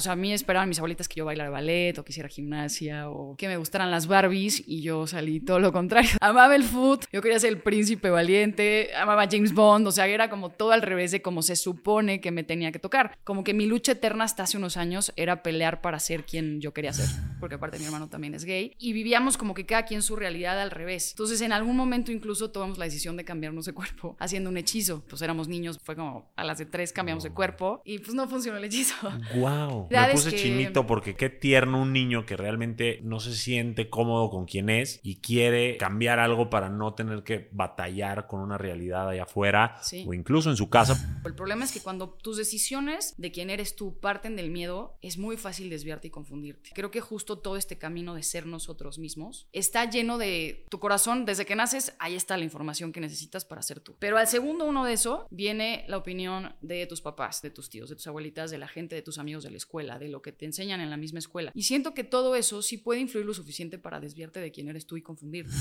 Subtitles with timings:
[0.00, 3.10] o sea, a mí esperaban mis abuelitas que yo bailara ballet o que hiciera gimnasia
[3.10, 6.08] o que me gustaran las Barbies y yo salí todo lo contrario.
[6.22, 10.30] Amaba el foot, yo quería ser el príncipe valiente, amaba James Bond, o sea, era
[10.30, 13.18] como todo al revés de cómo se supone que me tenía que tocar.
[13.24, 16.72] Como que mi lucha eterna hasta hace unos años era pelear para ser quien yo
[16.72, 17.08] quería ser,
[17.40, 20.58] porque aparte mi hermano también es gay y vivíamos como que cada quien su realidad
[20.58, 21.10] al revés.
[21.10, 25.04] Entonces, en algún momento incluso tomamos la decisión de cambiarnos de cuerpo haciendo un hechizo.
[25.10, 28.26] Pues éramos niños, fue como a las de tres cambiamos de cuerpo y pues no
[28.26, 28.94] funcionó el hechizo.
[29.36, 29.88] Wow.
[29.90, 34.46] Me puse chinito porque qué tierno un niño que realmente no se siente cómodo con
[34.46, 39.24] quien es y quiere cambiar algo para no tener que batallar con una realidad allá
[39.24, 41.20] afuera o incluso en su casa.
[41.24, 45.18] El problema es que cuando tus decisiones de quién eres tú parten del miedo, es
[45.18, 46.70] muy fácil desviarte y confundirte.
[46.74, 51.24] Creo que justo todo este camino de ser nosotros mismos está lleno de tu corazón,
[51.24, 53.96] desde que naces, ahí está la información que necesitas para ser tú.
[53.98, 57.88] Pero al segundo uno de eso viene la opinión de tus papás, de tus tíos,
[57.88, 60.32] de tus abuelitas, de la gente, de tus amigos de la escuela, de lo que
[60.32, 61.52] te enseñan en la misma escuela.
[61.54, 64.86] Y siento que todo eso sí puede influir lo suficiente para desviarte de quién eres
[64.86, 65.52] tú y confundirte.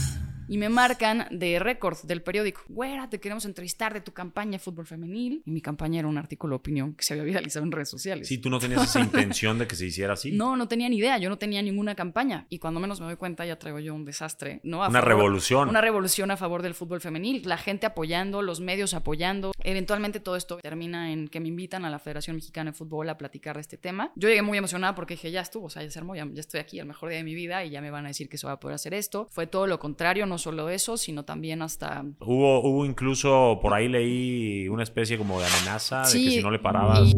[0.48, 2.62] Y me marcan de récord del periódico.
[2.70, 5.44] Güera, te queremos entrevistar de tu campaña de fútbol femenil.
[5.46, 8.28] Y mi campaña era un artículo de opinión que se había viralizado en redes sociales.
[8.28, 10.32] Sí, tú no tenías esa intención de que se hiciera así.
[10.32, 11.20] No, no tenía ni idea.
[11.20, 12.48] Yo no tenía ninguna campaña.
[12.50, 14.60] Y cuando menos me doy cuenta, ya traigo yo un desastre.
[14.64, 14.88] ¿no?
[14.88, 15.70] una revolución.
[15.70, 17.44] Una revolución a favor del fútbol femenil.
[17.46, 19.52] La gente apoyando, los medios apoyando.
[19.64, 23.18] Eventualmente todo esto termina en que me invitan a la Federación Mexicana de Fútbol a
[23.18, 23.99] platicar de este tema.
[24.16, 26.40] Yo llegué muy emocionada porque dije, ya estuvo, o sea, ya se armó, ya, ya
[26.40, 28.38] estoy aquí, el mejor día de mi vida y ya me van a decir que
[28.38, 29.28] se va a poder hacer esto.
[29.32, 32.06] Fue todo lo contrario, no solo eso, sino también hasta...
[32.20, 36.52] Hubo, hubo incluso, por ahí leí una especie como de amenaza de que si no
[36.52, 37.14] le parabas...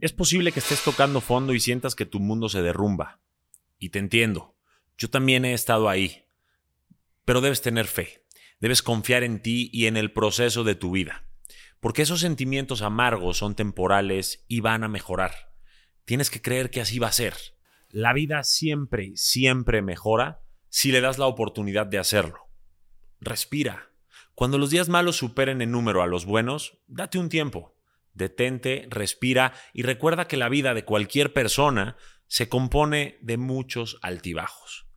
[0.00, 3.20] Es posible que estés tocando fondo y sientas que tu mundo se derrumba.
[3.78, 4.54] Y te entiendo.
[4.96, 6.24] Yo también he estado ahí.
[7.26, 8.24] Pero debes tener fe.
[8.60, 11.24] Debes confiar en ti y en el proceso de tu vida.
[11.80, 15.52] Porque esos sentimientos amargos son temporales y van a mejorar.
[16.04, 17.34] Tienes que creer que así va a ser.
[17.88, 22.48] La vida siempre, siempre mejora si le das la oportunidad de hacerlo.
[23.20, 23.90] Respira.
[24.34, 27.76] Cuando los días malos superen en número a los buenos, date un tiempo.
[28.14, 34.89] Detente, respira y recuerda que la vida de cualquier persona se compone de muchos altibajos.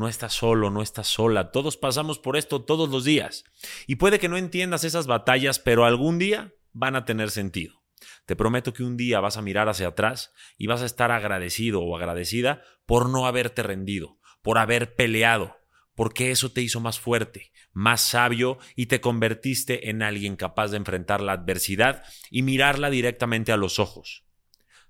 [0.00, 3.44] No estás solo, no estás sola, todos pasamos por esto todos los días.
[3.86, 7.82] Y puede que no entiendas esas batallas, pero algún día van a tener sentido.
[8.24, 11.82] Te prometo que un día vas a mirar hacia atrás y vas a estar agradecido
[11.82, 15.58] o agradecida por no haberte rendido, por haber peleado,
[15.94, 20.78] porque eso te hizo más fuerte, más sabio y te convertiste en alguien capaz de
[20.78, 24.24] enfrentar la adversidad y mirarla directamente a los ojos.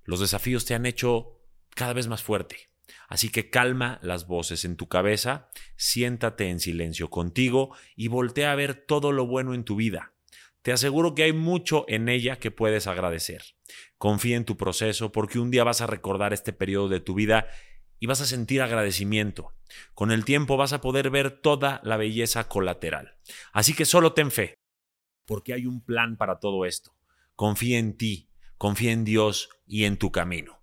[0.04, 1.42] Los desafíos te han hecho
[1.74, 2.70] cada vez más fuerte.
[3.08, 8.56] Así que calma las voces en tu cabeza, siéntate en silencio contigo y voltea a
[8.56, 10.12] ver todo lo bueno en tu vida.
[10.62, 13.42] Te aseguro que hay mucho en ella que puedes agradecer.
[13.96, 17.46] Confía en tu proceso porque un día vas a recordar este periodo de tu vida
[17.98, 19.54] y vas a sentir agradecimiento.
[19.94, 23.16] Con el tiempo vas a poder ver toda la belleza colateral.
[23.52, 24.54] Así que solo ten fe,
[25.26, 26.96] porque hay un plan para todo esto.
[27.36, 30.59] Confía en ti, confía en Dios y en tu camino.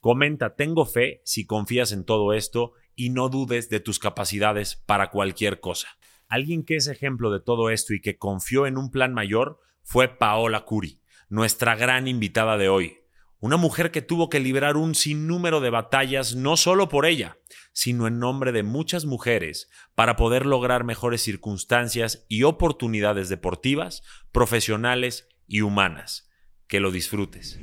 [0.00, 5.10] Comenta, tengo fe si confías en todo esto y no dudes de tus capacidades para
[5.10, 5.88] cualquier cosa.
[6.26, 10.08] Alguien que es ejemplo de todo esto y que confió en un plan mayor fue
[10.08, 12.96] Paola Curi, nuestra gran invitada de hoy.
[13.40, 17.38] Una mujer que tuvo que librar un sinnúmero de batallas no solo por ella,
[17.72, 25.28] sino en nombre de muchas mujeres para poder lograr mejores circunstancias y oportunidades deportivas, profesionales
[25.46, 26.30] y humanas.
[26.68, 27.58] Que lo disfrutes.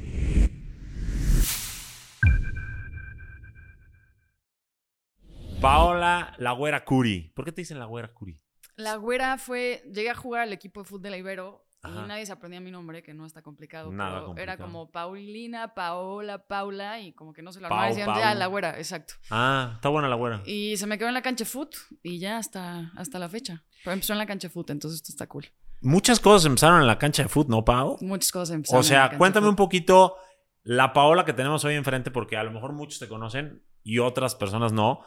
[5.61, 7.31] Paola La Güera Curi.
[7.35, 8.39] ¿Por qué te dicen La Güera Curi?
[8.75, 12.25] La Güera fue, llegué a jugar al equipo de fútbol de la Ibero y nadie
[12.25, 13.91] se aprendía mi nombre, que no está complicado.
[13.91, 17.89] Nada pero Era como Paulina, Paola, Paula, y como que no se lo armaban.
[17.89, 19.15] Decían, ya, la güera, exacto.
[19.31, 20.41] Ah, está buena la güera.
[20.45, 23.63] Y se me quedó en la cancha foot y ya hasta, hasta la fecha.
[23.83, 25.45] Pero empezó en la cancha foot, entonces esto está cool.
[25.81, 27.97] Muchas cosas empezaron en la cancha de foot, ¿no, Pau?
[28.01, 28.79] Muchas cosas empezaron.
[28.79, 30.17] O sea, cuéntame un poquito
[30.63, 34.35] la Paola que tenemos hoy enfrente, porque a lo mejor muchos te conocen y otras
[34.35, 35.03] personas no.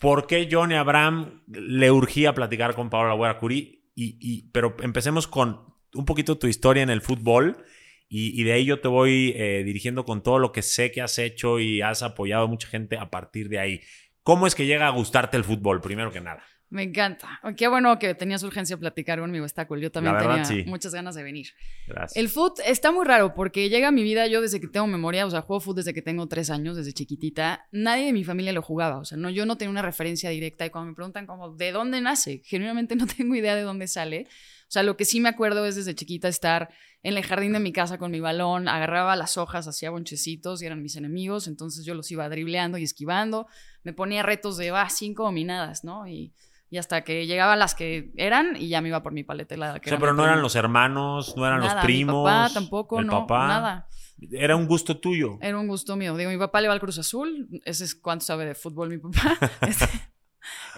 [0.00, 3.84] ¿Por qué Johnny Abraham le urgía platicar con Paola Güera Curí?
[3.94, 5.60] Y, y, pero empecemos con
[5.94, 7.64] un poquito tu historia en el fútbol
[8.12, 11.16] y, de ahí yo te voy eh, dirigiendo con todo lo que sé que has
[11.20, 13.80] hecho y has apoyado a mucha gente a partir de ahí.
[14.24, 16.42] ¿Cómo es que llega a gustarte el fútbol, primero que nada?
[16.70, 17.40] Me encanta.
[17.56, 19.80] Qué bueno que tenías urgencia de platicar conmigo, está cool.
[19.80, 21.48] Yo también tenía muchas ganas de venir.
[21.88, 22.16] Gracias.
[22.16, 25.26] El fútbol está muy raro porque llega a mi vida yo desde que tengo memoria,
[25.26, 27.66] o sea, juego fútbol desde que tengo tres años, desde chiquitita.
[27.72, 30.64] Nadie de mi familia lo jugaba, o sea, no, yo no tenía una referencia directa
[30.64, 32.40] y cuando me preguntan como, ¿de dónde nace?
[32.44, 34.28] Genuinamente no tengo idea de dónde sale.
[34.62, 36.70] O sea, lo que sí me acuerdo es desde chiquita estar
[37.02, 40.66] en el jardín de mi casa con mi balón, agarraba las hojas, hacía bonchecitos y
[40.66, 43.48] eran mis enemigos, entonces yo los iba dribleando y esquivando,
[43.82, 46.06] me ponía retos de, va, cinco dominadas, ¿no?
[46.06, 46.32] Y,
[46.70, 49.80] y hasta que llegaban las que eran y ya me iba por mi paleta helada.
[49.80, 52.22] Que o sea, pero no eran los hermanos, no eran los primos.
[52.22, 53.88] Mi papá tampoco, no, nada.
[54.30, 55.38] Era un gusto tuyo.
[55.40, 56.16] Era un gusto mío.
[56.16, 58.98] Digo, mi papá le va al Cruz Azul, ese es cuánto sabe de fútbol mi
[58.98, 59.36] papá.
[59.68, 59.86] Este,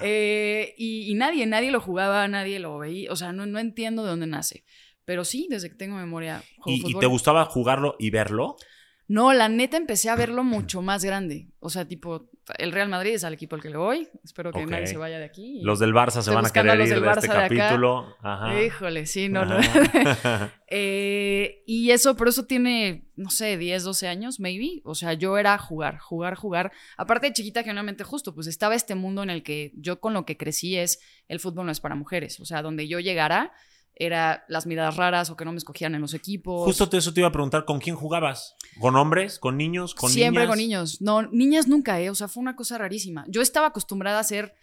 [0.00, 3.12] eh, y, nadie, nadie lo jugaba, nadie lo veía.
[3.12, 4.64] O sea, no, no entiendo de dónde nace.
[5.04, 6.42] Pero sí, desde que tengo memoria.
[6.66, 8.56] ¿Y, ¿Y te gustaba jugarlo y verlo?
[9.08, 11.48] No, la neta empecé a verlo mucho más grande.
[11.58, 14.08] O sea, tipo, el Real Madrid es al equipo al que le voy.
[14.24, 15.60] Espero que nadie se vaya de aquí.
[15.62, 18.16] Los del Barça se van a querer ir de este capítulo.
[18.64, 19.58] Híjole, sí, no, no.
[20.74, 24.80] Eh, y eso, por eso tiene, no sé, 10, 12 años, maybe.
[24.84, 26.72] O sea, yo era jugar, jugar, jugar.
[26.96, 30.24] Aparte de chiquita, generalmente justo, pues estaba este mundo en el que yo con lo
[30.24, 30.98] que crecí es
[31.28, 32.40] el fútbol no es para mujeres.
[32.40, 33.52] O sea, donde yo llegara
[33.94, 36.64] era las miradas raras o que no me escogían en los equipos.
[36.64, 38.56] Justo eso te iba a preguntar, ¿con quién jugabas?
[38.80, 39.38] ¿Con hombres?
[39.38, 39.94] ¿Con niños?
[39.94, 41.00] ¿Con Siempre con niños.
[41.00, 42.10] No, niñas nunca, ¿eh?
[42.10, 43.24] O sea, fue una cosa rarísima.
[43.28, 44.54] Yo estaba acostumbrada a ser...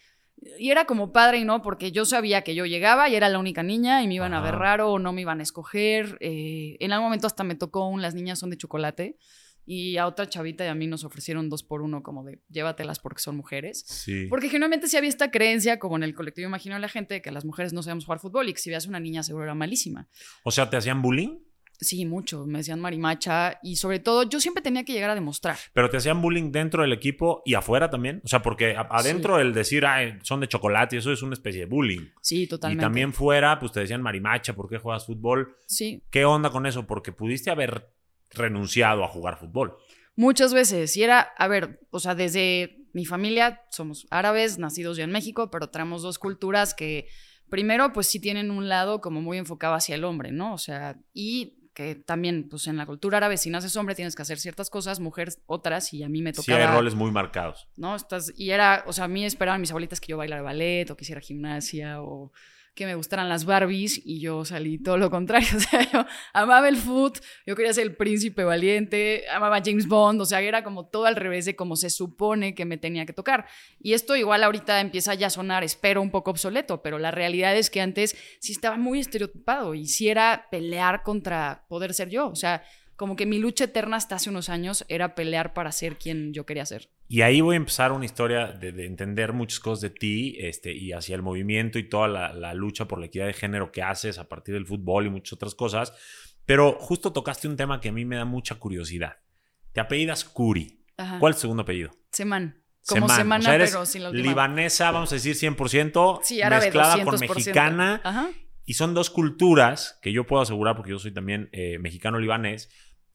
[0.58, 3.40] Y era como padre y no, porque yo sabía que yo llegaba y era la
[3.40, 6.18] única niña y me iban a ver raro o no me iban a escoger.
[6.22, 9.18] Eh, en algún momento hasta me tocó un Las niñas son de chocolate
[9.72, 12.98] y a otra chavita y a mí nos ofrecieron dos por uno como de llévatelas
[12.98, 13.84] porque son mujeres.
[13.86, 14.26] Sí.
[14.28, 17.22] Porque generalmente sí había esta creencia, como en el colectivo imagino de la gente, de
[17.22, 19.54] que las mujeres no sabemos jugar fútbol y que si veas una niña seguro era
[19.54, 20.10] malísima.
[20.44, 21.38] O sea, ¿te hacían bullying?
[21.80, 22.48] Sí, mucho.
[22.48, 25.56] Me decían marimacha y sobre todo yo siempre tenía que llegar a demostrar.
[25.72, 28.22] Pero te hacían bullying dentro del equipo y afuera también.
[28.26, 31.66] O sea, porque adentro el decir, Ay, son de chocolate, eso es una especie de
[31.68, 32.08] bullying.
[32.24, 32.82] Sí, totalmente.
[32.82, 35.58] Y también fuera, pues te decían marimacha, ¿por qué juegas fútbol?
[35.68, 36.02] Sí.
[36.10, 36.88] ¿Qué onda con eso?
[36.88, 37.94] Porque pudiste haber
[38.32, 39.78] renunciado a jugar fútbol.
[40.16, 40.96] Muchas veces.
[40.98, 45.50] Y era, a ver, o sea, desde mi familia somos árabes, nacidos ya en México,
[45.52, 47.08] pero traemos dos culturas que
[47.50, 50.54] primero pues sí tienen un lado como muy enfocado hacia el hombre, ¿no?
[50.54, 54.22] O sea, y que también, pues en la cultura árabe, si naces hombre, tienes que
[54.22, 56.58] hacer ciertas cosas, mujeres otras, y a mí me tocaba...
[56.58, 57.70] Sí, hay roles muy marcados.
[57.78, 57.96] ¿No?
[57.96, 60.98] Estás, y era, o sea, a mí esperaban mis abuelitas que yo bailara ballet o
[60.98, 62.34] que hiciera gimnasia o
[62.76, 65.50] que me gustaran las Barbies y yo salí todo lo contrario.
[65.60, 70.22] O sea, yo amaba el foot, yo quería ser el príncipe valiente, amaba James Bond,
[70.22, 73.14] o sea, era como todo al revés de como se supone que me tenía que
[73.14, 73.46] tocar.
[73.80, 77.56] Y esto igual ahorita empieza ya a sonar, espero, un poco obsoleto, pero la realidad
[77.58, 82.28] es que antes sí estaba muy estereotipado y sí era pelear contra poder ser yo.
[82.28, 82.64] O sea,
[82.96, 86.46] como que mi lucha eterna hasta hace unos años era pelear para ser quien yo
[86.46, 86.90] quería ser.
[87.12, 90.94] Y ahí voy a empezar una historia de, entender muchas cosas de ti este, y
[90.94, 94.30] hacia el movimiento y toda la, lucha por la equidad de género que haces a
[94.30, 95.92] partir del fútbol y muchas otras cosas.
[96.46, 99.18] Pero justo tocaste un tema que a mí me da mucha curiosidad.
[99.72, 100.86] Te apellidas Curi.
[101.20, 101.90] ¿Cuál es tu segundo apellido?
[102.12, 102.64] Seman.
[102.88, 104.30] Como semana, pero sin la última.
[104.30, 108.32] Libanesa, vamos a decir 100%, sí, mezclada con mexicana.
[108.66, 112.70] Y son dos culturas que yo puedo asegurar, porque yo soy también eh, mexicano-libanés,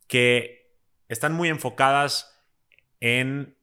[0.08, 0.75] que
[1.08, 2.44] están muy enfocadas
[2.99, 3.56] en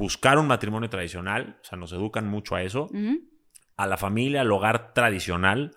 [0.00, 2.88] buscar un matrimonio tradicional, o sea, nos educan mucho a eso,
[3.76, 5.72] a la familia, al hogar tradicional,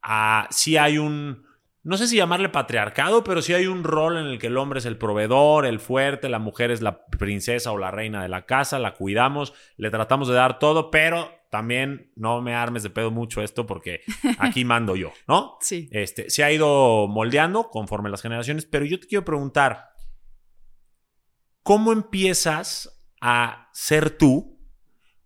[0.00, 1.44] a si hay un,
[1.82, 4.78] no sé si llamarle patriarcado, pero sí hay un rol en el que el hombre
[4.78, 8.46] es el proveedor, el fuerte, la mujer es la princesa o la reina de la
[8.46, 13.10] casa, la cuidamos, le tratamos de dar todo, pero también no me armes de pedo
[13.10, 14.02] mucho esto porque
[14.38, 15.58] aquí mando yo, ¿no?
[15.60, 15.88] Sí.
[15.90, 19.94] Este, se ha ido moldeando conforme las generaciones, pero yo te quiero preguntar,
[21.64, 22.93] ¿cómo empiezas
[23.26, 24.60] a ser tú?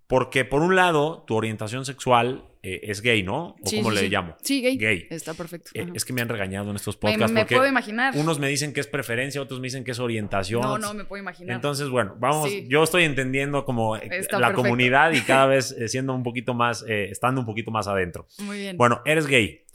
[0.07, 3.57] Porque por un lado, tu orientación sexual eh, es gay, ¿no?
[3.61, 4.37] ¿O cómo le llamo?
[4.41, 4.79] Sí, gay.
[4.79, 5.07] Gay.
[5.11, 5.71] Está perfecto.
[5.75, 7.33] Eh, es que me han regañado en estos podcasts.
[7.33, 8.17] Me, puedo imaginar.
[8.17, 10.63] Unos me dicen que es preferencia, otros me dicen que es orientación.
[10.63, 11.57] No, no, me puedo imaginar.
[11.57, 16.23] Entonces, bueno, vamos, yo estoy entendiendo como eh, la comunidad y cada vez siendo un
[16.23, 18.29] poquito más, estando un poquito más adentro.
[18.39, 18.77] Muy bien.
[18.77, 19.67] Bueno, eres gay,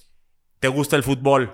[0.59, 1.53] te gusta el fútbol.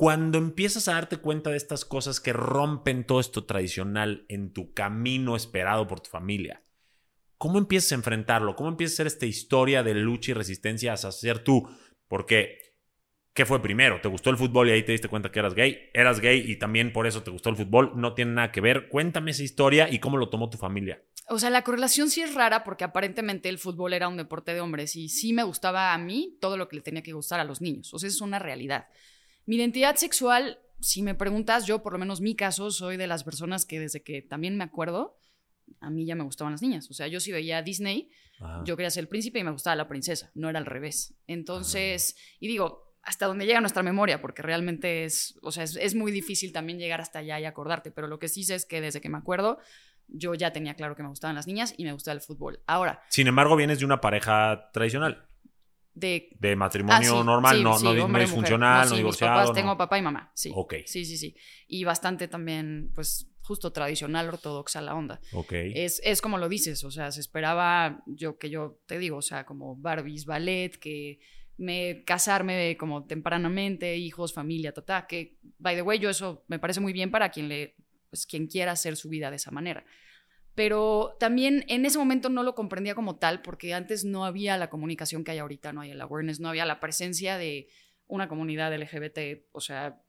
[0.00, 4.72] Cuando empiezas a darte cuenta de estas cosas que rompen todo esto tradicional en tu
[4.72, 6.62] camino esperado por tu familia,
[7.36, 8.56] ¿Cómo empiezas a enfrentarlo?
[8.56, 11.68] ¿Cómo empiezas a hacer esta historia de lucha y resistencia a ser tú?
[12.06, 12.58] Porque,
[13.32, 14.00] ¿qué fue primero?
[14.02, 15.90] ¿Te gustó el fútbol y ahí te diste cuenta que eras gay?
[15.94, 17.92] ¿Eras gay y también por eso te gustó el fútbol?
[17.94, 18.88] No tiene nada que ver.
[18.88, 21.02] Cuéntame esa historia y cómo lo tomó tu familia.
[21.28, 24.60] O sea, la correlación sí es rara porque aparentemente el fútbol era un deporte de
[24.60, 27.44] hombres y sí me gustaba a mí todo lo que le tenía que gustar a
[27.44, 27.94] los niños.
[27.94, 28.88] O sea, es una realidad.
[29.50, 33.24] Mi identidad sexual, si me preguntas, yo por lo menos mi caso, soy de las
[33.24, 35.18] personas que desde que también me acuerdo,
[35.80, 36.88] a mí ya me gustaban las niñas.
[36.88, 38.12] O sea, yo sí veía Disney,
[38.64, 41.16] yo quería ser el príncipe y me gustaba la princesa, no era al revés.
[41.26, 46.12] Entonces, y digo, hasta donde llega nuestra memoria, porque realmente es, o sea, es, muy
[46.12, 49.00] difícil también llegar hasta allá y acordarte, pero lo que sí sé es que desde
[49.00, 49.58] que me acuerdo,
[50.06, 52.60] yo ya tenía claro que me gustaban las niñas y me gustaba el fútbol.
[52.68, 53.02] Ahora.
[53.08, 55.26] Sin embargo, vienes de una pareja tradicional.
[56.00, 56.30] De...
[56.38, 59.52] De matrimonio ah, normal, no, no, no disfuncional, no, divorciado.
[59.52, 60.50] tengo papá y mamá, sí.
[60.54, 60.74] Ok.
[60.86, 61.36] Sí, sí, sí.
[61.68, 65.20] Y bastante también, pues, justo tradicional, ortodoxa la onda.
[65.32, 65.52] Ok.
[65.52, 69.22] Es, es como lo dices, o sea, se esperaba, yo que yo te digo, o
[69.22, 71.20] sea, como Barbies, ballet, que
[71.56, 76.80] me casarme como tempranamente, hijos, familia, tata, que, by the way, yo eso me parece
[76.80, 77.76] muy bien para quien le,
[78.08, 79.84] pues, quien quiera hacer su vida de esa manera
[80.54, 84.70] pero también en ese momento no lo comprendía como tal porque antes no había la
[84.70, 87.68] comunicación que hay ahorita, no hay el awareness, no había la presencia de
[88.06, 90.02] una comunidad LGBT, o sea,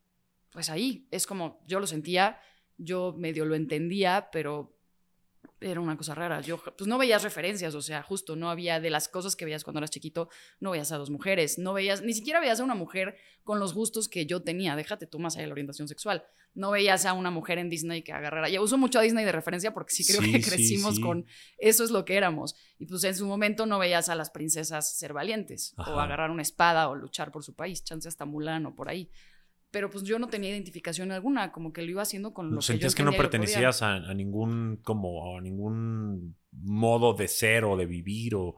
[0.51, 2.39] pues ahí es como yo lo sentía,
[2.77, 4.77] yo medio lo entendía, pero
[5.61, 6.41] era una cosa rara.
[6.41, 9.63] Yo, pues no veías referencias, o sea, justo no había de las cosas que veías
[9.63, 10.29] cuando eras chiquito,
[10.59, 13.73] no veías a dos mujeres, no veías, ni siquiera veías a una mujer con los
[13.73, 16.25] gustos que yo tenía, déjate tú más allá de la orientación sexual.
[16.53, 18.49] No veías a una mujer en Disney que agarrara.
[18.49, 21.25] Ya uso mucho a Disney de referencia porque sí creo que crecimos con
[21.57, 22.55] eso es lo que éramos.
[22.77, 26.41] Y pues en su momento no veías a las princesas ser valientes o agarrar una
[26.41, 29.09] espada o luchar por su país, chance hasta Mulan o por ahí
[29.71, 32.93] pero pues yo no tenía identificación alguna, como que lo iba haciendo con lo ¿Sentías
[32.93, 38.57] que no pertenecías a, ningún como a ningún modo de ser o de vivir o,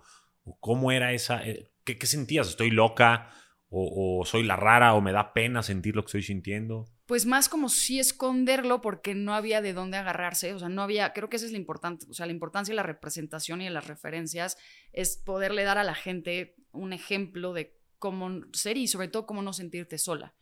[0.59, 2.49] cómo era esa eh, ¿qué, sentías?
[2.49, 3.29] ¿Estoy loca
[3.75, 6.85] o, soy la rara o me da pena sentir lo que estoy sintiendo?
[7.07, 11.11] Pues más como sí esconderlo porque no había de dónde agarrarse, o sea, no había,
[11.13, 13.71] creo que eso es lo importante, o sea, la importancia de la representación y de
[13.71, 14.57] las referencias
[14.91, 19.41] es poderle dar a la gente un ejemplo de cómo ser y sobre todo cómo
[19.41, 20.35] no sentirte sola.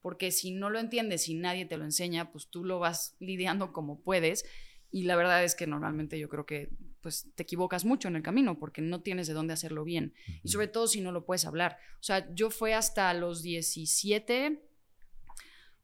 [0.00, 3.72] Porque si no lo entiendes y nadie te lo enseña, pues tú lo vas lidiando
[3.72, 4.44] como puedes.
[4.92, 6.70] Y la verdad es que normalmente yo creo que
[7.00, 10.14] pues te equivocas mucho en el camino porque no tienes de dónde hacerlo bien.
[10.44, 11.78] Y sobre todo si no lo puedes hablar.
[11.94, 14.62] O sea, yo fue hasta los 17,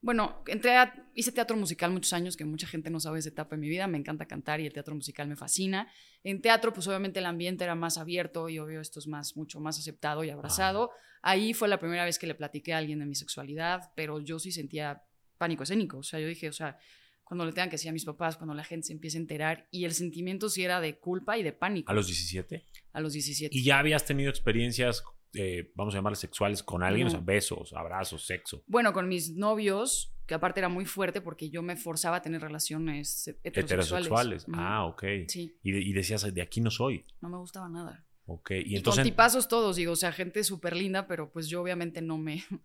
[0.05, 0.77] bueno, entré
[1.15, 3.87] hice teatro musical muchos años, que mucha gente no sabe esa etapa de mi vida.
[3.87, 5.91] Me encanta cantar y el teatro musical me fascina.
[6.23, 9.61] En teatro, pues obviamente el ambiente era más abierto y obvio esto es más, mucho
[9.61, 10.91] más aceptado y abrazado.
[11.23, 14.39] Ahí fue la primera vez que le platiqué a alguien de mi sexualidad, pero yo
[14.39, 15.03] sí sentía
[15.39, 15.97] pánico escénico.
[15.97, 16.77] O sea, yo dije, o sea,
[17.23, 19.69] cuando le tengan que decir a mis papás, cuando la gente se empiece a enterar,
[19.71, 21.91] y el sentimiento sí era de culpa y de pánico.
[21.91, 22.63] ¿A los 17?
[22.93, 23.57] A los 17.
[23.57, 25.03] ¿Y ya habías tenido experiencias
[25.35, 28.63] eh, vamos a llamarles sexuales con alguien, o sea, besos, abrazos, sexo.
[28.67, 32.41] Bueno, con mis novios, que aparte era muy fuerte porque yo me forzaba a tener
[32.41, 34.47] relaciones heterosexuales.
[34.53, 35.05] Ah, ok.
[35.29, 35.59] Sí.
[35.63, 37.05] Y, decías, de aquí no soy.
[37.21, 38.05] No me gustaba nada.
[38.27, 38.53] Ok.
[38.53, 39.03] Y, entonces...
[39.03, 42.43] con tipazos todos, digo, o sea, gente súper linda, pero pues yo obviamente no me...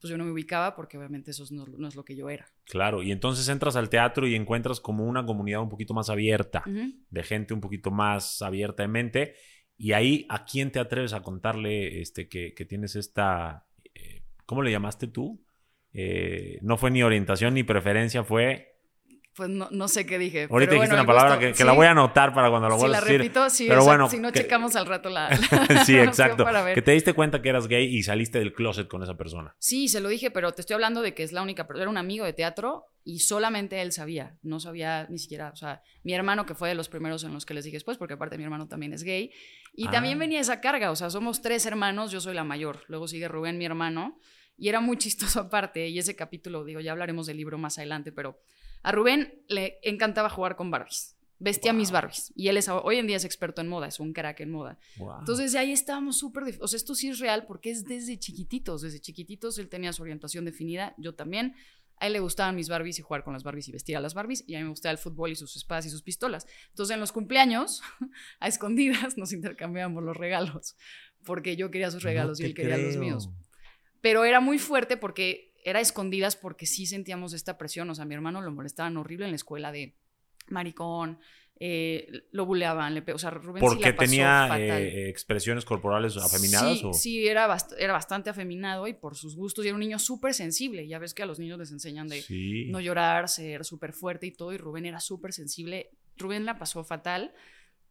[0.00, 2.46] Pues yo no me ubicaba porque obviamente eso no, es lo que yo era.
[2.66, 6.62] Claro, y entonces entras al teatro y encuentras como una comunidad un poquito más abierta,
[6.66, 9.34] de gente un poquito más abierta de mente
[9.76, 13.66] y ahí, ¿a quién te atreves a contarle este, que, tienes esta...
[13.94, 15.44] Eh, ¿Cómo le llamaste tú?
[15.92, 18.73] Eh, no fue ni orientación ni preferencia, fue...
[19.34, 20.46] Pues no, sé qué dije.
[20.48, 23.18] Ahorita dijiste una palabra que, la voy a anotar para cuando lo vuelvas a decir.
[23.18, 25.36] repito, sí, pero bueno, si no checamos al rato la...
[25.84, 26.46] sí, exacto.
[26.72, 29.56] Que te diste cuenta que eras gay y saliste del closet con esa persona.
[29.58, 31.66] Sí, se lo dije, pero te estoy hablando de que es la única...
[31.74, 35.82] Era un amigo de teatro y solamente él sabía, no sabía ni siquiera, o sea,
[36.02, 38.38] mi hermano que fue de los primeros en los que les dije después, porque aparte
[38.38, 39.30] mi hermano también es gay,
[39.74, 40.20] y también ah.
[40.20, 43.58] venía esa carga, o sea, somos tres hermanos, yo soy la mayor, luego sigue Rubén,
[43.58, 44.18] mi hermano,
[44.56, 48.10] y era muy chistoso aparte, y ese capítulo, digo, ya hablaremos del libro más adelante,
[48.10, 48.40] pero
[48.84, 51.16] a Rubén le encantaba jugar con Barbies.
[51.38, 52.32] Vestía mis Barbies.
[52.36, 54.78] Y él es, hoy en día es experto en moda, es un crack en moda.
[55.18, 56.58] Entonces ahí estábamos súper...
[56.60, 58.82] O sea, esto sí es real porque es desde chiquititos.
[58.82, 61.54] Desde chiquititos él tenía su orientación definida, yo también.
[61.96, 64.12] A él le gustaban mis Barbies y jugar con las Barbies y vestir a las
[64.12, 66.46] Barbies, y a mí me gustaba el fútbol y sus espadas y sus pistolas.
[66.70, 67.82] Entonces en los cumpleaños,
[68.40, 70.76] a escondidas, nos intercambiábamos los regalos,
[71.24, 73.30] porque yo quería sus regalos y él quería los míos.
[74.02, 78.06] Pero era muy fuerte porque era escondidas porque sí sentíamos esta presión, o sea, a
[78.06, 79.96] mi hermano lo molestaban horrible en la escuela de
[80.48, 81.18] maricón,
[81.58, 86.78] eh, lo buleaban, le, o sea, Rubén ¿Porque sí la tenía eh, expresiones corporales afeminadas?
[86.78, 90.34] Sí, sí era, era bastante afeminado y por sus gustos y era un niño súper
[90.34, 90.86] sensible.
[90.88, 92.24] Ya ves que a los niños les enseñan de
[92.68, 95.90] no llorar, ser súper fuerte y todo, y Rubén era súper sensible.
[96.16, 97.32] Rubén la pasó fatal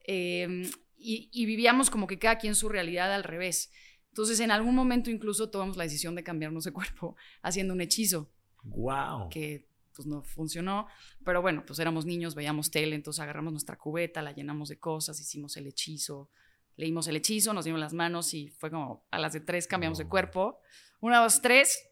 [0.04, 3.72] em, y, y, vivíamos como que cada quien su realidad al revés.
[4.14, 8.30] Entonces, en algún momento incluso tomamos la decisión de cambiarnos de cuerpo haciendo un hechizo.
[8.62, 9.28] ¡Wow!
[9.30, 10.86] Que pues no funcionó.
[11.26, 15.20] Pero bueno, pues éramos niños, veíamos tele, entonces agarramos nuestra cubeta, la llenamos de cosas,
[15.20, 16.30] hicimos el hechizo,
[16.76, 19.98] leímos el hechizo, nos dimos las manos y fue como a las de tres cambiamos
[19.98, 20.60] de cuerpo.
[21.02, 21.90] Una, dos, tres.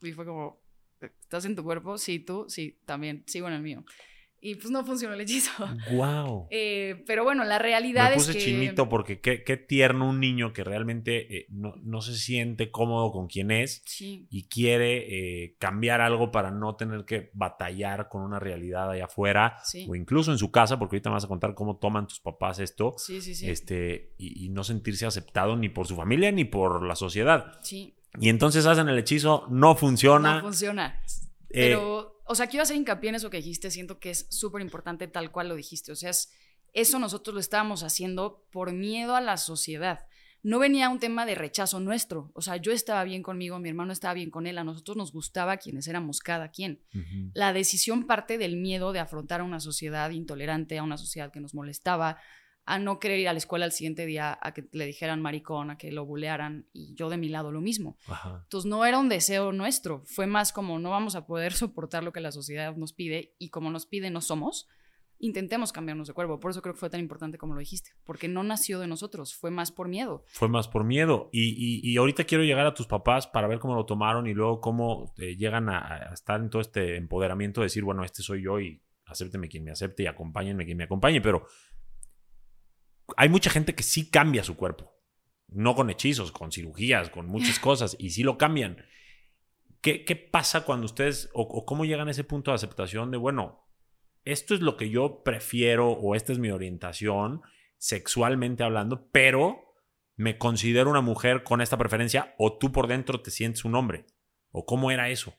[0.00, 0.62] Y fue como,
[0.98, 1.98] ¿estás en tu cuerpo?
[1.98, 3.84] Sí, tú, sí, también, sigo en el mío.
[4.46, 5.50] Y pues no funcionó el hechizo.
[5.90, 6.48] ¡Guau!
[6.50, 8.44] Eh, pero bueno, la realidad Me es puse que...
[8.44, 13.10] chinito porque qué, qué tierno un niño que realmente eh, no, no se siente cómodo
[13.10, 18.20] con quien es Sí, y quiere eh, cambiar algo para no tener que batallar con
[18.20, 21.28] una realidad allá afuera sí, o incluso en su casa, porque ahorita me vas a
[21.28, 23.48] contar cómo toman tus papás esto, sí, sí, sí.
[23.48, 27.58] este, y, y no sentirse aceptado ni por su familia ni por la sociedad.
[27.62, 27.94] sí.
[28.20, 30.36] Y entonces hacen el hechizo, no funciona.
[30.36, 31.00] No funciona.
[31.48, 33.70] Pero, o sea, quiero hacer hincapié en eso que dijiste.
[33.70, 35.92] Siento que es súper importante tal cual lo dijiste.
[35.92, 36.32] O sea, es,
[36.72, 40.00] eso nosotros lo estábamos haciendo por miedo a la sociedad.
[40.42, 42.30] No venía un tema de rechazo nuestro.
[42.34, 45.10] O sea, yo estaba bien conmigo, mi hermano estaba bien con él, a nosotros nos
[45.10, 46.82] gustaba quienes éramos cada quien.
[47.32, 51.40] La decisión parte del miedo de afrontar a una sociedad intolerante, a una sociedad que
[51.40, 52.18] nos molestaba,
[52.66, 55.70] a no querer ir a la escuela al siguiente día, a que le dijeran maricón,
[55.70, 57.98] a que lo bulearan, y yo de mi lado lo mismo.
[58.08, 58.40] Ajá.
[58.44, 62.12] Entonces no era un deseo nuestro, fue más como no vamos a poder soportar lo
[62.12, 64.66] que la sociedad nos pide y como nos pide no somos,
[65.18, 66.40] intentemos cambiarnos de cuerpo.
[66.40, 69.34] Por eso creo que fue tan importante como lo dijiste, porque no nació de nosotros,
[69.34, 70.24] fue más por miedo.
[70.28, 71.30] Fue más por miedo.
[71.32, 74.34] Y, y- y ahorita quiero llegar a tus papás para ver cómo lo tomaron y
[74.34, 78.22] luego cómo eh, llegan a, a estar en todo este empoderamiento de decir, bueno, este
[78.22, 81.20] soy yo y acépteme quien me acepte y acompáñenme quien me acompañe.
[81.20, 81.46] Pero
[83.16, 84.92] hay mucha gente que sí cambia su cuerpo.
[85.48, 87.96] No con hechizos, con cirugías, con muchas cosas.
[87.98, 88.84] Y sí lo cambian.
[89.80, 93.18] ¿Qué, qué pasa cuando ustedes, o, o cómo llegan a ese punto de aceptación de,
[93.18, 93.68] bueno,
[94.24, 97.42] esto es lo que yo prefiero o esta es mi orientación
[97.76, 99.74] sexualmente hablando, pero
[100.16, 104.06] me considero una mujer con esta preferencia o tú por dentro te sientes un hombre?
[104.50, 105.34] ¿O cómo era eso?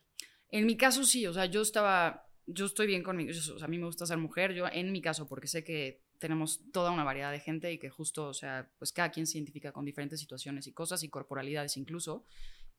[0.50, 3.67] En mi caso sí, o sea, yo estaba, yo estoy bien conmigo, o sea, a
[3.67, 7.03] mí me gusta ser mujer, yo en mi caso, porque sé que tenemos toda una
[7.03, 10.19] variedad de gente y que justo, o sea, pues cada quien se identifica con diferentes
[10.19, 12.25] situaciones y cosas y corporalidades incluso.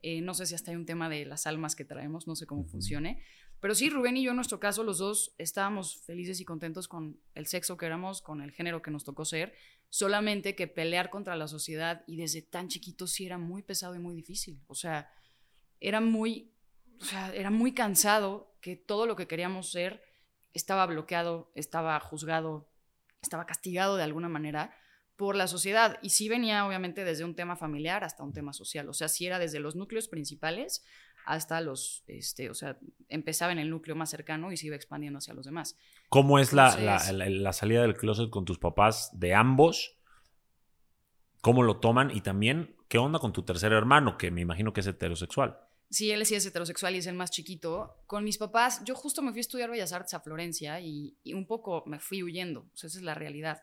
[0.02, 2.46] Eh, no sé si hasta hay un tema de las almas que traemos, no sé
[2.46, 3.22] cómo funcione.
[3.60, 7.18] Pero sí, Rubén y yo, en nuestro caso, los dos estábamos felices y contentos con
[7.34, 9.54] el sexo que éramos, con el género que nos tocó ser.
[9.88, 13.98] Solamente que pelear contra la sociedad y desde tan chiquitos sí era muy pesado y
[13.98, 14.62] muy difícil.
[14.66, 15.10] O sea,
[15.80, 16.52] era muy,
[17.00, 20.02] o sea, era muy cansado que todo lo que queríamos ser
[20.52, 22.68] estaba bloqueado, estaba juzgado,
[23.26, 24.74] estaba castigado de alguna manera
[25.16, 25.98] por la sociedad.
[26.02, 28.88] Y sí venía obviamente desde un tema familiar hasta un tema social.
[28.88, 30.84] O sea, sí era desde los núcleos principales
[31.24, 32.78] hasta los, este, o sea,
[33.08, 35.76] empezaba en el núcleo más cercano y se iba expandiendo hacia los demás.
[36.08, 39.96] ¿Cómo es la, Entonces- la- la- la salida del closet con tus papás de ambos?
[41.40, 42.10] ¿Cómo lo toman?
[42.10, 45.58] Y también, ¿qué onda con tu tercer hermano, que me imagino que es heterosexual?
[45.88, 48.02] Sí, él sí es heterosexual y es el más chiquito.
[48.06, 51.34] Con mis papás, yo justo me fui a estudiar Bellas Artes a Florencia y, y
[51.34, 52.68] un poco me fui huyendo.
[52.72, 53.62] O sea, esa es la realidad.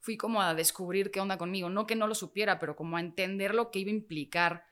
[0.00, 1.70] Fui como a descubrir qué onda conmigo.
[1.70, 4.64] No que no lo supiera, pero como a entender lo que iba a implicar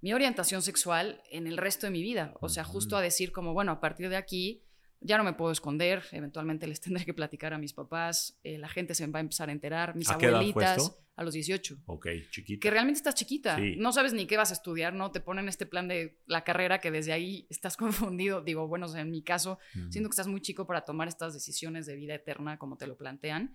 [0.00, 2.34] mi orientación sexual en el resto de mi vida.
[2.40, 4.64] O sea, justo a decir como, bueno, a partir de aquí
[5.00, 6.04] ya no me puedo esconder.
[6.12, 8.38] Eventualmente les tendré que platicar a mis papás.
[8.44, 9.94] eh, la gente se va a empezar a enterar.
[9.96, 10.96] Mis ¿A qué edad fue abuelitas.
[11.16, 12.60] A los 18 Ok, chiquito.
[12.62, 13.74] que realmente estás chiquita, Sí.
[13.76, 15.10] no sabes ni qué vas a estudiar, ¿no?
[15.10, 17.76] Te ponen este plan de la carrera que desde ahí estás
[18.16, 18.40] confundido.
[18.40, 19.92] Digo, bueno, o sea, en mi caso, Ujú.
[19.92, 22.96] siento que estás muy chico para tomar estas decisiones de vida eterna como te lo
[22.96, 23.54] plantean.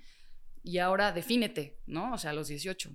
[0.61, 2.13] Y ahora defínete, ¿no?
[2.13, 2.91] O sea, a los 18,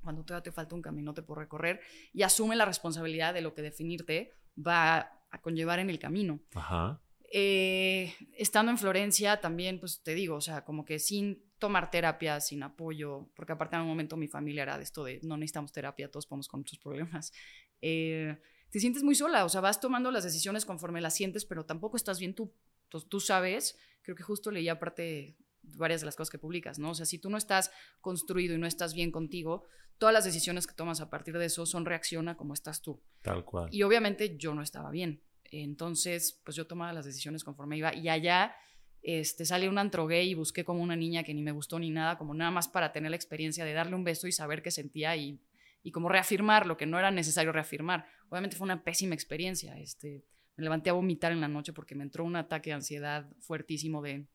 [0.00, 1.80] cuando todavía te falta un caminote por recorrer,
[2.14, 6.40] y asume la responsabilidad de lo que definirte va a conllevar en el camino.
[6.54, 7.02] Ajá.
[7.30, 12.40] Eh, estando en Florencia también, pues te digo, o sea, como que sin tomar terapia,
[12.40, 15.72] sin apoyo, porque aparte en un momento mi familia era de esto de no necesitamos
[15.72, 17.32] terapia, todos podemos con nuestros problemas.
[17.80, 18.36] Eh,
[18.70, 21.96] te sientes muy sola, o sea, vas tomando las decisiones conforme las sientes, pero tampoco
[21.96, 22.52] estás bien tú.
[22.82, 26.90] Entonces, tú sabes, creo que justo leí aparte varias de las cosas que publicas, ¿no?
[26.90, 29.64] O sea, si tú no estás construido y no estás bien contigo,
[29.98, 33.00] todas las decisiones que tomas a partir de eso son reacción a cómo estás tú.
[33.22, 33.68] Tal cual.
[33.72, 35.22] Y obviamente yo no estaba bien.
[35.50, 37.94] Entonces, pues yo tomaba las decisiones conforme iba.
[37.94, 38.54] Y allá
[39.02, 41.90] este, salí un antro gay y busqué como una niña que ni me gustó ni
[41.90, 44.70] nada, como nada más para tener la experiencia de darle un beso y saber qué
[44.70, 45.40] sentía y,
[45.82, 48.06] y como reafirmar lo que no era necesario reafirmar.
[48.28, 49.78] Obviamente fue una pésima experiencia.
[49.78, 50.24] Este,
[50.56, 54.02] me levanté a vomitar en la noche porque me entró un ataque de ansiedad fuertísimo
[54.02, 54.26] de,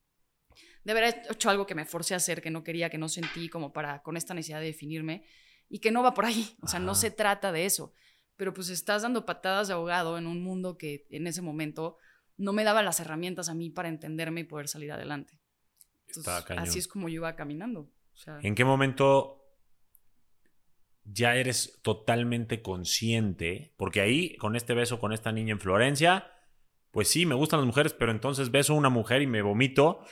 [0.83, 3.49] de haber hecho algo que me forcé a hacer, que no quería, que no sentí,
[3.49, 5.25] como para con esta necesidad de definirme
[5.69, 6.55] y que no va por ahí.
[6.61, 7.93] O sea, no se trata de eso
[8.35, 11.97] pero pues estás dando patadas de ahogado en un mundo que en ese momento
[12.37, 15.39] no me daba las herramientas a mí para entenderme y poder salir adelante.
[16.07, 17.81] Entonces, así es como yo iba caminando.
[17.81, 19.43] O sea, ¿En qué momento
[21.03, 23.73] ya eres totalmente consciente?
[23.77, 26.31] Porque ahí, con este beso con esta niña en Florencia,
[26.91, 30.05] pues sí, me gustan las mujeres, pero entonces beso a una mujer y me vomito,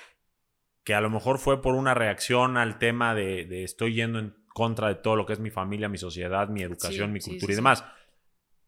[0.84, 4.36] que a lo mejor fue por una reacción al tema de, de estoy yendo en
[4.54, 7.48] contra de todo lo que es mi familia, mi sociedad, mi educación, Sí, mi cultura
[7.48, 7.84] sí, y demás.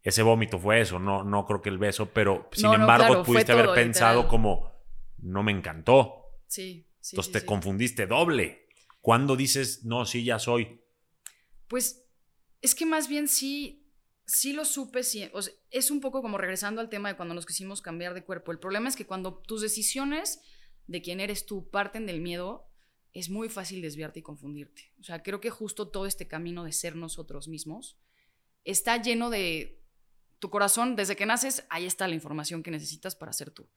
[0.04, 3.08] Ese vómito fue eso, no, no creo que el beso, pero sin No, no, embargo
[3.08, 4.30] claro, pudiste haber todo, pensado literal.
[4.30, 4.72] como,
[5.20, 6.26] no me encantó.
[6.48, 7.16] Sí, sí.
[7.16, 7.46] Entonces sí, te sí.
[7.46, 8.68] confundiste doble.
[9.00, 10.82] ¿Cuándo dices, no, sí, ya soy?
[11.68, 12.06] Pues
[12.62, 13.90] es que más bien sí,
[14.26, 17.34] sí lo supe, sí, o sea, es un poco como regresando al tema de cuando
[17.34, 18.52] nos quisimos cambiar de cuerpo.
[18.52, 20.42] El problema es que cuando tus decisiones
[20.88, 22.70] de quién eres tú parten del miedo,
[23.14, 24.92] es muy fácil desviarte y confundirte.
[25.00, 27.98] O sea, creo que justo todo este camino de ser nosotros mismos
[28.64, 29.83] está lleno de
[30.44, 33.70] tu corazón, desde que naces, ahí está la información que necesitas para ser tú.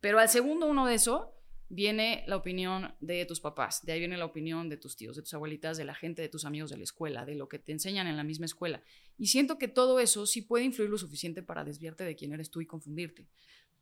[0.00, 1.34] Pero al segundo uno de eso,
[1.68, 5.22] viene la opinión de tus papás, de ahí viene la opinión de tus tíos, de
[5.22, 7.72] tus abuelitas, de la gente, de tus amigos de la escuela, de lo que te
[7.72, 8.82] enseñan en la misma escuela.
[9.18, 12.50] Y siento que todo eso sí puede influir lo suficiente para desviarte de quién eres
[12.50, 13.28] tú y confundirte.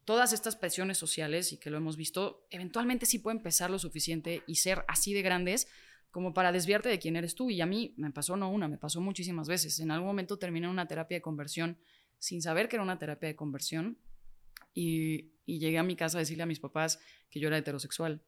[0.04, 4.42] Todas estas presiones sociales, y que lo hemos visto, eventualmente sí pueden pesar lo suficiente
[4.48, 5.68] y ser así de grandes
[6.10, 7.50] como para desviarte de quién eres tú.
[7.50, 9.78] Y a mí me pasó no una, me pasó muchísimas veces.
[9.78, 11.78] En algún momento terminé una terapia de conversión
[12.22, 13.98] sin saber que era una terapia de conversión
[14.72, 18.22] y, y, llegué a mi casa a decirle a mis papás que yo era heterosexual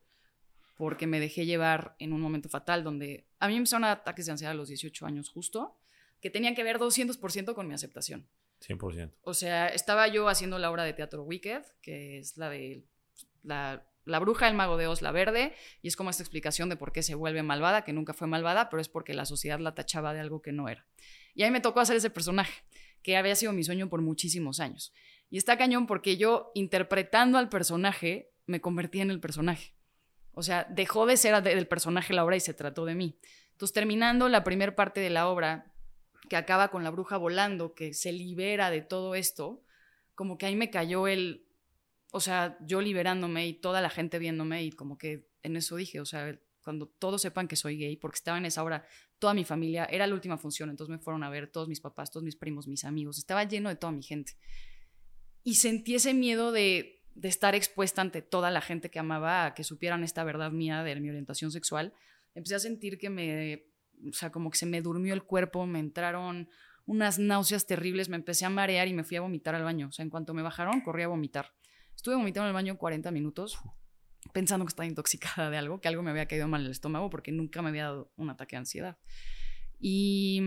[0.77, 4.33] porque me dejé llevar en un momento fatal donde a mí me empezaron ataques de
[4.33, 5.79] ansiedad a los 18 años justo
[6.21, 8.27] que tenían que ver 200% con mi aceptación.
[8.67, 9.13] 100%.
[9.23, 12.83] O sea, estaba yo haciendo la obra de teatro Wicked, que es la de
[13.45, 16.77] la, la bruja, el mago de Oz, la verde, y es como esta explicación de
[16.77, 19.75] por qué se vuelve malvada, que nunca fue malvada, pero es porque la sociedad la
[19.77, 20.85] tachaba de algo que no era.
[21.35, 22.65] Y ahí me tocó hacer ese personaje,
[23.05, 24.93] que había sido mi sueño por muchísimos años.
[25.31, 29.75] Y está cañón porque yo, interpretando al personaje, me convertí en el personaje.
[30.33, 33.19] O sea, dejó de ser del personaje la obra y se trató de mí.
[33.53, 35.73] Entonces, terminando la primera parte de la obra,
[36.29, 39.63] que acaba con la bruja volando, que se libera de todo esto,
[40.15, 41.47] como que ahí me cayó el,
[42.11, 46.01] o sea, yo liberándome y toda la gente viéndome y como que en eso dije,
[46.01, 48.87] o sea, cuando todos sepan que soy gay, porque estaba en esa obra,
[49.25, 52.11] toda mi familia, era la última función, entonces me fueron a ver todos mis papás,
[52.11, 54.35] todos mis primos, mis amigos, estaba lleno de toda mi gente.
[55.43, 59.65] Y sentí ese miedo de, de estar expuesta ante toda la gente que amaba que
[59.65, 61.95] supieran esta verdad mía de mi orientación sexual.
[62.35, 63.65] Empecé a sentir que me,
[64.07, 66.51] o sea, como que se me durmió el cuerpo, me entraron
[66.85, 69.89] unas náuseas terribles, me empecé a marear y me fui a vomitar al baño.
[69.89, 71.55] O sea, en cuanto me bajaron, corrí a vomitar.
[71.97, 73.59] Estuve vomitando en el baño 40 minutos,
[74.33, 77.11] pensando que estaba intoxicada de algo, que algo me había caído mal en el estómago
[77.11, 78.99] porque nunca me había dado un ataque de ansiedad.
[79.87, 80.41] Y,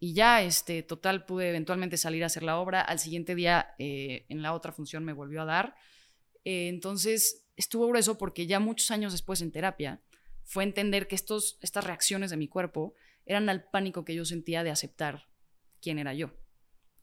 [0.00, 2.80] ya, este, total, pude eventualmente salir a hacer la obra.
[2.80, 5.74] Al siguiente día, eh, en la otra función, me volvió a dar.
[6.44, 10.00] Eh, entonces, estuvo grueso porque ya muchos años después en terapia,
[10.44, 14.62] fue entender que estos, estas reacciones de mi cuerpo eran al pánico que yo sentía
[14.62, 15.28] de aceptar
[15.82, 16.30] quién era yo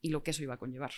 [0.02, 0.94] y lo que eso iba a conllevar.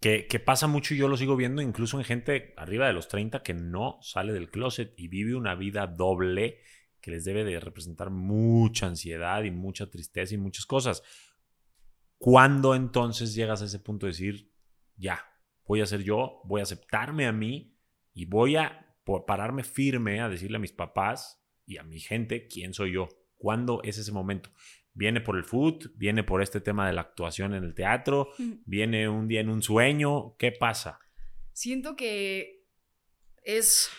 [0.00, 3.42] Que, pasa mucho y yo lo sigo viendo incluso en gente arriba de los 30
[3.42, 6.60] que no sale del closet y vive una vida doble
[7.00, 11.02] que les debe de representar mucha ansiedad y mucha tristeza y muchas cosas.
[12.18, 14.52] ¿Cuándo entonces llegas a ese punto de decir,
[14.96, 15.24] ya,
[15.66, 17.76] voy a ser yo, voy a aceptarme a mí
[18.12, 22.74] y voy a pararme firme a decirle a mis papás y a mi gente quién
[22.74, 23.08] soy yo.
[23.36, 24.50] ¿Cuándo es ese momento?
[24.96, 25.92] ¿Viene por el food?
[25.94, 28.30] ¿Viene por este tema de la actuación en el teatro?
[28.64, 30.34] ¿Viene un día en un sueño?
[30.38, 30.98] ¿Qué pasa?
[31.52, 32.64] Siento que
[33.42, 33.90] es...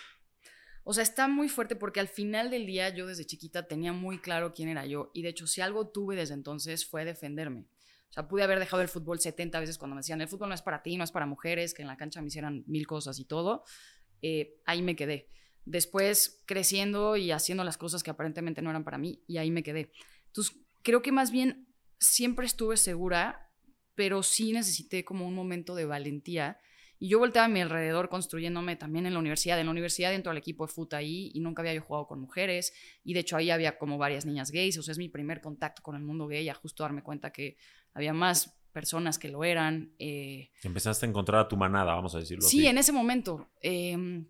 [0.84, 4.20] O sea, está muy fuerte porque al final del día yo desde chiquita tenía muy
[4.20, 7.68] claro quién era yo y de hecho si algo tuve desde entonces fue defenderme.
[8.10, 10.56] O sea, pude haber dejado el fútbol 70 veces cuando me decían, el fútbol no
[10.56, 13.20] es para ti, no es para mujeres, que en la cancha me hicieran mil cosas
[13.20, 13.64] y todo
[14.22, 15.30] eh, ahí me quedé.
[15.66, 19.64] Después creciendo y haciendo las cosas que aparentemente no eran para mí, y ahí me
[19.64, 19.92] quedé.
[20.28, 20.56] Entonces,
[20.88, 21.68] creo que más bien
[22.00, 23.52] siempre estuve segura,
[23.94, 26.60] pero sí necesité como un momento de valentía.
[26.98, 29.60] Y yo volteaba a mi alrededor construyéndome también en la universidad.
[29.60, 32.22] En la universidad dentro del equipo de fútbol ahí y nunca había yo jugado con
[32.22, 32.72] mujeres.
[33.04, 34.78] Y de hecho ahí había como varias niñas gays.
[34.78, 37.58] O sea, es mi primer contacto con el mundo gay, a justo darme cuenta que
[37.94, 39.94] había más personas que lo eran.
[40.00, 42.68] Eh, Empezaste a encontrar a tu manada, vamos a decirlo sí, así.
[42.68, 43.50] en ese momento.
[43.62, 44.24] Eh,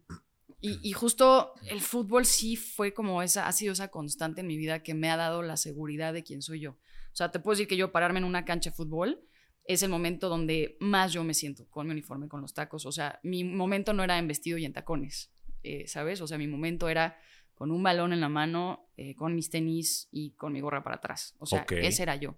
[0.60, 4.58] y, y, justo el fútbol sí fue como esa, ha sido esa constante en mi
[4.58, 6.72] vida que me ha dado la seguridad de quién soy yo.
[6.72, 9.22] O sea, te puedo decir que yo pararme en una cancha de fútbol
[9.68, 12.86] es el momento donde más yo me siento con mi uniforme, con los tacos.
[12.86, 15.32] O sea, mi momento no era en vestido y en tacones,
[15.64, 16.22] eh, ¿sabes?
[16.22, 17.18] O sea, mi momento era
[17.54, 20.98] con un balón en la mano, eh, con mis tenis y con mi gorra para
[20.98, 21.36] atrás.
[21.40, 21.86] O sea, okay.
[21.86, 22.38] ese era yo.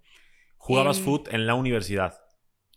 [0.56, 2.18] ¿Jugabas fútbol en la universidad?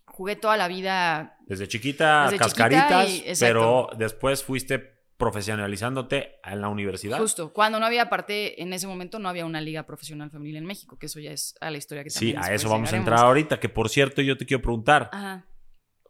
[0.06, 1.38] Jugué toda la vida.
[1.46, 7.18] Desde chiquita, desde cascaritas, chiquita y, pero después fuiste profesionalizándote en la universidad.
[7.18, 10.64] Justo, cuando no había, aparte, en ese momento no había una liga profesional femenil en
[10.64, 13.20] México, que eso ya es a la historia que Sí, a eso vamos a entrar
[13.20, 15.10] ahorita, que por cierto yo te quiero preguntar.
[15.12, 15.46] Ajá.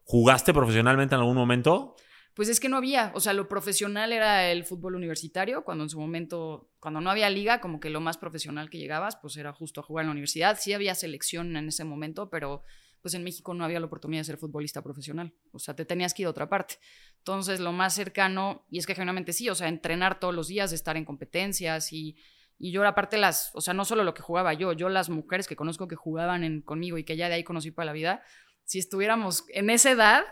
[0.04, 1.96] ¿Jugaste profesionalmente en algún momento?
[2.34, 5.90] Pues es que no había, o sea, lo profesional era el fútbol universitario, cuando en
[5.90, 9.52] su momento, cuando no había liga, como que lo más profesional que llegabas, pues era
[9.52, 10.58] justo a jugar en la universidad.
[10.60, 12.64] Sí había selección en ese momento, pero
[13.04, 16.14] pues en México no había la oportunidad de ser futbolista profesional, o sea, te tenías
[16.14, 16.76] que ir a otra parte.
[17.24, 20.72] Entonces, lo más cercano, y es que generalmente sí, o sea, entrenar todos los días,
[20.72, 22.18] estar en competencias y,
[22.58, 25.48] y yo aparte las, o sea, no solo lo que jugaba yo, yo las mujeres
[25.48, 28.22] que conozco que jugaban conmigo y que ya de ahí conocí para la vida,
[28.64, 30.22] si estuviéramos en esa edad,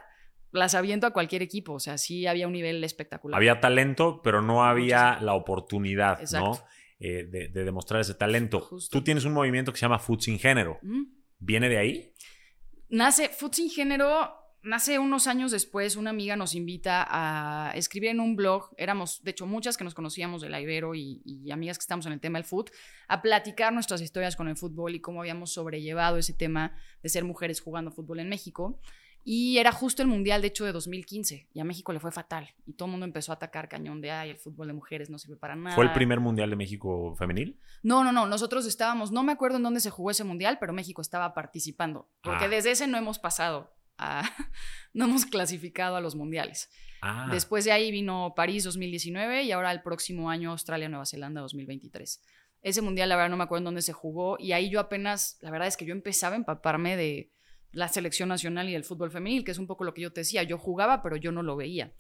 [0.50, 3.38] las aviento a cualquier equipo, o sea, sí había un nivel espectacular.
[3.38, 6.62] Había talento, pero no había la oportunidad, ¿no?
[7.00, 8.68] Eh, de, demostrar ese talento.
[8.90, 10.78] Tú tienes un movimiento que se llama Food Sin Género.
[11.38, 12.12] ¿Viene de ahí?
[12.90, 18.20] Nace, Food Sin Género nace unos años después, una amiga nos invita a escribir en
[18.20, 21.20] un blog, éramos de hecho muchas que nos conocíamos de la Ibero y,
[21.50, 22.72] amigas que estamos en el tema del fútbol,
[23.08, 27.24] a platicar nuestras historias con el fútbol y cómo habíamos sobrellevado ese tema de ser
[27.24, 28.80] mujeres jugando fútbol en México.
[29.24, 31.48] Y era justo el Mundial, de hecho, de 2015.
[31.52, 32.50] Y a México le fue fatal.
[32.66, 35.18] Y todo el mundo empezó a atacar cañón de, ay, el fútbol de mujeres no
[35.18, 35.76] sirve para nada.
[35.76, 37.56] ¿Fue el primer Mundial de México femenil?
[37.84, 38.26] No, no, no.
[38.26, 42.08] Nosotros estábamos, no me acuerdo en dónde se jugó ese Mundial, pero México estaba participando.
[42.20, 42.48] Porque ah.
[42.48, 43.70] desde ese no hemos pasado
[44.92, 46.70] no hemos clasificado a los mundiales.
[47.00, 47.28] Ah.
[47.30, 52.22] Después de ahí vino París 2019 y ahora el próximo año Australia-Nueva Zelanda 2023.
[52.62, 55.36] Ese mundial, la verdad, no me acuerdo en dónde se jugó y ahí yo apenas,
[55.40, 57.32] la verdad es que yo empezaba a empaparme de
[57.72, 60.20] la selección nacional y el fútbol femenil, que es un poco lo que yo te
[60.20, 60.42] decía.
[60.44, 61.92] Yo jugaba, pero yo no lo veía.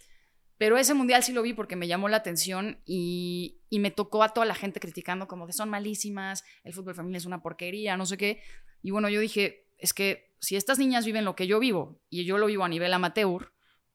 [0.58, 4.22] Pero ese mundial sí lo vi porque me llamó la atención y, y, me tocó
[4.22, 7.96] a toda la gente criticando como de son malísimas, el fútbol femenil es una porquería,
[7.96, 8.42] no sé qué.
[8.82, 12.24] Y bueno, yo dije, es que si estas niñas viven lo que yo vivo y
[12.24, 13.52] yo lo vivo a nivel amateur,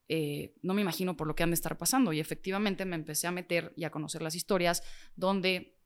[0.08, 2.14] eh, no me imagino por lo que han de estar pasando.
[2.14, 4.82] Y efectivamente me empecé a meter y a conocer las historias
[5.18, 5.78] donde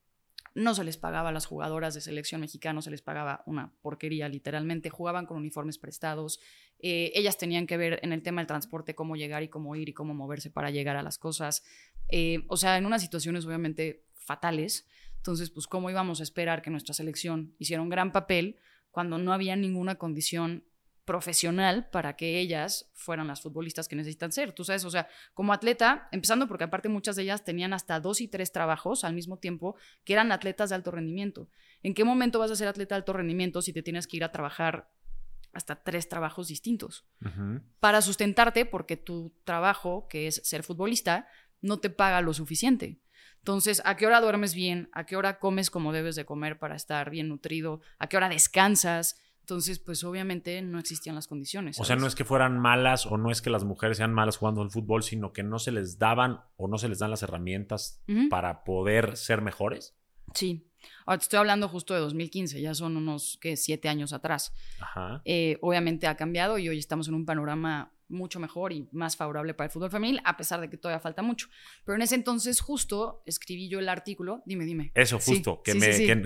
[0.54, 4.30] no se les pagaba a las jugadoras de selección mexicana, se les pagaba una porquería,
[4.30, 4.92] literalmente.
[4.92, 6.40] Jugaban con uniformes prestados.
[6.78, 9.90] Eh, ellas tenían que ver en el tema del transporte cómo llegar y cómo ir
[9.90, 11.64] y cómo moverse para llegar a las cosas.
[12.10, 14.88] Eh, o sea, en unas situaciones obviamente fatales.
[15.16, 18.60] Entonces, pues, ¿cómo íbamos a esperar que nuestra selección hiciera un gran papel
[18.92, 20.64] cuando no había ninguna condición
[21.06, 24.54] profesional para que ellas fueran las futbolistas que necesitan ser.
[24.54, 28.22] Tú sabes, o sea, como atleta, empezando porque aparte muchas de ellas tenían hasta dos
[28.22, 31.50] y tres trabajos al mismo tiempo que eran atletas de alto rendimiento.
[31.84, 34.24] ¿En qué momento vas a ser atleta de alto rendimiento si te tienes que ir
[34.24, 34.90] a trabajar
[35.54, 37.06] hasta tres trabajos distintos?
[37.80, 41.28] Para sustentarte porque tu trabajo, que es ser futbolista,
[41.62, 43.00] no te paga lo suficiente.
[43.42, 44.90] Entonces, ¿a qué hora duermes bien?
[44.94, 47.82] ¿A qué hora comes como debes de comer para estar bien nutrido?
[47.98, 49.20] ¿A qué hora descansas?
[49.40, 51.80] Entonces, pues obviamente no existían las condiciones.
[51.80, 54.38] O sea, no es que fueran malas o no es que las mujeres sean malas
[54.38, 57.24] jugando al fútbol, sino que no se les daban o no se les dan las
[57.24, 59.98] herramientas para poder ser mejores.
[60.36, 60.68] Sí.
[61.06, 63.58] Ahora te estoy hablando justo de 2015, ya son unos, ¿qué?
[63.58, 64.54] Siete años atrás.
[64.80, 65.22] Ajá.
[65.26, 69.54] Eh, obviamente ha cambiado y hoy estamos en un panorama mucho mejor y más favorable
[69.54, 71.48] para el fútbol femenil, a pesar de que todavía falta mucho.
[71.86, 74.92] Pero en ese entonces justo escribí yo el artículo, dime, dime.
[74.94, 75.74] Eso, justo, que,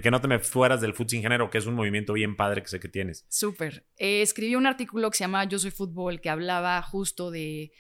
[0.02, 2.62] que, no te me fueras del fútbol sin género, que es un movimiento bien padre
[2.62, 3.26] que sé que tienes.
[3.30, 3.86] Súper.
[3.98, 7.72] Eh, escribí un artículo que se llama Yo soy fútbol, que hablaba justo de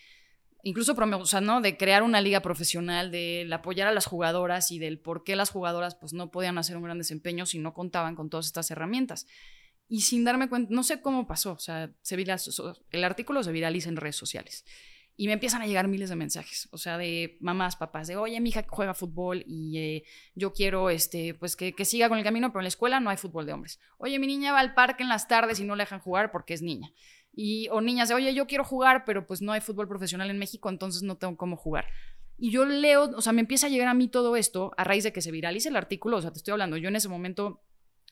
[0.65, 1.61] incluso o sea, ¿no?
[1.61, 5.51] de crear una liga profesional, de apoyar a las jugadoras y del por qué las
[5.51, 9.27] jugadoras pues, no podían hacer un gran desempeño si no contaban con todas estas herramientas
[9.87, 13.89] y sin darme cuenta, no sé cómo pasó, o sea, se el artículo se viraliza
[13.89, 14.65] en redes sociales
[15.17, 18.39] y me empiezan a llegar miles de mensajes, o sea, de mamás, papás, de, oye,
[18.41, 22.23] mi hija juega fútbol y eh, yo quiero, este, pues, que, que, siga con el
[22.23, 23.79] camino, pero en la escuela no hay fútbol de hombres.
[23.97, 26.53] Oye, mi niña va al parque en las tardes y no le dejan jugar porque
[26.53, 26.91] es niña.
[27.33, 30.37] Y, o niñas de, oye, yo quiero jugar, pero pues no hay fútbol profesional en
[30.37, 31.85] México, entonces no tengo cómo jugar.
[32.37, 35.05] Y yo leo, o sea, me empieza a llegar a mí todo esto a raíz
[35.05, 37.61] de que se viralice el artículo, o sea, te estoy hablando, yo en ese momento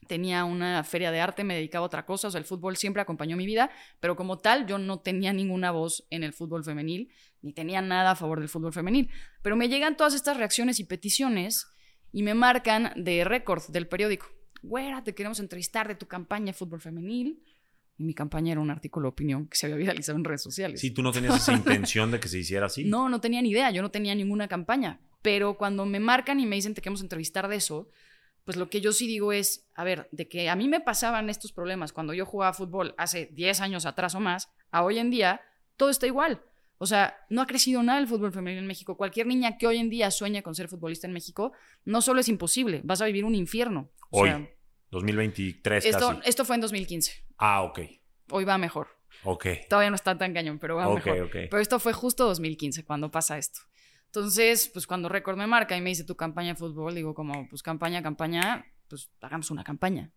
[0.04, 3.02] tenía una feria de arte, me dedicaba a otra cosa, o sea, el fútbol siempre
[3.02, 7.10] acompañó mi vida, pero como tal yo no tenía ninguna voz en el fútbol femenil,
[7.42, 9.10] ni tenía nada a favor del fútbol femenil.
[9.42, 11.68] Pero me llegan todas estas reacciones y peticiones
[12.12, 14.28] y me marcan de récord del periódico.
[14.62, 17.44] Güera, te queremos entrevistar de tu campaña de fútbol femenil.
[17.98, 20.80] Y mi campaña era un artículo de opinión que se había viralizado en redes sociales.
[20.80, 22.86] Sí, tú no tenías esa intención de que se hiciera así.
[22.86, 25.00] No, no tenía ni idea, yo no tenía ninguna campaña.
[25.22, 27.90] Pero cuando me marcan y me dicen te queremos entrevistar de eso,
[28.44, 31.30] pues lo que yo sí digo es, a ver, de que a mí me pasaban
[31.30, 35.10] estos problemas cuando yo jugaba fútbol hace 10 años atrás o más, a hoy en
[35.10, 35.42] día,
[35.78, 36.42] todo está igual.
[36.78, 38.98] O sea, no ha crecido nada el fútbol femenino en México.
[38.98, 41.54] Cualquier niña que hoy en día sueña con ser futbolista en México,
[41.86, 43.90] no solo es imposible, vas a vivir un infierno.
[44.10, 44.50] Hoy,
[44.92, 46.22] 2023 esto, casi.
[46.26, 47.26] Esto fue en 2015.
[47.38, 47.80] Ah, ok.
[48.32, 48.90] Hoy va mejor.
[49.24, 49.48] Ok.
[49.70, 51.30] Todavía no está tan cañón, pero va mejor.
[51.32, 53.62] Pero esto fue justo 2015 cuando pasa esto.
[54.16, 57.50] Entonces, pues cuando Record me marca y me dice tu campaña de fútbol, digo como,
[57.50, 60.12] pues campaña, campaña, pues hagamos una campaña.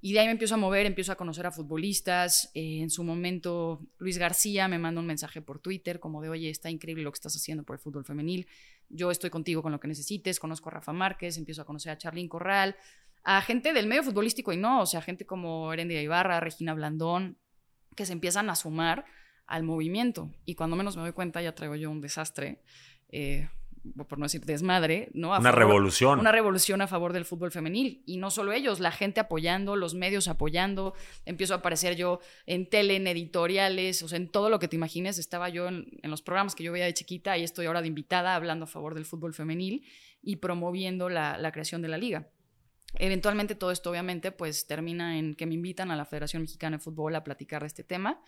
[0.00, 2.50] Y de ahí me empiezo a mover, empiezo a conocer a futbolistas.
[2.54, 6.50] Eh, en su momento, Luis García me manda un mensaje por Twitter como de, oye,
[6.50, 8.48] está increíble lo que estás haciendo por el fútbol femenil.
[8.88, 10.40] Yo estoy contigo con lo que necesites.
[10.40, 12.74] Conozco a Rafa Márquez, empiezo a conocer a Charlín Corral,
[13.22, 17.38] a gente del medio futbolístico y no, o sea, gente como Erendia Ibarra, Regina Blandón,
[17.94, 19.04] que se empiezan a sumar
[19.46, 20.32] al movimiento.
[20.44, 22.60] Y cuando menos me doy cuenta, ya traigo yo un desastre.
[23.10, 23.48] Eh,
[24.08, 25.36] por no decir desmadre, ¿no?
[25.36, 26.20] una revolución.
[26.20, 28.02] Una revolución a favor del fútbol femenil.
[28.06, 30.94] Y no solo ellos, la gente apoyando, los medios apoyando.
[31.24, 34.76] Empiezo a aparecer yo en tele, en editoriales, o sea, en todo lo que te
[34.76, 35.18] imagines.
[35.18, 38.34] Estaba yo en, los programas que yo veía de chiquita y estoy ahora de invitada
[38.34, 39.86] hablando a favor del fútbol femenil
[40.22, 42.28] y promoviendo la, la creación de la liga.
[42.98, 46.82] Eventualmente todo esto obviamente pues termina en que me invitan a la Federación Mexicana de
[46.82, 48.20] Fútbol a platicar de este tema.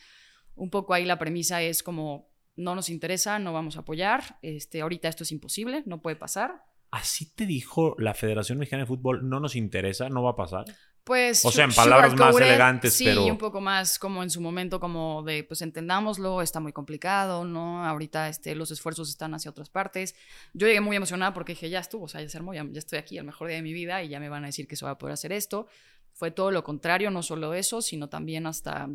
[0.55, 4.81] Un poco ahí la premisa es como no nos interesa, no vamos a apoyar, este,
[4.81, 6.65] ahorita esto es imposible, no puede pasar.
[6.91, 10.65] ¿Así te dijo la Federación Mexicana de Fútbol, no nos interesa, no va a pasar?
[11.05, 13.25] Pues, o sea, en palabras más elegantes, sí, pero...
[13.25, 17.85] un poco más como en su momento, como de, pues entendámoslo, está muy complicado, ¿no?
[17.85, 20.15] Ahorita este, los esfuerzos están hacia otras partes.
[20.53, 22.79] Yo llegué muy emocionada porque dije, ya estuvo, o sea, ya se armó, ya, ya
[22.79, 24.77] estoy aquí, el mejor día de mi vida, y ya me van a decir que
[24.77, 25.67] se va a poder hacer esto.
[26.13, 28.89] Fue todo lo contrario, no solo eso, sino también hasta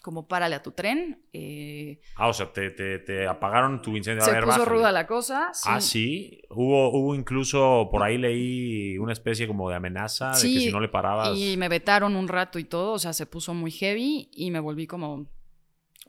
[0.00, 1.22] como párale a tu tren.
[1.32, 4.24] Eh, ah, o sea, te, apagaron tu incendio.
[4.24, 5.50] Se puso ruda la cosa.
[5.64, 6.42] Ah, sí.
[6.50, 10.80] Hubo, hubo incluso, por ahí leí una especie como de amenaza de que si no
[10.80, 11.36] le parabas.
[11.36, 14.60] Y me vetaron un rato y todo, o sea, se puso muy heavy y me
[14.60, 15.30] volví como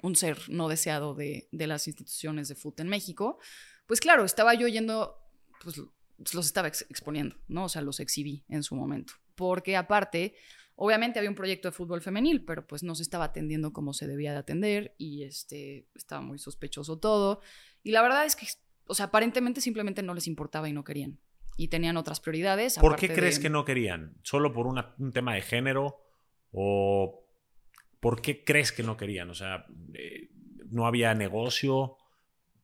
[0.02, 3.40] un ser no deseado de, de las instituciones de fútbol en México.
[3.86, 5.18] Pues claro, estaba yo yendo,
[5.64, 5.82] pues
[6.34, 7.66] los estaba exponiendo, ¿no?
[7.66, 9.14] O sea, los exhibí en su momento.
[9.36, 10.36] Porque aparte,
[10.82, 14.08] Obviamente había un proyecto de fútbol femenil, pero pues no se estaba atendiendo como se
[14.08, 17.42] debía de atender y este, estaba muy sospechoso todo.
[17.84, 18.48] Y la verdad es que,
[18.86, 21.20] o sea, aparentemente simplemente no les importaba y no querían.
[21.58, 22.80] Y tenían otras prioridades.
[22.80, 24.16] ¿Por qué crees que no querían?
[24.24, 26.02] ¿Solo por un tema de género?
[26.54, 27.28] ¿O
[28.00, 29.30] por qué crees que no querían?
[29.32, 30.30] O sea, eh,
[30.70, 31.98] ¿no había negocio?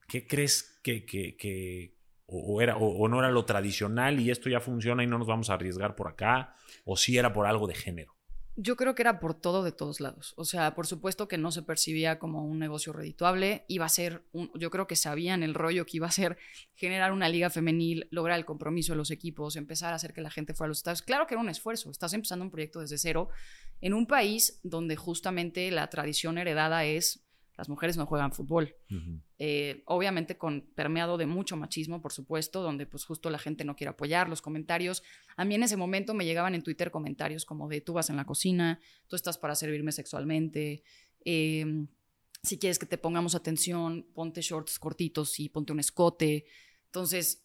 [0.07, 1.94] ¿Qué crees que, que,
[2.27, 5.49] o, era, o, no era lo tradicional y esto ya funciona y no nos vamos
[5.49, 8.15] a arriesgar por acá, o si era por algo de género.
[8.57, 10.33] Yo creo que era por todo de todos lados.
[10.37, 13.65] O sea, por supuesto que no se percibía como un negocio redituable.
[13.67, 16.37] Iba a ser, un, yo creo que sabían el rollo que iba a ser
[16.73, 20.31] generar una liga femenil, lograr el compromiso de los equipos, empezar a hacer que la
[20.31, 21.01] gente fuera a los estados.
[21.01, 21.91] Claro que era un esfuerzo.
[21.91, 23.27] Estás empezando un proyecto desde cero
[23.81, 27.24] en un país donde justamente la tradición heredada es
[27.57, 28.75] las mujeres no juegan fútbol.
[29.39, 33.75] Eh, obviamente con permeado de mucho machismo, por supuesto, donde pues justo la gente no
[33.75, 35.03] quiere apoyar los comentarios.
[35.37, 38.17] A mí en ese momento me llegaban en Twitter comentarios como de tú vas en
[38.17, 40.83] la cocina, tú estás para servirme sexualmente,
[41.23, 41.87] em,
[42.43, 46.45] si quieres que te pongamos atención, ponte shorts cortitos y ponte un escote.
[46.85, 47.43] Entonces,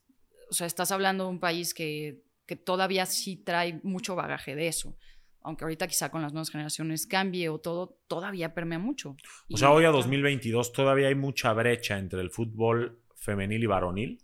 [0.51, 4.66] o sea, estás hablando de un país que, que todavía sí trae mucho bagaje de
[4.66, 4.96] eso
[5.42, 9.16] aunque ahorita quizá con las nuevas generaciones cambie o todo, todavía permea mucho.
[9.53, 14.18] O sea, hoy a 2022 todavía hay mucha brecha entre el fútbol femenil y varonil.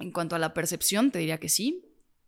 [0.00, 1.84] En cuanto a la percepción, te diría que sí.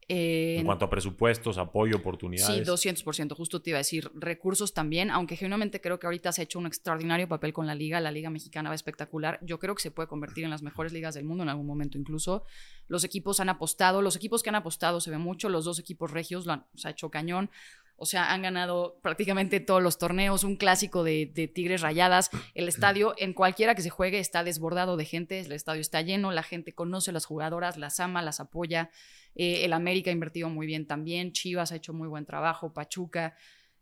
[0.08, 2.64] en cuanto a presupuestos, apoyo, oportunidades.
[2.64, 3.34] Sí, 200%.
[3.34, 6.60] Justo te iba a decir, recursos también, aunque genuinamente creo que ahorita se ha hecho
[6.60, 8.00] un extraordinario papel con la liga.
[8.00, 9.40] La liga mexicana va espectacular.
[9.42, 11.98] Yo creo que se puede convertir en las mejores ligas del mundo en algún momento
[11.98, 12.44] incluso.
[12.86, 16.12] Los equipos han apostado, los equipos que han apostado se ve mucho, los dos equipos
[16.12, 17.50] regios lo han o hecho cañón.
[17.98, 22.30] O sea, han ganado prácticamente todos los torneos, un clásico de, Tigres Rayadas.
[22.54, 25.40] El estadio, en cualquiera que se juegue, está desbordado de gente.
[25.40, 28.90] El estadio está lleno, la gente conoce a las jugadoras, las ama, las apoya.
[29.34, 31.32] Eh, el América ha invertido muy bien también.
[31.32, 32.72] Chivas ha hecho muy buen trabajo.
[32.72, 33.34] Pachuca.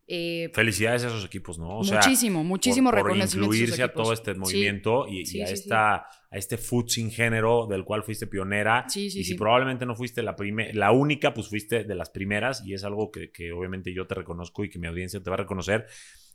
[0.07, 1.79] Eh, Felicidades a esos equipos, ¿no?
[1.79, 6.89] muchísimo, muchísimo por, por incluirse a todo este movimiento y, a, esta, a este food
[6.89, 8.85] sin género del cual fuiste pionera.
[8.95, 10.37] y si probablemente no fuiste la,
[10.75, 14.15] la única, pues fuiste de las primeras y es algo que, que obviamente yo te
[14.15, 15.87] reconozco y que mi audiencia te va a reconocer.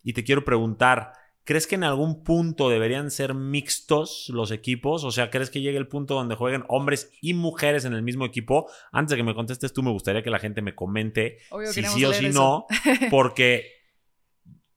[0.01, 1.11] Y te quiero preguntar,
[1.49, 5.03] ¿Crees que en algún punto deberían ser mixtos los equipos?
[5.03, 8.23] O sea, ¿crees que llegue el punto donde jueguen hombres y mujeres en el mismo
[8.23, 8.69] equipo?
[8.91, 11.39] Antes de que me contestes tú, me gustaría que la gente me comente
[11.71, 12.67] si sí o si no,
[13.09, 13.65] porque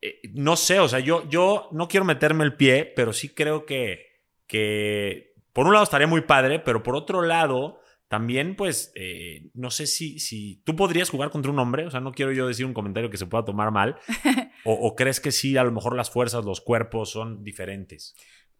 [0.00, 3.66] eh, no sé, o sea, yo, yo no quiero meterme el pie, pero sí creo
[3.66, 4.06] que,
[4.46, 7.81] que por un lado estaría muy padre, pero por otro lado
[8.12, 12.00] también, pues, eh, no sé si, si tú podrías jugar contra un hombre, o sea,
[12.00, 13.96] no quiero yo decir un comentario que se pueda tomar mal,
[14.66, 18.14] o, crees que sí, a lo mejor las fuerzas, los cuerpos son diferentes.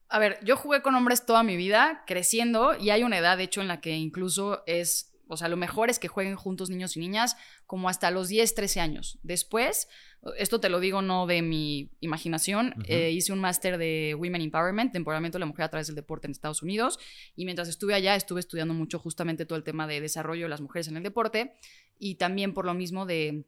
[0.08, 3.42] A ver, yo jugué con hombres toda mi vida, creciendo, y hay una edad, de
[3.42, 6.96] hecho, en la que incluso es o sea, lo mejor es que jueguen juntos niños
[6.96, 9.18] y niñas como hasta los 10, 13 años.
[9.22, 9.88] Después,
[10.36, 14.92] esto te lo digo no de mi imaginación, eh, hice un máster de Women Empowerment,
[14.92, 16.98] de empoderamiento de la mujer a través del deporte en Estados Unidos,
[17.34, 20.60] y mientras estuve allá estuve estudiando mucho justamente todo el tema de desarrollo de las
[20.60, 21.54] mujeres en el deporte,
[21.98, 23.46] y también por lo mismo de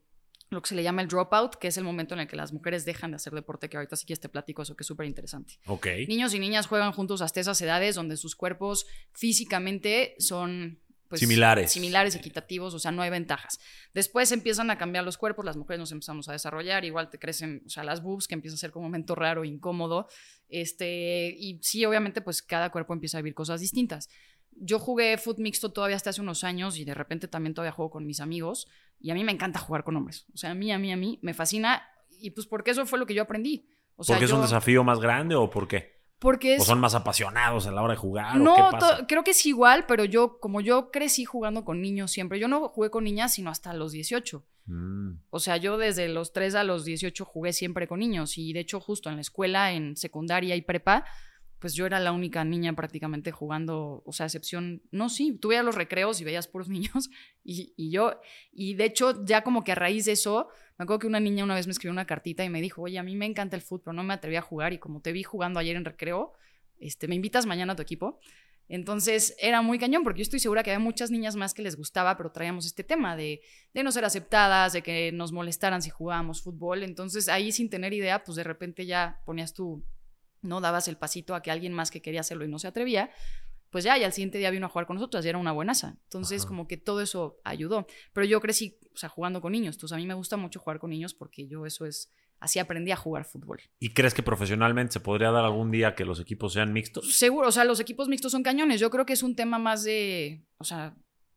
[0.49, 2.53] lo que se le llama el dropout, que es el momento en el que las
[2.53, 5.07] mujeres dejan de hacer deporte, que ahorita sí que te platico eso, que es súper
[5.07, 5.59] interesante.
[5.65, 5.87] Ok.
[6.07, 10.79] Niños y niñas juegan juntos hasta esas edades donde sus cuerpos físicamente son
[11.09, 11.71] pues, similares.
[11.71, 13.59] Similares, equitativos, o sea, no hay ventajas.
[13.93, 17.63] Después empiezan a cambiar los cuerpos, las mujeres nos empezamos a desarrollar, igual te crecen,
[17.65, 20.07] o sea, las boobs, que empieza a ser como un momento raro, incómodo.
[20.49, 24.09] Este, y sí, obviamente, pues cada cuerpo empieza a vivir cosas distintas.
[24.51, 27.91] Yo jugué foot mixto todavía hasta hace unos años y de repente también todavía juego
[27.91, 28.67] con mis amigos
[28.99, 30.25] y a mí me encanta jugar con hombres.
[30.33, 31.83] O sea, a mí, a mí, a mí me fascina
[32.21, 33.67] y pues porque eso fue lo que yo aprendí.
[33.97, 35.94] O sea, ¿Porque es un desafío más grande o por qué?
[36.19, 38.37] Porque ¿O son más apasionados a la hora de jugar?
[38.37, 39.07] No, ¿o qué pasa?
[39.07, 42.69] creo que es igual, pero yo, como yo crecí jugando con niños siempre, yo no
[42.69, 44.43] jugué con niñas sino hasta los 18.
[44.67, 45.11] Mm.
[45.29, 48.61] O sea, yo desde los 3 a los 18 jugué siempre con niños y de
[48.61, 51.05] hecho justo en la escuela, en secundaria y prepa,
[51.59, 55.65] pues yo era la única niña prácticamente jugando, o sea, excepción, no, sí, tú veías
[55.65, 57.09] los recreos y veías puros niños
[57.43, 58.19] y, y yo,
[58.51, 60.47] y de hecho ya como que a raíz de eso,
[60.77, 62.99] me acuerdo que una niña una vez me escribió una cartita y me dijo, oye,
[62.99, 65.23] a mí me encanta el fútbol, no me atreví a jugar y como te vi
[65.23, 66.33] jugando ayer en recreo,
[66.79, 68.19] este, me invitas mañana a tu equipo.
[68.67, 71.77] Entonces era muy cañón porque yo estoy segura que había muchas niñas más que les
[71.77, 73.41] gustaba, pero traíamos este tema de,
[73.73, 76.83] de no ser aceptadas, de que nos molestaran si jugábamos fútbol.
[76.83, 79.85] Entonces ahí sin tener idea, pues de repente ya ponías tú,
[80.41, 83.11] no dabas el pasito a que alguien más que quería hacerlo y no se atrevía,
[83.75, 85.97] pues ya, y al siguiente día vino a jugar con nosotros y era una buenaza.
[86.03, 86.47] Entonces Ajá.
[86.47, 87.87] como que todo eso ayudó.
[88.13, 89.75] Pero yo crecí, o sea, jugando con niños.
[89.75, 92.09] Entonces a mí me gusta mucho jugar con niños porque yo eso es,
[92.39, 93.59] así aprendí a jugar fútbol.
[93.77, 97.17] ¿Y crees que profesionalmente se podría dar algún día que los equipos sean mixtos?
[97.17, 98.79] Seguro, o sea, los equipos mixtos son cañones.
[98.79, 100.95] Yo creo que es un tema más de, o sea,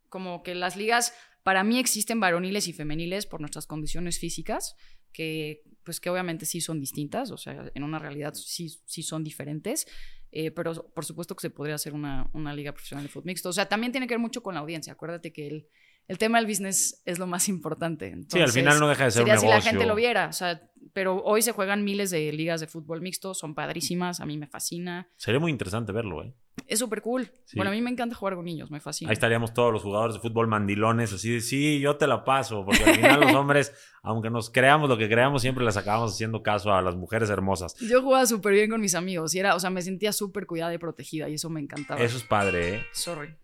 [0.09, 4.76] como que las ligas para mí existen varoniles y femeniles por nuestras condiciones físicas,
[5.12, 9.24] que pues que obviamente sí son distintas, o sea, en una realidad sí, sí son
[9.24, 9.86] diferentes,
[10.32, 13.48] eh, pero por supuesto que se podría hacer una, una liga profesional de fútbol mixto.
[13.48, 14.92] O sea, también tiene que ver mucho con la audiencia.
[14.92, 15.66] Acuérdate que el,
[16.06, 18.06] el tema del business es lo más importante.
[18.09, 19.64] sí, al Entonces, final no deja de ser un sería si negocio.
[19.64, 23.00] la gente lo viera, o sea, pero hoy se juegan miles de ligas de fútbol
[23.00, 25.09] mixto, son padrísimas, a mí me fascina.
[25.16, 26.34] Sería muy interesante verlo, ¿eh?
[26.68, 27.30] Es súper cool.
[27.46, 27.56] Sí.
[27.56, 29.10] Bueno, a mí me encanta jugar con niños, me fascina.
[29.10, 32.64] Ahí estaríamos todos los jugadores de fútbol mandilones, así de, sí, yo te la paso,
[32.64, 36.42] porque al final los hombres, aunque nos creamos lo que creamos, siempre les acabamos haciendo
[36.42, 37.74] caso a las mujeres hermosas.
[37.80, 40.74] Yo jugaba súper bien con mis amigos y era, o sea, me sentía súper cuidada
[40.74, 42.00] y protegida y eso me encantaba.
[42.00, 42.86] Eso es padre, ¿eh?
[42.92, 43.34] Sorry.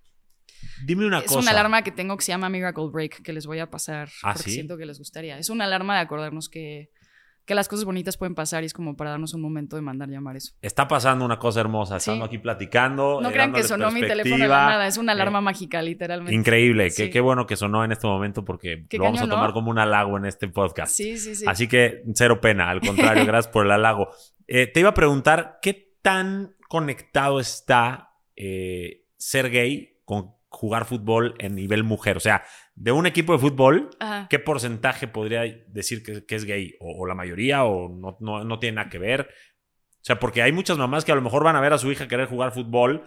[0.84, 1.40] Dime una es cosa.
[1.40, 4.32] una alarma que tengo que se llama Miracle Break que les voy a pasar ¿Ah,
[4.34, 4.54] porque sí?
[4.54, 5.38] siento que les gustaría.
[5.38, 6.90] Es una alarma de acordarnos que,
[7.46, 10.08] que las cosas bonitas pueden pasar y es como para darnos un momento de mandar
[10.08, 10.54] llamar eso.
[10.62, 12.10] Está pasando una cosa hermosa, Sí.
[12.10, 13.20] estando aquí platicando.
[13.20, 15.82] No eh, crean que sonó mi teléfono de la nada, es una Eh, alarma mágica,
[15.82, 16.34] literalmente.
[16.34, 17.10] Increíble, qué, Sí.
[17.10, 20.16] qué bueno que sonó en este momento porque lo vamos a tomar como un halago
[20.16, 20.94] en este podcast.
[20.94, 21.44] Sí, sí, sí.
[21.46, 24.08] Así que cero pena, al contrario, gracias por el halago.
[24.46, 31.34] Eh, te iba a preguntar, ¿qué tan conectado está eh, ser gay con jugar fútbol
[31.38, 32.16] en nivel mujer?
[32.16, 32.42] O sea,
[32.76, 34.26] de un equipo de fútbol, Ajá.
[34.28, 36.74] ¿qué porcentaje podría decir que, que es gay?
[36.80, 37.64] O, o la mayoría?
[37.64, 39.22] ¿O no, no, no tiene nada que ver?
[39.22, 41.90] O sea, porque hay muchas mamás que a lo mejor van a ver a su
[41.90, 43.04] hija querer jugar fútbol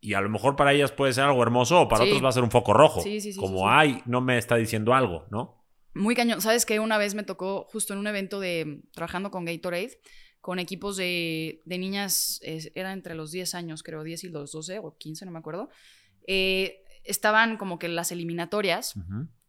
[0.00, 2.10] y a lo mejor para ellas puede ser algo hermoso o para Sí.
[2.10, 3.00] otros va a ser un foco rojo.
[3.02, 5.62] Sí, sí, sí, como, ay, no me está diciendo algo, ¿no?
[5.94, 6.40] Muy cañón.
[6.40, 10.00] ¿Sabes que Una vez me tocó justo en un evento de trabajando con Gatorade,
[10.40, 14.50] con equipos de, de niñas, eh, era entre los 10 años, creo, 10 y los
[14.50, 15.68] 12 o 15, no me acuerdo.
[16.26, 18.94] Eh, estaban como que las eliminatorias.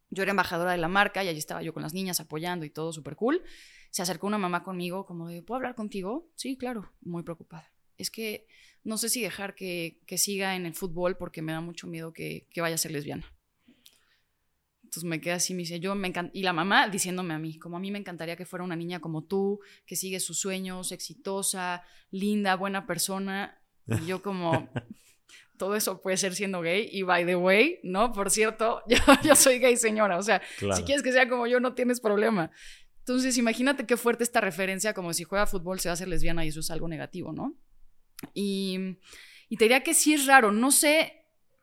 [0.10, 2.70] Yo era embajadora de la marca y allí estaba yo con las niñas apoyando y
[2.70, 3.42] todo súper cool.
[3.90, 6.32] Se acercó una mamá conmigo como de, ¿puedo hablar contigo?
[6.36, 7.72] Sí, claro, muy preocupada.
[7.98, 8.48] Es que
[8.84, 12.14] no sé si dejar que, que siga en el fútbol porque me da mucho miedo
[12.14, 13.26] que, que vaya a ser lesbiana.
[14.94, 16.32] Entonces me quedé así, me dice, yo me encanta.
[16.36, 19.00] Y la mamá diciéndome a mí, como a mí me encantaría que fuera una niña
[19.00, 21.82] como tú, que sigue sus sueños, exitosa,
[22.12, 23.60] linda, buena persona.
[23.88, 24.52] Y yo como,
[25.64, 26.90] todo eso puede ser siendo gay.
[26.92, 28.12] Y by the way, ¿no?
[28.12, 30.18] Por cierto, yo, yo soy gay señora.
[30.18, 30.76] O sea, Claro.
[30.76, 32.52] si quieres que sea como yo, no tienes problema.
[33.00, 36.44] Entonces, imagínate qué fuerte esta referencia, como si juega fútbol se va a hacer lesbiana
[36.44, 37.54] y eso es algo negativo, ¿no?
[38.34, 38.98] Y,
[39.50, 41.14] y te diría que sí es raro, no sé,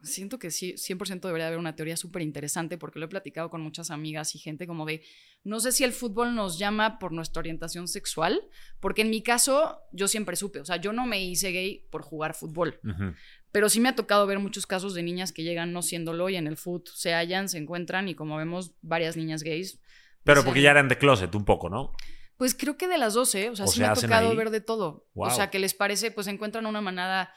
[0.02, 3.60] siento que sí, 100% debería haber una teoría súper interesante porque lo he platicado con
[3.62, 5.02] muchas amigas y gente como de,
[5.44, 8.40] no sé si el fútbol nos llama por nuestra orientación sexual,
[8.80, 12.02] porque en mi caso yo siempre supe, o sea, yo no me hice gay por
[12.02, 13.14] jugar fútbol, Ujú.
[13.52, 16.36] Pero sí me ha tocado ver muchos casos de niñas que llegan no siéndolo y
[16.36, 19.80] en el foot se hallan, se encuentran y como vemos varias niñas gays.
[20.24, 21.92] Pero sea, porque ya eran de closet un poco, ¿no?
[22.36, 23.50] Pues creo que de las dos, ¿eh?
[23.50, 24.36] O sea, O sí se me ha tocado ahí.
[24.36, 25.06] ver de todo.
[25.14, 27.32] O sea, que les parece, pues encuentran una manada.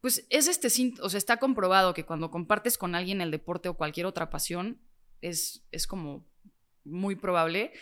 [0.00, 0.68] Pues es este,
[1.02, 4.80] o sea, está comprobado que cuando compartes con alguien el deporte o cualquier otra pasión,
[5.20, 6.26] es, es como
[6.84, 7.72] muy probable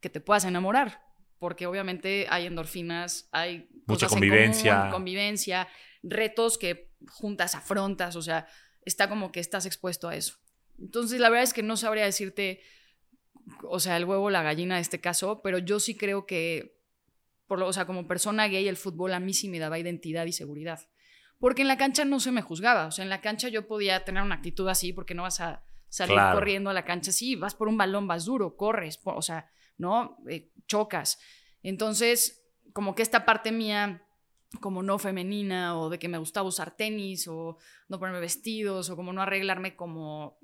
[0.00, 1.02] que te puedas enamorar.
[1.38, 4.76] Porque obviamente hay endorfinas, hay Mucha cosas en convivencia.
[4.78, 5.68] común, convivencia,
[6.08, 8.46] retos que juntas afrontas, o sea,
[8.84, 10.36] está como que estás expuesto a eso.
[10.78, 12.60] Entonces, la verdad es que no sabría decirte,
[13.62, 16.78] o sea, el huevo o la gallina en este caso, pero yo sí creo que,
[17.46, 20.26] por lo, o sea, como persona gay, el fútbol a mí sí me daba identidad
[20.26, 20.80] y seguridad.
[21.38, 22.86] porque en la cancha no se me juzgaba.
[22.86, 25.62] O sea, en la cancha yo podía tener una actitud así porque no vas a
[25.90, 27.12] salir corriendo a la cancha.
[27.12, 30.16] Sí, vas por un balón, vas duro, corres, o sea, ¿no?
[30.28, 31.18] Eh, chocas.
[31.62, 32.42] Entonces,
[32.72, 34.05] como que esta parte mía
[34.60, 38.96] como no femenina o de que me gustaba usar tenis o no ponerme vestidos o
[38.96, 40.38] como no arreglarme como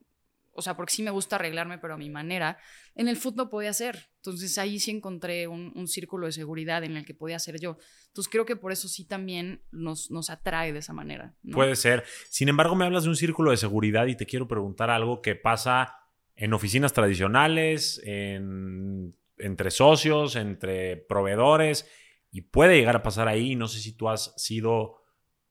[0.54, 2.58] o sea, porque sí me gusta arreglarme, pero a mi manera,
[2.94, 4.10] en el fútbol podía ser.
[4.16, 7.78] Entonces ahí sí encontré un, círculo de seguridad en el que podía ser yo.
[8.08, 11.34] Entonces creo que por eso sí también nos, nos atrae de esa manera.
[11.50, 12.04] Puede ser.
[12.28, 15.34] Sin embargo, me hablas de un círculo de seguridad y te quiero preguntar algo que
[15.34, 15.96] pasa
[16.36, 21.88] en oficinas tradicionales, entre socios, entre proveedores,
[22.32, 23.54] y puede llegar a pasar ahí.
[23.54, 24.96] No sé si tú has sido...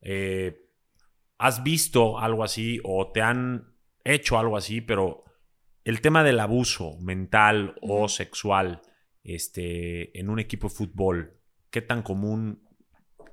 [0.02, 0.68] Eh,
[1.38, 5.24] ¿Has visto algo así o te han hecho algo así, pero
[5.84, 8.82] el tema del abuso mental o sexual
[9.24, 12.68] este, en un equipo de fútbol, ¿qué tan común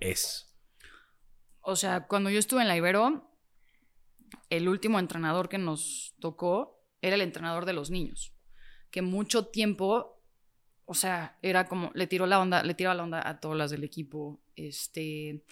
[0.00, 0.56] es?
[1.60, 3.30] O sea, cuando yo estuve en la Ibero,
[4.50, 8.34] el último entrenador que nos tocó era el entrenador de los niños,
[8.90, 10.17] que mucho tiempo,
[10.90, 13.70] o sea, era como, le tiró la onda, le tiraba la onda a todas las
[13.70, 15.44] del equipo, este,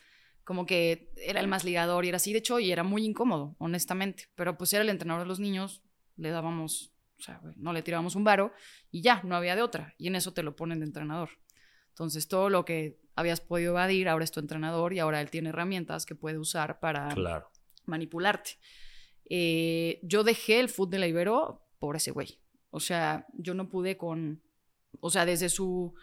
[0.44, 3.54] como que era el más ligador y era así, de hecho, y era muy incómodo,
[3.58, 5.82] honestamente, pero pues era el entrenador de los niños,
[6.16, 8.54] le dábamos, o sea, no le tirábamos un varo
[8.90, 11.28] y ya, no había de otra, y en eso te lo ponen de entrenador.
[11.90, 15.50] Entonces, todo lo que habías podido evadir, ahora es tu entrenador y ahora él tiene
[15.50, 17.14] herramientas que puede usar para
[17.84, 18.52] manipularte.
[19.28, 22.40] Eh, yo dejé el fútbol de la Ibero por ese güey.
[22.70, 24.42] O sea, yo no pude con,
[25.00, 25.94] o sea, desde su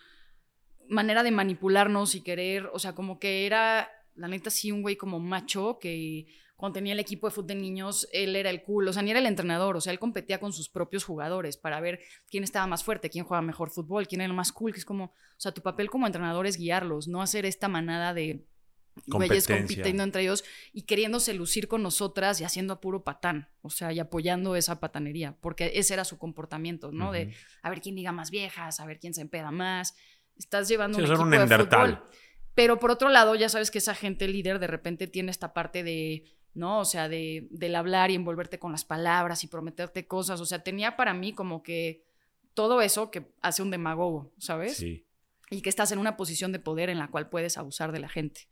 [0.87, 4.95] manera de manipularnos y querer, o sea, como que era la neta sí, un güey
[4.95, 8.87] como macho que cuando tenía el equipo de fútbol de niños, él era el cool,
[8.87, 11.81] o sea, ni era el entrenador, o sea, él competía con sus propios jugadores para
[11.81, 14.79] ver quién estaba más fuerte, quién juega mejor fútbol, quién era el más cool, que
[14.79, 18.45] es como, o sea, tu papel como entrenador es guiarlos, no hacer esta manada de
[19.07, 23.69] güeyes compitiendo entre ellos y queriéndose lucir con nosotras y haciendo a puro patán, o
[23.69, 27.11] sea, y apoyando esa patanería, porque ese era su comportamiento, ¿no?
[27.11, 29.95] De a ver quién diga más viejas, a ver quién se empeda más.
[30.37, 32.03] Estás llevando un equipo de fútbol
[32.55, 35.83] pero por otro lado, ya sabes que esa gente líder de repente tiene esta parte
[35.83, 36.23] de,
[36.53, 36.79] ¿no?
[36.79, 40.39] O sea, de, del hablar y envolverte con las palabras y prometerte cosas.
[40.39, 42.03] O sea, tenía para mí como que
[42.53, 44.77] todo eso que hace un demagogo, ¿sabes?
[44.77, 45.07] Sí.
[45.49, 48.09] Y que estás en una posición de poder en la cual puedes abusar de la
[48.09, 48.47] gente.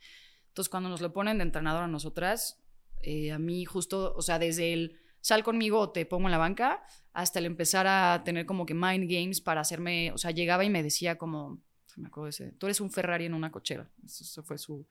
[0.52, 2.62] Entonces, cuando nos lo ponen de entrenador a nosotras,
[3.04, 6.38] eh, a mí justo, o sea, desde el sal conmigo o te pongo en la
[6.38, 6.84] banca,
[7.14, 10.70] hasta el empezar a tener como que mind games para hacerme, o sea, llegaba y
[10.70, 11.62] me decía como,
[11.96, 12.52] me acuerdo de ese.
[12.52, 13.90] Tú eres un Ferrari en una cochera.
[14.04, 14.86] Eso, fue su.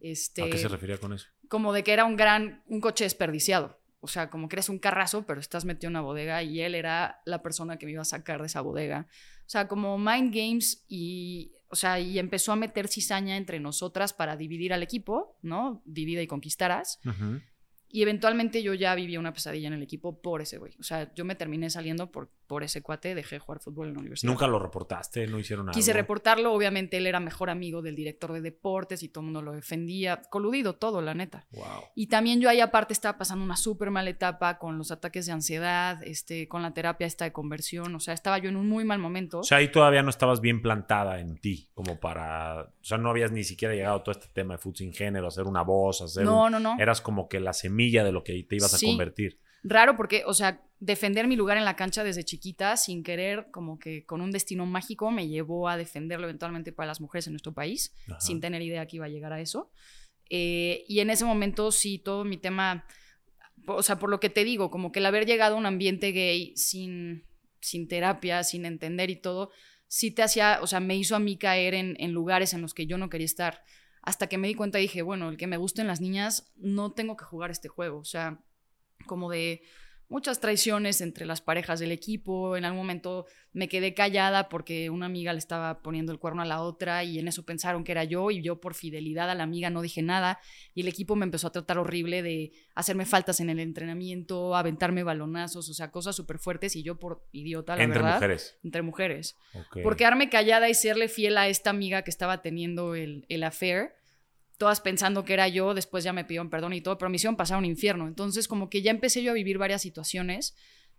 [0.00, 1.28] Este, ¿A qué se refería con eso?
[1.48, 3.79] Como de que era un gran, un coche desperdiciado.
[4.00, 6.74] O sea, como que eres un carrazo, pero estás metido en una bodega y él
[6.74, 9.06] era la persona que me iba a sacar de esa bodega.
[9.40, 14.12] O sea, como mind games y, o sea, y empezó a meter cizaña entre nosotras
[14.12, 15.82] para dividir al equipo, ¿no?
[15.84, 17.00] Divida y conquistarás.
[17.88, 20.74] Y eventualmente yo ya vivía una pesadilla en el equipo por ese güey.
[20.78, 23.94] O sea, yo me terminé saliendo por, por ese cuate, dejé de jugar fútbol en
[23.94, 24.28] la universidad.
[24.28, 25.24] ¿Nunca lo reportaste?
[25.28, 25.76] ¿No hicieron nada?
[25.76, 29.40] Quise reportarlo, obviamente él era mejor amigo del director de deportes y todo el mundo
[29.40, 30.20] lo defendía.
[30.22, 31.46] Coludido todo, la neta.
[31.52, 31.64] Wow.
[31.94, 35.32] Y también yo ahí aparte estaba pasando una súper mala etapa con los ataques de
[35.32, 37.94] ansiedad, este, con la terapia esta de conversión.
[37.94, 39.38] O sea, estaba yo en un muy mal momento.
[39.38, 42.62] O sea, ahí todavía no estabas bien plantada en ti, como para...
[42.62, 45.28] O sea, no habías ni siquiera llegado a todo este tema de fútbol sin género,
[45.28, 46.24] hacer una voz, hacer...
[46.24, 46.74] No, no, no.
[46.80, 49.38] Eras como que la semilla de lo que te ibas a convertir.
[49.62, 53.78] Raro porque, o sea, defender mi lugar en la cancha desde chiquita, sin querer, como
[53.78, 57.52] que con un destino mágico, me llevó a defenderlo eventualmente para las mujeres en nuestro
[57.52, 59.70] país, sin tener idea que iba a llegar a eso.
[60.30, 62.86] Eh, y en ese momento sí, todo mi tema,
[63.66, 66.12] o sea, por lo que te digo, como que el haber llegado a un ambiente
[66.12, 67.26] gay sin,
[67.60, 69.50] sin terapia, sin entender y todo,
[69.86, 72.72] sí te hacía, o sea, me hizo a mí caer en, en lugares en los
[72.72, 73.62] que yo no quería estar
[74.02, 76.92] hasta que me di cuenta y dije, bueno, el que me gusten las niñas, no
[76.92, 77.98] tengo que jugar este juego.
[77.98, 78.40] O sea,
[79.10, 79.62] como de
[80.08, 82.56] muchas traiciones entre las parejas del equipo.
[82.56, 86.44] En algún momento me quedé callada porque una amiga le estaba poniendo el cuerno a
[86.44, 89.42] la otra y en eso pensaron que era yo y yo por fidelidad a la
[89.42, 90.38] amiga no dije nada
[90.74, 95.02] y el equipo me empezó a tratar horrible de hacerme faltas en el entrenamiento, aventarme
[95.02, 98.14] balonazos, o sea, cosas súper fuertes y yo por idiota, la entre verdad.
[98.14, 98.58] Entre mujeres.
[98.62, 99.36] Entre mujeres.
[99.82, 103.90] Por quedarme callada y serle fiel a esta amiga que estaba teniendo el, el affair
[104.60, 107.34] todas pensando que era yo, después ya me pidieron perdón y todo, pero me hicieron
[107.34, 108.06] pasar un infierno.
[108.06, 110.54] Entonces, como que ya empecé yo a vivir varias situaciones,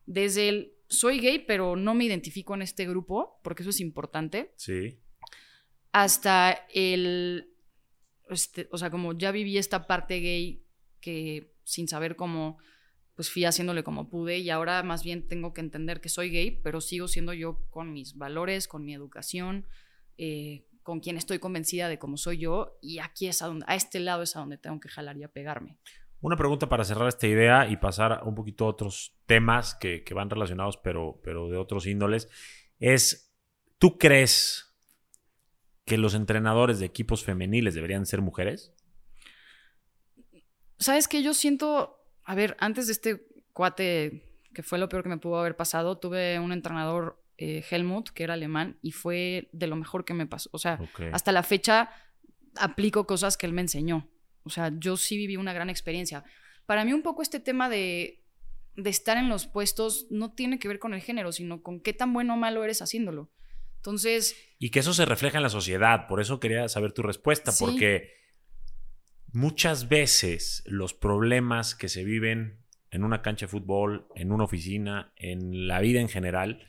[0.08, 4.52] desde el soy gay, pero no me identifico en este grupo, porque eso es importante.
[4.58, 5.00] Sí.
[5.92, 7.54] Hasta el,
[8.32, 10.66] este, o sea, como ya viví esta parte gay
[11.00, 12.58] que sin saber cómo,
[13.14, 16.50] pues fui haciéndole como pude y ahora más bien tengo que entender que soy gay,
[16.64, 19.68] pero sigo siendo yo con mis valores, con mi educación,
[20.18, 23.76] eh, con quien estoy convencida de cómo soy yo y aquí es a donde, a
[23.76, 25.78] este lado es a donde tengo que jalar y apegarme.
[26.22, 30.30] Una pregunta para cerrar esta idea y pasar un poquito a otros temas que, van
[30.30, 32.30] relacionados, pero, pero de otros índoles,
[32.80, 33.34] es,
[33.80, 34.76] ¿tú crees
[35.86, 38.74] que los entrenadores de equipos femeniles deberían ser mujeres?
[40.78, 45.10] Sabes que yo siento, a ver, antes de este cuate que fue lo peor que
[45.10, 49.66] me pudo haber pasado, tuve un entrenador eh, Helmut, que era alemán, y fue de
[49.66, 50.48] lo mejor que me pasó.
[50.54, 50.80] O sea,
[51.12, 51.90] hasta la fecha
[52.56, 54.08] aplico cosas que él me enseñó.
[54.44, 56.24] O sea, yo sí viví una gran experiencia.
[56.68, 58.24] Para mí un poco este tema de,
[58.76, 61.94] de estar en los puestos no tiene que ver con el género, sino con qué
[61.94, 63.32] tan bueno o malo eres haciéndolo.
[63.78, 64.36] Entonces...
[64.60, 66.06] Y que eso se refleja en la sociedad.
[66.08, 68.14] Por eso quería saber tu respuesta, porque
[69.34, 72.60] muchas veces los problemas que se viven
[72.92, 76.68] en una cancha de fútbol, en una oficina, en la vida en general,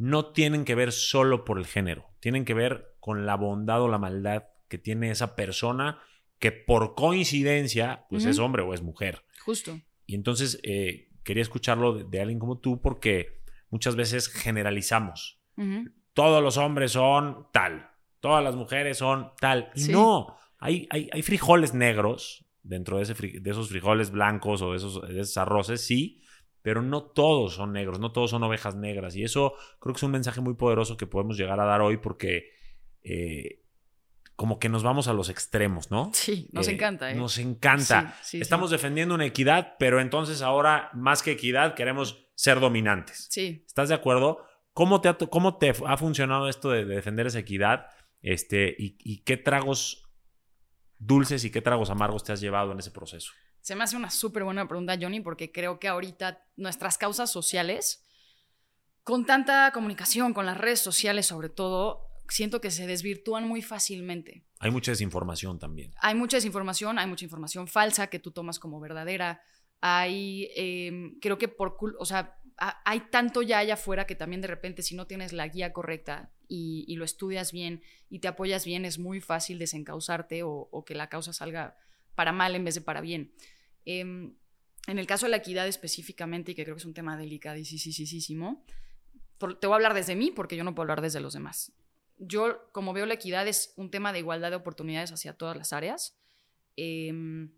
[0.00, 3.88] no tienen que ver solo por el género, tienen que ver con la bondad o
[3.88, 6.00] la maldad que tiene esa persona
[6.38, 9.26] que por coincidencia pues es hombre o es mujer.
[9.44, 9.78] Justo.
[10.06, 15.38] Y entonces eh, quería escucharlo de, alguien como tú porque muchas veces generalizamos.
[16.14, 17.90] Todos los hombres son tal,
[18.20, 19.70] todas las mujeres son tal.
[19.74, 24.70] Y no, hay, hay, hay, frijoles negros dentro de, ese, de esos frijoles blancos o
[24.70, 26.22] de esos, de esos arroces, sí,
[26.62, 29.16] pero no todos son negros, no todos son ovejas negras.
[29.16, 31.96] Y eso creo que es un mensaje muy poderoso que podemos llegar a dar hoy
[31.96, 32.50] porque
[33.02, 33.62] eh,
[34.36, 36.10] como que nos vamos a los extremos, ¿no?
[36.14, 37.10] Sí, nos eh, encanta.
[37.10, 37.14] ¿eh?
[37.14, 38.16] Nos encanta.
[38.32, 43.26] Estamos defendiendo una equidad, pero entonces ahora, más que equidad, queremos ser dominantes.
[43.30, 43.64] Sí.
[43.66, 44.38] ¿Estás de acuerdo?
[44.72, 47.88] ¿Cómo te ha, cómo te ha funcionado esto de, defender esa equidad?
[48.22, 50.10] Este, y, y qué tragos
[50.98, 53.32] dulces y qué tragos amargos te has llevado en ese proceso?
[53.60, 58.04] Se me hace una súper buena pregunta, Johnny, porque creo que ahorita nuestras causas sociales,
[59.02, 64.44] con tanta comunicación, con las redes sociales sobre todo, siento que se desvirtúan muy fácilmente.
[64.58, 65.92] Hay mucha desinformación también.
[66.00, 69.42] Hay mucha desinformación, hay mucha información falsa que tú tomas como verdadera.
[69.80, 72.38] Hay, em, creo que por, o sea,
[72.84, 76.30] hay tanto ya allá afuera que también de repente si no tienes la guía correcta
[76.46, 80.84] y, y lo estudias bien y te apoyas bien, es muy fácil desencausarte o, o
[80.84, 81.76] que la causa salga
[82.14, 83.32] para mal en vez de para bien.
[83.84, 84.34] Em,
[84.86, 88.64] en el caso de la equidad específicamente, y que creo que es un tema delicadísimo,
[89.38, 91.72] te voy a hablar desde mí porque yo no puedo hablar desde los demás.
[92.18, 95.72] Yo, como veo la equidad, es un tema de igualdad de oportunidades hacia todas las
[95.72, 96.18] áreas.
[96.76, 97.52] Em,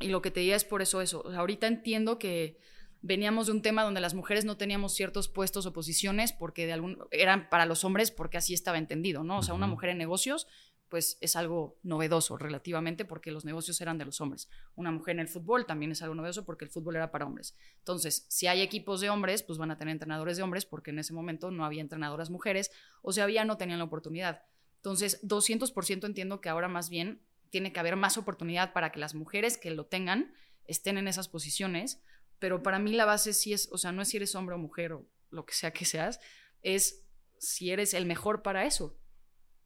[0.00, 1.26] y lo que te diría es por eso eso.
[1.34, 2.58] ahorita entiendo que
[3.00, 6.72] veníamos de un tema donde las mujeres no teníamos ciertos puestos o posiciones porque de
[6.72, 9.38] algún, eran para los hombres porque así estaba entendido, ¿no?
[9.38, 10.46] O sea, una mujer en negocios
[10.92, 14.50] pues es algo novedoso relativamente porque los negocios eran de los hombres.
[14.74, 17.56] Una mujer en el fútbol también es algo novedoso porque el fútbol era para hombres.
[17.78, 20.98] Entonces, si hay equipos de hombres, pues van a tener entrenadores de hombres porque en
[20.98, 22.70] ese momento no había entrenadoras mujeres
[23.00, 24.42] o si había no tenían la oportunidad.
[24.76, 29.14] Entonces, 200% entiendo que ahora más bien tiene que haber más oportunidad para que las
[29.14, 30.34] mujeres que lo tengan
[30.66, 32.02] estén en esas posiciones,
[32.38, 34.58] pero para mí la base sí es, o sea, no es si eres hombre o
[34.58, 36.20] mujer o lo que sea que seas,
[36.60, 37.02] es
[37.38, 38.98] si eres el mejor para eso.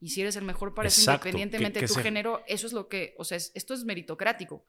[0.07, 3.16] Y si eres el mejor para eso, independientemente de tu género, eso es lo que,
[3.18, 4.64] o sea, esto es meritocrático.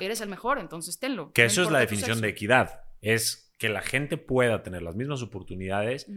[0.00, 1.32] Eres el mejor, entonces tenlo.
[1.32, 2.82] Que eso es la definición de equidad.
[3.00, 6.08] Es que la gente pueda tener las mismas oportunidades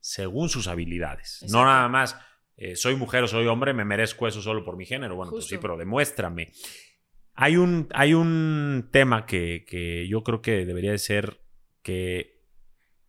[0.00, 1.44] según sus habilidades.
[1.50, 2.16] No nada más,
[2.56, 5.14] eh, soy mujer o soy hombre, me merezco eso solo por mi género.
[5.14, 6.52] Bueno, pues sí, pero demuéstrame.
[7.34, 11.42] Hay un, hay un tema que, que yo creo que debería de ser
[11.82, 12.31] que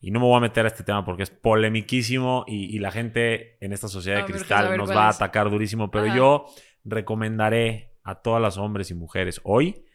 [0.04, 3.58] y no me voy a meter a este tema porque es polemiquísimo y, la gente
[3.64, 6.46] en esta sociedad de cristal nos va a atacar durísimo, pero yo
[6.84, 9.86] recomendaré a todas las hombres y mujeres hoy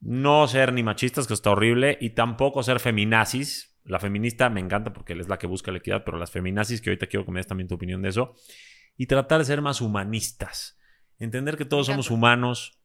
[0.00, 3.76] no ser ni machistas, que está horrible, y tampoco ser feminazis.
[3.84, 6.90] La feminista me encanta porque es la que busca la equidad, pero las feminazis, que
[6.90, 8.36] ahorita quiero que me des también tu opinión de eso,
[8.96, 10.78] y tratar de ser más humanistas.
[11.18, 12.80] Entender que todos somos humanos,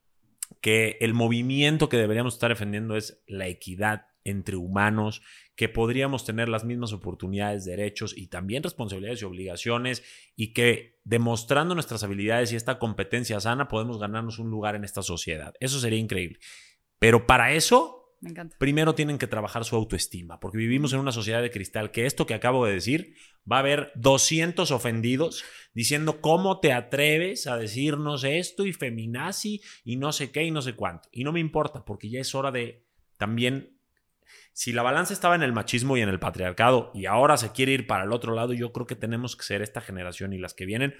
[0.61, 5.21] que el movimiento que deberíamos estar defendiendo es la equidad entre humanos,
[5.55, 10.03] que podríamos tener las mismas oportunidades, derechos y también responsabilidades y obligaciones
[10.35, 15.03] y que demostrando nuestras habilidades y esta competencia sana podemos ganarnos un lugar en esta
[15.03, 15.53] sociedad.
[15.59, 16.39] Eso sería increíble.
[16.97, 18.03] Pero para eso,
[18.57, 22.25] primero tienen que trabajar su autoestima, porque vivimos en una sociedad de cristal que esto
[22.25, 23.15] que acabo de decir,
[23.49, 25.43] va a haber 200 ofendidos
[25.73, 30.61] diciendo cómo te atreves a decirnos esto y feminazi y no sé qué y no
[30.61, 31.09] sé cuánto.
[31.11, 32.85] Y no me importa, porque ya es hora de
[33.17, 33.72] también
[34.53, 37.71] si la balanza estaba en el machismo y en el patriarcado y ahora se quiere
[37.71, 40.53] ir para el otro lado, yo creo que tenemos que ser esta generación y las
[40.53, 40.95] que vienen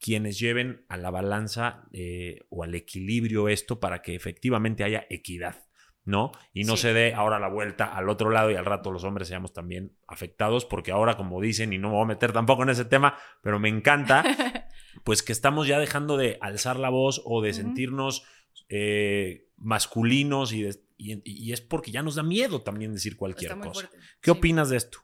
[0.00, 5.64] quienes lleven a la balanza eh, o al equilibrio esto para que efectivamente haya equidad.
[6.04, 6.32] ¿no?
[6.54, 9.28] Y no se dé ahora la vuelta al otro lado y al rato los hombres
[9.28, 12.70] seamos también afectados, porque ahora, como dicen, y no me voy a meter tampoco en
[12.70, 14.24] ese tema, pero me encanta,
[15.04, 18.24] pues que estamos ya dejando de alzar la voz o de sentirnos
[18.70, 20.66] eh, masculinos y,
[20.98, 23.88] y, es porque ya nos da miedo también decir cualquier cosa.
[24.20, 24.98] ¿Qué opinas de esto?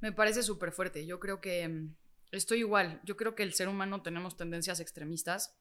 [0.00, 1.06] Me parece súper fuerte.
[1.06, 1.94] Yo creo que mm,
[2.30, 3.00] estoy igual.
[3.04, 5.56] Yo creo que el ser humano tenemos tendencias extremistas.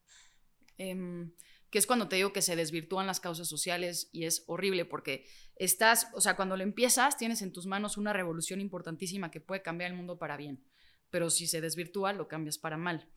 [0.78, 1.32] Em,
[1.70, 5.26] que es cuando te digo que se desvirtúan las causas sociales y es horrible porque
[5.56, 9.64] estás, o sea, cuando lo empiezas, tienes en tus manos una revolución importantísima que puede
[9.64, 10.64] cambiar el mundo para bien,
[11.10, 13.10] pero si se desvirtúa, lo cambias para mal.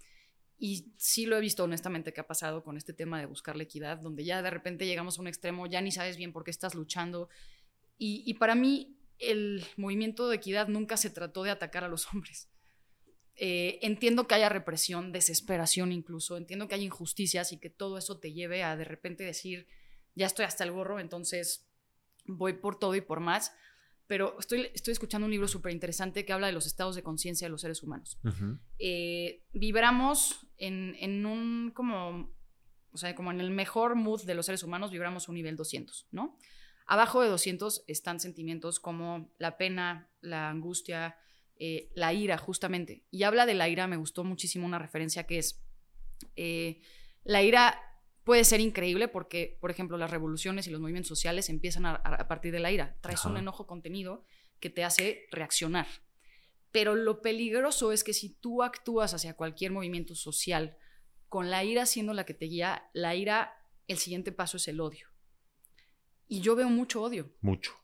[0.58, 3.64] Y sí lo he visto honestamente que ha pasado con este tema de buscar la
[3.64, 6.50] equidad, donde ya de repente llegamos a un extremo, ya ni sabes bien por qué
[6.50, 7.28] estás luchando.
[7.98, 12.48] Y, para mí el movimiento de equidad nunca se trató de atacar a los hombres.
[13.36, 18.18] Eh, entiendo que haya represión, desesperación incluso, entiendo que hay injusticias y que todo eso
[18.18, 19.66] te lleve a de repente decir,
[20.14, 21.66] ya estoy hasta el gorro, entonces
[22.24, 23.52] voy por todo y por más.
[24.06, 27.46] Pero estoy, estoy escuchando un libro súper interesante que habla de los estados de conciencia
[27.46, 28.18] de los seres humanos.
[28.78, 32.32] Eh, vibramos en, en, un como,
[32.92, 36.08] o sea, como en el mejor mood de los seres humanos, vibramos un nivel 200,
[36.12, 36.38] ¿no?
[36.86, 41.16] Abajo de 200 están sentimientos como la pena, la angustia,
[41.58, 43.04] eh, la ira, justamente.
[43.10, 45.64] Y habla de la ira, me gustó muchísimo una referencia que es,
[46.36, 46.80] eh,
[47.24, 47.80] la ira
[48.26, 52.50] puede ser increíble porque, por ejemplo, las revoluciones y los movimientos sociales empiezan a, partir
[52.50, 52.98] de la ira.
[53.00, 54.24] Traes un enojo contenido
[54.58, 55.86] que te hace reaccionar.
[56.72, 60.76] Pero lo peligroso es que si tú actúas hacia cualquier movimiento social
[61.28, 63.54] con la ira siendo la que te guía, la ira,
[63.86, 65.06] el siguiente paso es el odio.
[66.26, 67.32] Y yo veo mucho odio.
[67.42, 67.74] Mucho.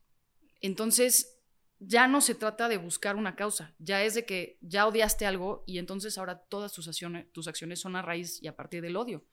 [0.60, 1.40] Entonces,
[1.78, 5.62] ya no se trata de buscar una causa, ya es de que ya odiaste algo
[5.68, 8.96] y entonces ahora todas tus acciones, tus acciones son a raíz y a partir del
[8.96, 9.24] odio.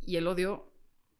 [0.00, 0.72] Y el odio,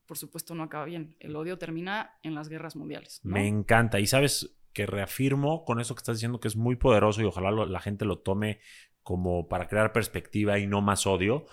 [0.07, 1.17] por supuesto, no acaba bien.
[1.21, 3.21] El odio termina en las guerras mundiales.
[3.23, 4.01] Me encanta.
[4.01, 7.51] Y sabes que reafirmo con eso que estás diciendo que es muy poderoso y ojalá
[7.51, 8.61] la gente lo tome
[9.03, 11.47] como para crear perspectiva y no más odio.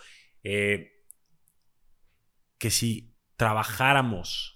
[0.44, 1.04] Eh,
[2.58, 4.56] que si trabajáramos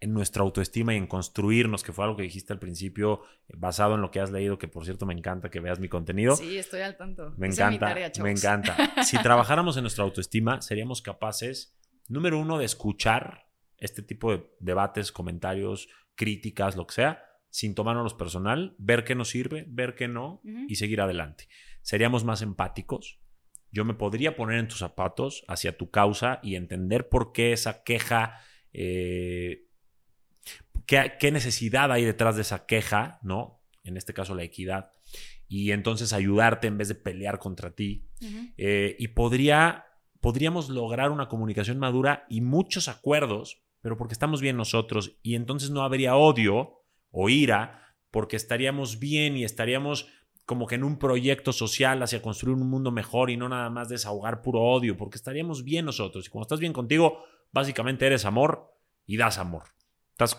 [0.00, 4.02] en nuestra autoestima y en construirnos, que fue algo que dijiste al principio, basado en
[4.02, 6.36] lo que has leído, que por cierto me encanta que veas mi contenido.
[6.36, 7.32] Sí, estoy al tanto.
[7.38, 7.94] Me encanta.
[8.22, 8.76] me encanta.
[9.02, 11.74] Si trabajáramos en nuestra autoestima, seríamos capaces,
[12.08, 13.48] número uno, de escuchar
[13.78, 19.30] este tipo de debates, comentarios, críticas, lo que sea, sin tomárnoslos personal, ver qué nos
[19.30, 21.48] sirve, ver qué no y seguir adelante.
[21.82, 23.20] Seríamos más empáticos.
[23.70, 27.82] Yo me podría poner en tus zapatos hacia tu causa y entender por qué esa
[27.82, 28.40] queja
[28.72, 29.64] eh,
[30.86, 33.62] qué, necesidad hay detrás de esa queja, ¿no?
[33.82, 34.92] En este caso, la equidad.
[35.48, 38.08] Y entonces ayudarte en vez de pelear contra ti.
[38.56, 39.86] Eh, y podría,
[40.24, 45.18] podríamos lograr una comunicación madura y muchos acuerdos, pero porque estamos bien nosotros.
[45.22, 50.08] Y entonces no habría odio o ira, porque estaríamos bien y estaríamos
[50.46, 53.90] como que en un proyecto social hacia construir un mundo mejor y no nada más
[53.90, 56.26] desahogar puro odio, porque estaríamos bien nosotros.
[56.26, 57.22] Y cuando estás bien contigo,
[57.52, 58.72] básicamente eres amor
[59.04, 59.74] y das amor.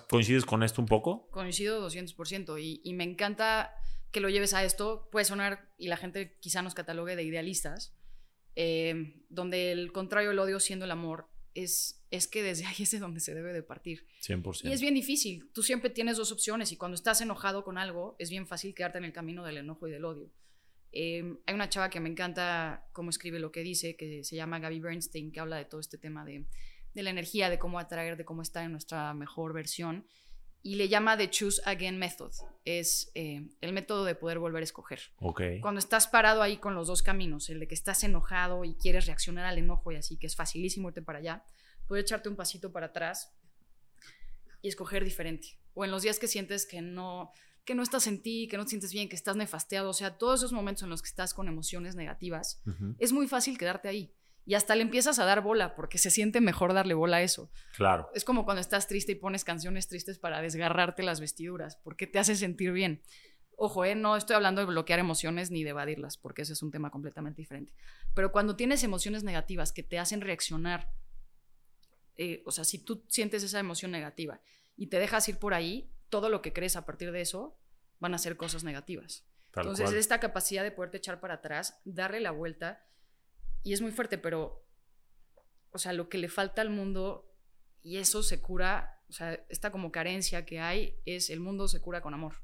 [0.10, 1.30] ¿Coincides con esto un poco?
[1.30, 3.76] Coincido 200% y, y me encanta
[4.10, 5.10] que lo lleves a esto.
[5.12, 7.96] Puede sonar, y la gente quizá nos catalogue de idealistas,
[8.56, 12.92] eh, donde el contrario del odio siendo el amor es, es que desde ahí es
[12.92, 14.06] de donde se debe de partir.
[14.22, 14.70] 100%.
[14.70, 15.50] Y es bien difícil.
[15.54, 18.98] Tú siempre tienes dos opciones y cuando estás enojado con algo es bien fácil quedarte
[18.98, 20.32] en el camino del enojo y del odio.
[20.92, 24.60] Eh, hay una chava que me encanta cómo escribe lo que dice, que se llama
[24.60, 26.46] Gaby Bernstein, que habla de todo este tema de
[26.96, 30.08] de la energía, de cómo atraer, de cómo estar en nuestra mejor versión.
[30.66, 32.32] Y le llama The Choose Again Method.
[32.66, 35.00] Es eh, el método de poder volver a escoger.
[35.20, 35.60] Okay.
[35.62, 39.06] Cuando estás parado ahí con los dos caminos, el de que estás enojado y quieres
[39.06, 41.46] reaccionar al enojo y así, que es facilísimo irte para allá,
[41.88, 43.32] puedes echarte un pasito para atrás
[44.64, 45.60] y escoger diferente.
[45.76, 47.32] O en los días que sientes que no,
[47.64, 50.18] que no estás en ti, que no te sientes bien, que estás nefasteado, o sea,
[50.18, 52.64] todos esos momentos en los que estás con emociones negativas,
[52.98, 54.16] es muy fácil quedarte ahí
[54.46, 57.50] y hasta le empiezas a dar bola porque se siente mejor darle bola a eso.
[57.76, 58.10] Claro.
[58.14, 62.20] Es como cuando estás triste y pones canciones tristes para desgarrarte las vestiduras, porque te
[62.20, 63.02] hace sentir bien.
[63.58, 63.96] Ojo, ¿eh?
[63.96, 67.42] no estoy hablando de bloquear emociones ni de evadirlas, porque ese es un tema completamente
[67.42, 67.74] diferente.
[68.14, 70.92] Pero cuando tienes emociones negativas que te hacen reaccionar,
[72.18, 74.42] eh, o sea, si tú sientes esa emoción negativa
[74.78, 77.58] y te dejas ir por ahí, todo lo que crees a partir de eso
[78.00, 79.26] van a ser cosas negativas.
[79.56, 82.86] Entonces, esta capacidad de poderte echar para atrás, darle la vuelta
[83.66, 84.64] y es muy fuerte, pero,
[85.72, 87.36] o sea, lo que le falta al mundo,
[87.82, 91.82] y eso se cura, o sea, esta como carencia que hay, es el mundo se
[91.82, 92.36] cura con amor.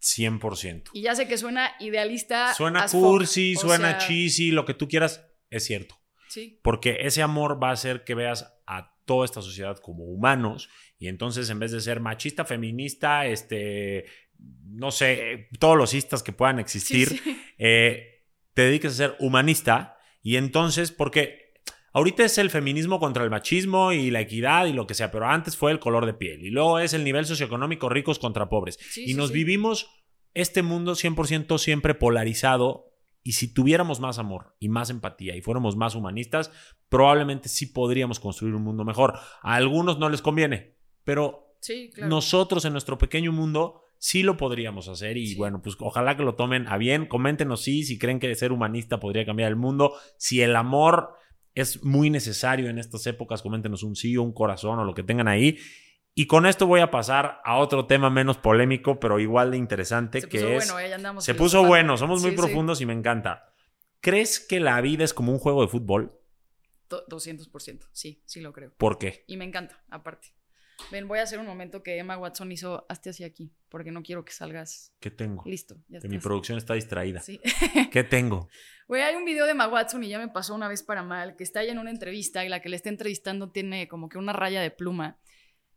[0.00, 0.90] 100%.
[0.94, 2.54] Y ya sé que suena idealista.
[2.54, 6.00] Suena cursi, suena cheesy, lo que tú quieras, es cierto.
[6.30, 6.58] Sí.
[6.62, 11.08] Porque ese amor va a hacer que veas a toda esta sociedad como humanos y
[11.08, 14.06] entonces en vez de ser machista, feminista, este,
[14.38, 17.20] no sé, todos los istas que puedan existir,
[17.58, 18.24] eh,
[18.54, 21.54] te dediques a ser humanista Y entonces, porque
[21.92, 25.26] ahorita es el feminismo contra el machismo y la equidad y lo que sea, pero
[25.26, 26.44] antes fue el color de piel.
[26.44, 28.78] Y luego es el nivel socioeconómico ricos contra pobres.
[28.96, 29.90] y nos vivimos
[30.34, 32.86] este mundo 100% siempre polarizado.
[33.24, 36.50] Y si tuviéramos más amor y más empatía y fuéramos más humanistas,
[36.88, 39.18] probablemente sí podríamos construir un mundo mejor.
[39.42, 41.56] A algunos no les conviene, pero
[41.98, 46.34] nosotros en nuestro pequeño mundo sí lo podríamos hacer y bueno, pues ojalá que lo
[46.34, 47.06] tomen a bien.
[47.06, 51.14] Coméntenos sí, si creen que ser humanista podría cambiar el mundo, si el amor
[51.54, 55.02] es muy necesario en estas épocas, coméntenos un sí o un corazón o lo que
[55.02, 55.58] tengan ahí.
[56.14, 60.20] Y con esto voy a pasar a otro tema menos polémico, pero igual de interesante,
[60.20, 60.72] se que puso es...
[60.72, 63.52] Bueno, eh, andamos se puso bueno, somos muy profundos y me encanta.
[64.00, 66.12] ¿Crees que la vida es como un juego de fútbol?
[66.88, 68.72] 200%, sí, sí lo creo.
[68.76, 69.24] ¿Por qué?
[69.26, 70.37] Y me encanta, aparte.
[70.90, 74.02] Ven, voy a hacer un momento que Emma Watson hizo, hazte hacia aquí, porque no
[74.02, 74.92] quiero que salgas.
[75.00, 75.42] ¿Qué tengo?
[75.44, 77.20] Listo, ya que mi producción está distraída.
[77.20, 77.40] Sí.
[77.92, 78.48] ¿Qué tengo?
[78.86, 81.36] Güey, hay un video de Emma Watson y ya me pasó una vez para mal,
[81.36, 84.18] que está ahí en una entrevista y la que le está entrevistando tiene como que
[84.18, 85.18] una raya de pluma.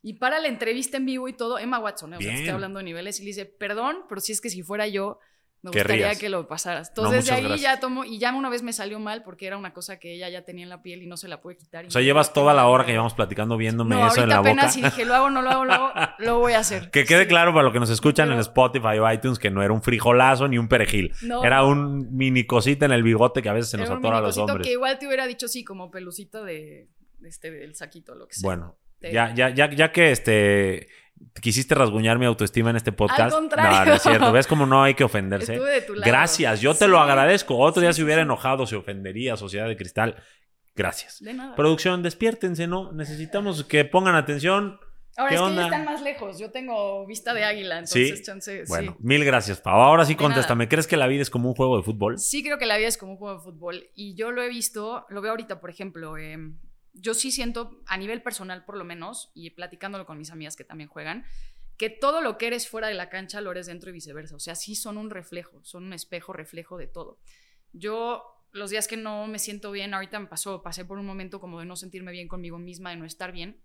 [0.02, 2.18] Y para la entrevista en vivo y todo, Emma Watson, ¿eh?
[2.18, 4.64] o sea, está hablando de niveles y le dice, perdón, pero si es que si
[4.64, 5.20] fuera yo,
[5.64, 6.90] me gustaría que lo pasaras.
[6.90, 9.74] Entonces de ahí ya tomo, y ya una vez me salió mal porque era una
[9.74, 11.86] cosa que ella ya tenía en la piel y no se la puede quitar.
[11.86, 14.80] O sea, llevas toda la hora que llevamos platicando viéndome eso en la apenas boca.
[14.88, 16.90] y dije, lo hago, no lo hago, lo hago, lo voy a hacer.
[16.90, 19.72] Que quede claro para los que nos escuchan en Spotify o iTunes que no era
[19.72, 21.14] un frijolazo ni un perejil.
[21.44, 24.38] era un mini cosita en el bigote que a veces se nos atora a los
[24.38, 24.66] hombres.
[24.66, 26.88] que igual te hubiera dicho sí, como pelucito de,
[27.24, 28.48] este, del saquito, lo que sea.
[28.48, 30.88] Bueno, ya, ya, ya, ya que este
[31.42, 33.22] quisiste rasguñar mi autoestima en este podcast.
[33.22, 33.80] Al contrario.
[33.80, 34.32] No, no es cierto.
[34.32, 35.60] ¿Ves cómo no hay que ofenderse?
[35.60, 36.12] de tu lado.
[36.12, 37.58] Gracias, yo te lo agradezco.
[37.58, 40.16] Otro día se hubiera enojado, se ofendería, Sociedad de Cristal.
[40.76, 41.22] Gracias.
[41.22, 41.56] De nada.
[41.56, 42.92] Producción, despiértense, ¿no?
[42.92, 44.80] Necesitamos que pongan atención.
[45.18, 46.40] Ahora es que están más lejos.
[46.40, 48.24] Yo tengo vista de águila, entonces ¿Sí?
[48.24, 48.64] chance.
[48.68, 49.82] Bueno, mil gracias, Pau.
[49.82, 50.70] Ahora sí contéstame.
[50.70, 52.18] ¿Crees que la vida es como un juego de fútbol?
[52.18, 53.90] Sí, creo que la vida es como un juego de fútbol.
[53.94, 56.18] Y yo lo he visto, lo veo ahorita, por ejemplo.
[56.18, 56.38] Eh,
[56.94, 60.64] yo sí siento, a nivel personal por lo menos, y platicándolo con mis amigas que
[60.64, 61.26] también juegan,
[61.78, 64.36] que todo lo que eres fuera de la cancha lo eres dentro y viceversa.
[64.36, 67.20] O sea, sí son un reflejo, son un espejo, reflejo de todo.
[67.74, 71.40] Yo, los días que no me siento bien, ahorita me pasó, pasé por un momento
[71.40, 73.62] como de no sentirme bien conmigo misma, de no estar bien,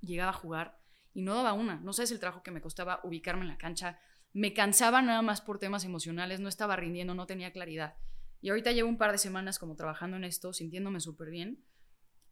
[0.00, 0.80] llegaba a jugar
[1.14, 1.76] y no daba una.
[1.80, 3.98] No sé, es el trabajo que me costaba ubicarme en la cancha.
[4.32, 7.94] Me cansaba nada más por temas emocionales, no estaba rindiendo, no tenía claridad.
[8.40, 11.62] Y ahorita llevo un par de semanas como trabajando en esto, sintiéndome súper bien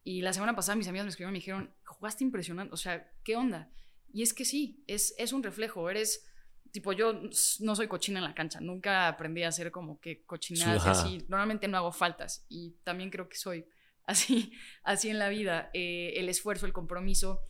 [0.03, 3.11] y la semana pasada mis amigas me escribieron y me dijeron, jugaste impresionante, o sea,
[3.23, 3.71] ¿qué onda?
[4.13, 6.27] Y es que sí, es, es un reflejo, eres,
[6.73, 7.21] tipo, yo
[7.61, 11.69] no soy cochina en la cancha, nunca aprendí a ser como que cochinadas así, normalmente
[11.69, 13.67] no hago faltas y también creo que soy
[14.05, 17.41] así, así en la vida, eh, el esfuerzo, el compromiso.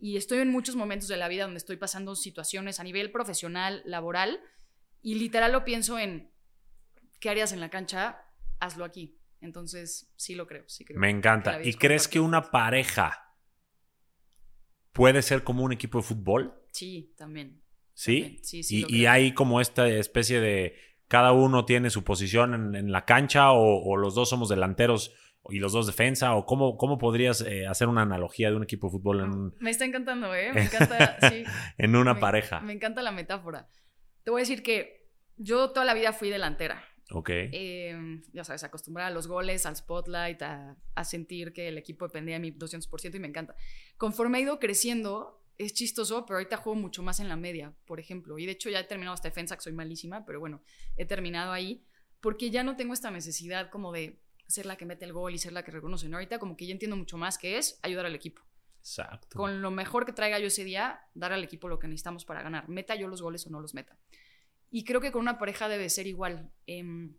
[0.00, 3.82] Y estoy en muchos momentos de la vida donde estoy pasando situaciones a nivel profesional,
[3.86, 4.40] laboral,
[5.00, 6.30] y literal lo pienso en,
[7.20, 8.22] ¿qué harías en la cancha?
[8.60, 9.18] Hazlo aquí.
[9.44, 10.98] Entonces, sí lo creo, sí creo.
[10.98, 11.62] Me encanta.
[11.62, 13.36] ¿Y crees que una pareja
[14.92, 16.54] puede ser como un equipo de fútbol?
[16.70, 17.62] Sí, también.
[17.92, 18.40] ¿Sí?
[18.42, 18.86] Sí, sí.
[18.88, 20.76] Y, hay como esta especie de
[21.08, 25.14] cada uno tiene su posición en, la cancha o, los dos somos delanteros
[25.50, 28.86] y los dos defensa o cómo, cómo podrías eh, hacer una analogía de un equipo
[28.86, 30.52] de fútbol en Me está encantando, ¿eh?
[30.54, 31.44] Me encanta, sí.
[31.76, 32.60] en una pareja.
[32.60, 33.68] Me encanta la metáfora.
[34.24, 36.82] Te voy a decir que yo toda la vida fui delantera.
[37.10, 37.30] Ok.
[37.30, 42.36] Em, ya sabes, acostumbrar a los goles, al spotlight, a, sentir que el equipo dependía
[42.36, 43.54] de mí 200% y me encanta.
[43.96, 48.00] Conforme he ido creciendo, es chistoso, pero ahorita juego mucho más en la media, por
[48.00, 48.38] ejemplo.
[48.38, 50.62] Y de hecho ya he terminado esta defensa, que soy malísima, pero bueno,
[50.96, 51.84] he terminado ahí
[52.20, 55.38] porque ya no tengo esta necesidad como de ser la que mete el gol y
[55.38, 56.06] ser la que reconoce.
[56.12, 58.42] Ahorita como que ya entiendo mucho más que es ayudar al equipo.
[58.78, 59.36] Exacto.
[59.36, 62.42] Con lo mejor que traiga yo ese día, dar al equipo lo que necesitamos para
[62.42, 62.68] ganar.
[62.68, 63.98] Meta yo los goles o no los meta.
[64.74, 66.50] Y creo que con una pareja debe ser igual.
[66.66, 67.14] Em,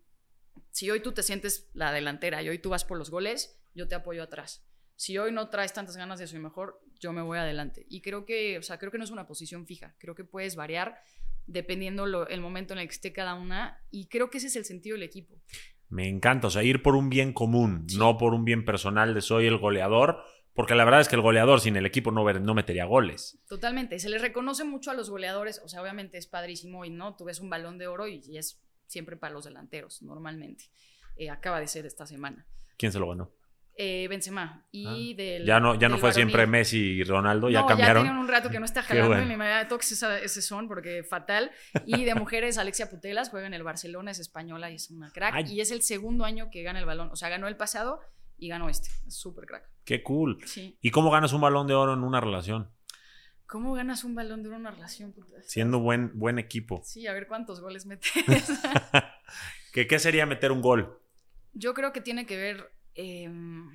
[0.71, 3.87] si hoy tú te sientes la delantera y hoy tú vas por los goles, yo
[3.87, 4.67] te apoyo atrás.
[4.97, 7.85] Si hoy no traes tantas ganas de soy mejor, yo me voy adelante.
[7.87, 9.95] Y creo que, o sea, creo que no es una posición fija.
[9.99, 10.99] Creo que puedes variar
[11.47, 13.81] dependiendo el momento en el que esté cada una.
[13.89, 15.41] Y creo que ese es el sentido del equipo.
[15.87, 19.21] Me encanta, o sea, ir por un bien común, no por un bien personal de
[19.21, 20.21] soy el goleador,
[20.55, 23.37] porque la verdad es que el goleador sin el equipo no, no metería goles.
[23.47, 23.99] Totalmente.
[23.99, 25.61] Se les reconoce mucho a los goleadores.
[25.63, 27.15] O sea, obviamente es padrísimo y no.
[27.17, 30.69] Tú ves un balón de oro y, es siempre para los delanteros, normalmente.
[31.17, 32.47] Eh, acaba de ser esta semana.
[32.77, 33.33] ¿Quién se lo ganó?
[33.77, 34.65] Eh, Benzema.
[34.71, 35.17] Y ah.
[35.17, 35.45] del.
[35.45, 38.05] Ya no, ya no fue siempre Messi y Ronaldo, ya cambiaron.
[38.05, 41.03] Ya tienen un rato que no está jalando y me da toques ese son porque
[41.03, 41.51] fatal.
[41.85, 45.49] Y de mujeres, Alexia Putelas juega en el Barcelona, es española y es una crack.
[45.49, 47.09] Y es el segundo año que gana el balón.
[47.11, 47.99] O sea, ganó el pasado
[48.37, 48.89] y ganó este.
[49.07, 49.69] Es súper crack.
[49.83, 50.39] Qué cool.
[50.81, 52.71] ¿Y cómo ganas un balón de oro en una relación?
[53.45, 55.13] ¿Cómo ganas un balón de oro en una relación?
[55.43, 56.81] Siendo buen, buen equipo.
[56.83, 58.11] Sí, a ver cuántos goles metes.
[59.71, 60.99] ¿Qué, ¿Qué sería meter un gol?
[61.53, 63.69] Yo creo que tiene que ver, em,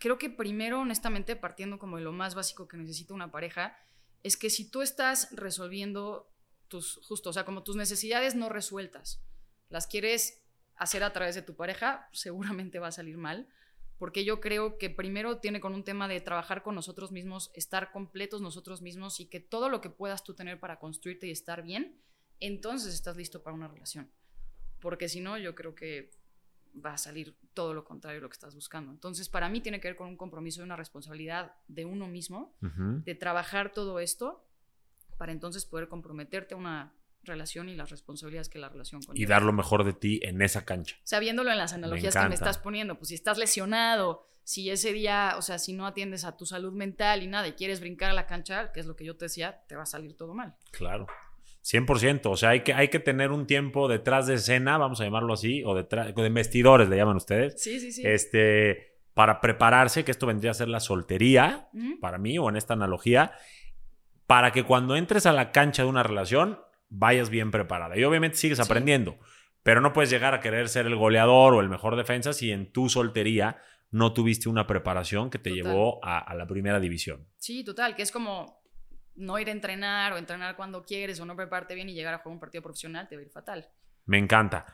[0.00, 3.78] creo que primero, honestamente, partiendo como de lo más básico que necesita una pareja,
[4.22, 6.30] es que si tú estás resolviendo
[6.68, 9.22] tus, justo, o sea, como tus necesidades no resueltas,
[9.68, 10.43] las quieres
[10.76, 13.48] hacer a través de tu pareja, seguramente va a salir mal,
[13.98, 17.92] porque yo creo que primero tiene con un tema de trabajar con nosotros mismos, estar
[17.92, 21.62] completos nosotros mismos y que todo lo que puedas tú tener para construirte y estar
[21.62, 22.00] bien,
[22.40, 24.10] entonces estás listo para una relación.
[24.80, 26.10] Porque si no, yo creo que
[26.84, 28.90] va a salir todo lo contrario de lo que estás buscando.
[28.90, 32.56] Entonces, para mí tiene que ver con un compromiso y una responsabilidad de uno mismo,
[32.60, 34.44] de trabajar todo esto
[35.16, 36.92] para entonces poder comprometerte a una
[37.24, 39.22] relación y las responsabilidades que la relación conlleva.
[39.22, 40.96] Y dar lo mejor de ti en esa cancha.
[41.04, 45.34] Sabiéndolo en las analogías que me estás poniendo, pues si estás lesionado, si ese día,
[45.38, 48.14] o sea, si no atiendes a tu salud mental y nada, y quieres brincar a
[48.14, 50.54] la cancha, que es lo que yo te decía, te va a salir todo mal.
[50.70, 51.06] Claro.
[51.64, 55.04] 100%, o sea, hay que, hay que tener un tiempo detrás de escena, vamos a
[55.04, 57.54] llamarlo así, o detrás, de vestidores le llaman ustedes.
[57.60, 58.02] Sí, sí, sí.
[58.04, 61.70] Este, para prepararse, que esto vendría a ser la soltería,
[62.02, 63.32] para mí, o en esta analogía,
[64.26, 66.58] para que cuando entres a la cancha de una relación,
[66.94, 67.96] vayas bien preparada.
[67.98, 69.18] Y obviamente sigues aprendiendo,
[69.62, 72.72] pero no puedes llegar a querer ser el goleador o el mejor defensa si en
[72.72, 73.58] tu soltería
[73.90, 77.28] no tuviste una preparación que te llevó a, la primera división.
[77.36, 78.62] Sí, total, que es como
[79.14, 82.18] no ir a entrenar o entrenar cuando quieres o no prepararte bien y llegar a
[82.18, 83.68] jugar un partido profesional, te va a ir fatal.
[84.04, 84.66] Me encanta.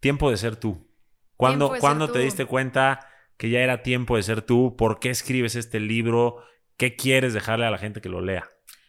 [0.00, 0.90] Tiempo de ser tú.
[1.36, 4.76] ¿Cuándo, te diste cuenta que ya era tiempo de ser tú?
[4.76, 6.42] ¿Por qué escribes este libro?
[6.76, 8.48] ¿Qué quieres dejarle a la gente que lo lea?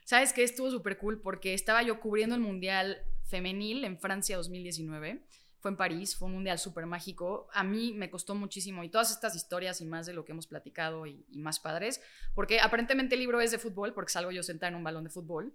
[0.10, 0.41] ¿Sabes qué?
[0.41, 5.24] Estuvo súper cool porque estaba yo cubriendo el Mundial Femenil en Francia 2019.
[5.60, 7.47] Fue en París, fue un mundial súper mágico.
[7.53, 10.47] A mí me costó muchísimo y todas estas historias y más de lo que hemos
[10.47, 12.01] platicado y, más padres,
[12.34, 15.12] porque aparentemente el libro es de fútbol, porque salgo yo sentada en un balón de
[15.12, 15.53] fútbol,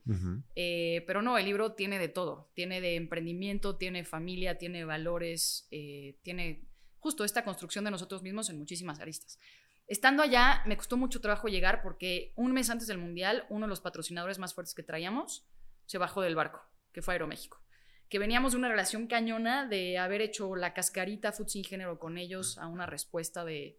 [0.55, 2.53] eh, pero no, el libro tiene de todo.
[2.55, 6.69] Tiene de emprendimiento, tiene familia, tiene valores, eh, tiene
[7.01, 9.41] justo esta construcción de nosotros mismos en muchísimas aristas.
[9.87, 13.70] Estando allá, me costó mucho trabajo llegar porque un mes antes del Mundial, uno de
[13.70, 15.47] los patrocinadores más fuertes que traíamos
[15.87, 16.62] se bajó del barco,
[16.93, 17.61] que fue Aeroméxico.
[18.09, 22.59] Que veníamos de una relación cañona de haber hecho la cascarita Food Género con ellos
[22.59, 23.78] a una respuesta de,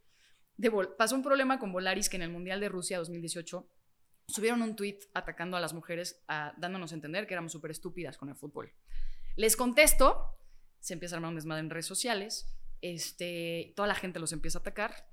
[0.98, 3.68] Pasó un problema con Volaris que en el Mundial de Rusia 2018
[4.28, 6.24] subieron un tweet atacando a las mujeres,
[6.58, 8.74] dándonos a entender que éramos súper estúpidas con el fútbol.
[9.36, 10.38] Les contesto,
[10.80, 14.60] se empieza a armar un desmadre en redes sociales, este, toda la gente los empieza
[14.60, 15.08] a atacar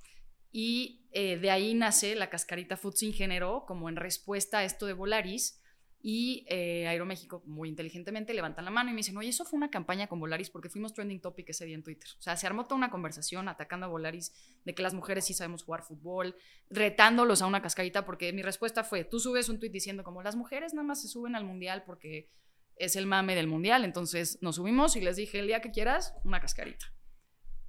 [0.53, 4.86] y eh, de ahí nace la cascarita Food Sin Género, como en respuesta a esto
[4.86, 5.59] de Volaris.
[6.05, 9.70] Y eh, Aeroméxico, muy inteligentemente, levantan la mano y me dicen, oye, eso fue una
[9.70, 12.11] campaña con Volaris porque fuimos trending topic ese día en Twitter.
[12.18, 14.32] O sea, se armó toda una conversación atacando a Volaris
[14.64, 16.34] de que las mujeres sí sabemos jugar fútbol,
[16.68, 20.34] retándolos a una cascarita porque mi respuesta fue, tú subes un tweet diciendo como las
[20.34, 22.28] mujeres nada más se suben al mundial porque
[22.74, 23.84] es el mame del mundial.
[23.84, 26.92] Entonces nos subimos y les dije, el día que quieras, una cascarita.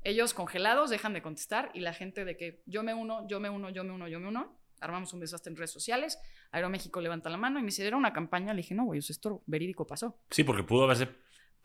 [0.03, 3.49] Ellos congelados dejan de contestar y la gente de que yo me uno, yo me
[3.49, 6.19] uno, yo me uno, yo me uno, armamos un desastre en redes sociales,
[6.51, 9.41] Aeroméxico levanta la mano y me dice, era una campaña, le dije, no, güey, esto
[9.45, 10.19] verídico pasó.
[10.29, 11.07] Sí, porque pudo haberse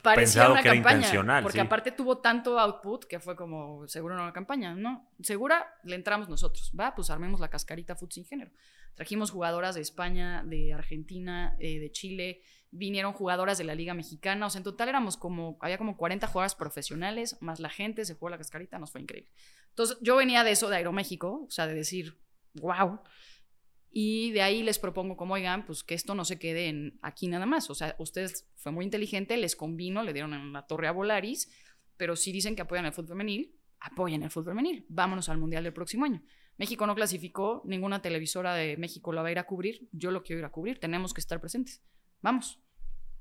[0.03, 1.43] pensado que era intencional.
[1.43, 5.11] Porque aparte tuvo tanto output que fue como, seguro no una campaña, ¿no?
[5.23, 6.95] Segura, le entramos nosotros, ¿va?
[6.95, 8.51] Pues armemos la cascarita Food sin género.
[8.95, 14.47] Trajimos jugadoras de España, de Argentina, eh, de Chile, vinieron jugadoras de la Liga Mexicana,
[14.47, 18.15] o sea, en total éramos como, había como 40 jugadoras profesionales, más la gente, se
[18.15, 19.31] jugó la cascarita, nos fue increíble.
[19.71, 22.19] Entonces, yo venía de eso, de Aeroméxico, o sea, de decir,
[22.55, 23.01] wow,
[23.91, 27.29] y de ahí les propongo como, oigan, pues que esto no se quede en aquí
[27.29, 30.89] nada más, o sea, ustedes fue muy inteligente, les convino, le dieron en la torre
[30.89, 31.51] a Volaris,
[31.97, 35.65] pero si dicen que apoyan el fútbol femenil, apoyen el fútbol femenil, vámonos al Mundial
[35.65, 36.23] del próximo año.
[36.59, 40.23] México no clasificó, ninguna televisora de México lo va a ir a cubrir, yo lo
[40.23, 41.83] quiero ir a cubrir, tenemos que estar presentes.
[42.21, 42.61] Vamos.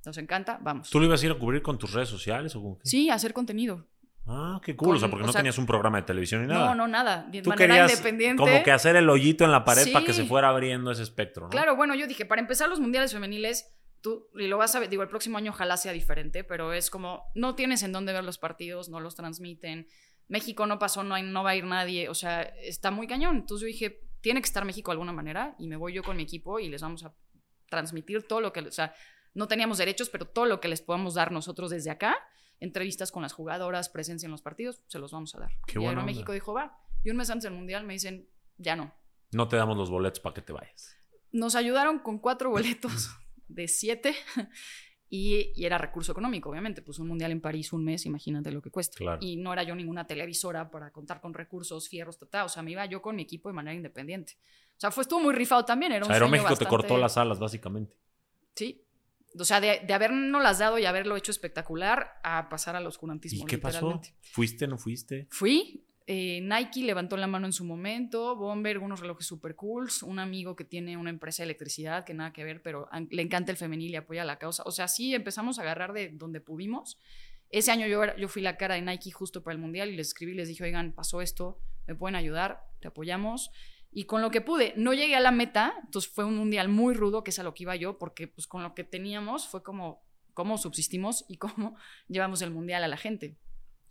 [0.06, 0.90] Nos encanta, vamos.
[0.90, 2.82] ¿Tú lo ibas a ir a cubrir con tus redes sociales o con qué?
[2.86, 3.88] Sí, hacer contenido.
[4.28, 4.98] Ah, qué cool.
[4.98, 6.66] o sea, porque no tenías un programa de televisión ni nada.
[6.68, 7.26] No, no, nada.
[7.30, 8.42] De Tú querías independiente.
[8.42, 11.46] como que hacer el hoyito en la pared para que se fuera abriendo ese espectro,
[11.46, 11.50] ¿no?
[11.50, 14.90] Claro, bueno, yo dije, para empezar los mundiales femeniles, tú, y lo vas a ver,
[14.90, 18.24] digo, el próximo año ojalá sea diferente, pero es como, no tienes en dónde ver
[18.24, 19.88] los partidos, no los transmiten.
[20.28, 23.38] México no pasó, no, hay, no va a ir nadie, o sea, está muy cañón.
[23.38, 26.18] Entonces yo dije, tiene que estar México de alguna manera, y me voy yo con
[26.18, 27.14] mi equipo y les vamos a
[27.70, 28.94] transmitir todo lo que, o sea,
[29.34, 32.18] no teníamos derechos, pero todo lo que les podamos dar nosotros desde acá,
[32.60, 35.52] entrevistas con las jugadoras, presencia en los partidos, se los vamos a dar.
[35.66, 36.80] Qué y México dijo, va.
[37.04, 38.28] Y un mes antes del Mundial me dicen,
[38.58, 38.94] ya no.
[39.32, 40.96] No te damos los boletos para que te vayas.
[41.32, 43.12] Nos ayudaron con cuatro boletos
[43.48, 44.16] de siete
[45.10, 46.82] y, era recurso económico, obviamente.
[46.82, 49.18] Pues un Mundial en París, un mes, imagínate lo que cuesta.
[49.20, 52.46] Y no era yo ninguna televisora para contar con recursos, fierros, tata.
[52.46, 54.38] O sea, me iba yo con mi equipo de manera independiente.
[54.78, 55.92] O sea, fue, estuvo muy rifado también.
[55.92, 57.96] Era un o México te cortó las alas, básicamente.
[58.56, 58.87] Sí,
[59.40, 63.44] O sea, de, de habernos las dado y haberlo hecho espectacular a pasar al oscurantismo.
[63.44, 64.02] ¿Y qué pasó?
[64.32, 65.28] ¿Fuiste, no fuiste?
[65.30, 65.84] Fui.
[66.10, 70.56] Eh, Nike levantó la mano en su momento, Bomber, unos relojes super cool, un amigo
[70.56, 73.92] que tiene una empresa de electricidad que nada que ver, pero le encanta el femenil
[73.92, 74.64] y apoya la causa.
[74.66, 76.98] O sea, sí empezamos a agarrar de donde pudimos.
[77.50, 80.08] Ese año yo, yo fui la cara de Nike justo para el Mundial y les
[80.08, 83.52] escribí, les dije, oigan, pasó esto, me pueden ayudar, te apoyamos
[83.98, 84.76] y con lo que pude.
[84.78, 87.56] No llegué a la meta, entonces fue un mundial muy rudo, que es a lo
[87.56, 91.76] que iba yo, porque pues con lo que teníamos fue como cómo subsistimos y cómo
[92.08, 93.40] llevamos el mundial a la gente.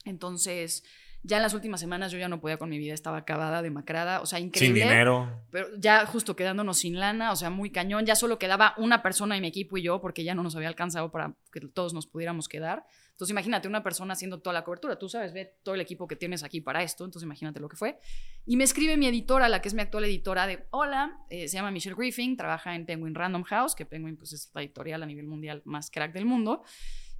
[0.04, 0.84] Entonces,
[1.22, 4.20] ya en las últimas semanas yo ya no podía con mi vida, estaba acabada, demacrada,
[4.20, 4.80] o sea, increíble.
[4.80, 5.42] Sin dinero.
[5.50, 8.06] Pero ya justo quedándonos sin lana, o sea, muy cañón.
[8.06, 10.68] Ya solo quedaba una persona en mi equipo y yo, porque ya no nos había
[10.68, 12.86] alcanzado para que todos nos pudiéramos quedar.
[13.10, 14.98] Entonces, imagínate una persona haciendo toda la cobertura.
[14.98, 17.04] Tú sabes, ve todo el equipo que tienes aquí para esto.
[17.04, 17.98] Entonces, imagínate lo que fue.
[18.44, 21.56] Y me escribe mi editora, la que es mi actual editora, de Hola, eh, se
[21.56, 25.06] llama Michelle Griffin, trabaja en Penguin Random House, que Penguin pues, es la editorial a
[25.06, 26.62] nivel mundial más crack del mundo.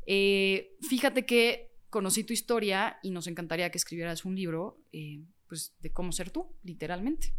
[0.07, 5.75] Eh, fíjate que conocí tu historia y nos encantaría que escribieras un libro eh, pues,
[5.81, 7.33] de cómo ser tú, literalmente.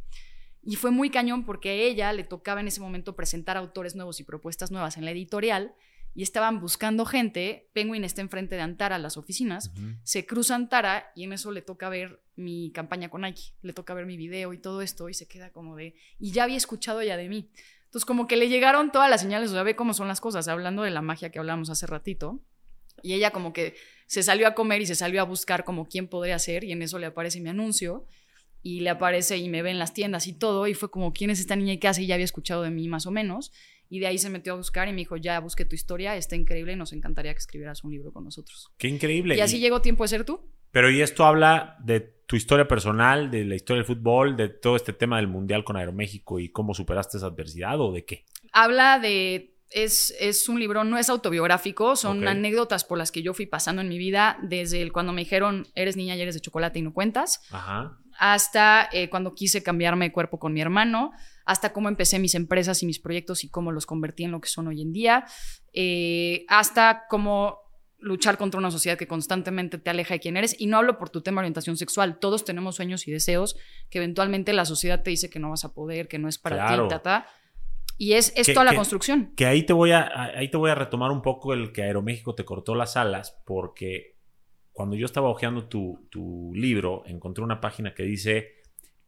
[0.63, 4.19] Y fue muy cañón porque a ella le tocaba en ese momento presentar autores nuevos
[4.19, 5.75] y propuestas nuevas en la editorial
[6.15, 7.69] y estaban buscando gente.
[7.73, 9.71] Penguin está enfrente de Antara, las oficinas.
[10.01, 13.53] Se cruza Antara y en eso le toca ver mi campaña con Nike.
[13.61, 15.93] Le toca ver mi video y todo esto y se queda como de.
[16.17, 17.51] Y ya había escuchado ya de mí.
[17.85, 20.47] Entonces, como que le llegaron todas las señales, o sea, ve cómo son las cosas,
[20.47, 22.41] hablando de la magia que hablamos hace ratito.
[23.03, 23.75] Y ella, como que
[24.05, 26.81] se salió a comer y se salió a buscar como quién podría ser, y en
[26.81, 28.05] eso le aparece mi anuncio.
[28.63, 30.67] Y le aparece y me ve en las tiendas y todo.
[30.67, 32.03] Y fue como, ¿quién es esta niña y qué hace?
[32.03, 33.53] Y ya había escuchado de mí más o menos.
[33.89, 36.35] Y de ahí se metió a buscar y me dijo, ya busqué tu historia, está
[36.35, 38.69] increíble y nos encantaría que escribieras un libro con nosotros.
[38.77, 39.37] Qué increíble.
[39.37, 40.41] Y así llegó tiempo de ser tú.
[40.71, 44.75] Pero y esto habla de tu historia personal, de la historia del fútbol, de todo
[44.75, 48.25] este tema del Mundial con Aeroméxico y cómo superaste esa adversidad o de qué?
[48.51, 49.56] Habla de...
[49.69, 53.81] Es, es un libro, no es autobiográfico, son anécdotas por las que yo fui pasando
[53.81, 56.81] en mi vida desde el, cuando me dijeron, eres niña y eres de chocolate y
[56.81, 57.97] no cuentas, Ajá.
[58.17, 61.11] hasta eh, cuando quise cambiarme de cuerpo con mi hermano,
[61.45, 64.49] hasta cómo empecé mis empresas y mis proyectos y cómo los convertí en lo que
[64.49, 65.25] son hoy en día,
[65.73, 67.59] eh, hasta cómo
[67.99, 70.55] luchar contra una sociedad que constantemente te aleja de quién eres.
[70.59, 72.19] Y no hablo por tu tema de orientación sexual.
[72.19, 73.55] Todos tenemos sueños y deseos
[73.89, 76.67] que eventualmente la sociedad te dice que no vas a poder, que no es para
[76.67, 77.27] ti, ta,
[77.97, 79.33] Y es, es toda la construcción.
[79.35, 82.35] Que ahí te, voy a, ahí te voy a retomar un poco el que Aeroméxico
[82.35, 84.17] te cortó las alas, porque
[84.71, 88.57] cuando yo estaba hojeando tu, tu libro, encontré una página que dice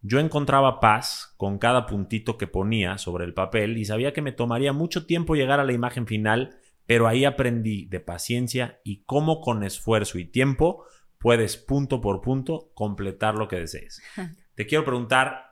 [0.01, 4.31] yo encontraba paz con cada puntito que ponía sobre el papel y sabía que me
[4.31, 9.41] tomaría mucho tiempo llegar a la imagen final, pero ahí aprendí de paciencia y cómo
[9.41, 10.85] con esfuerzo y tiempo
[11.17, 14.01] puedes punto por punto completar lo que desees.
[14.55, 15.49] Te quiero preguntar,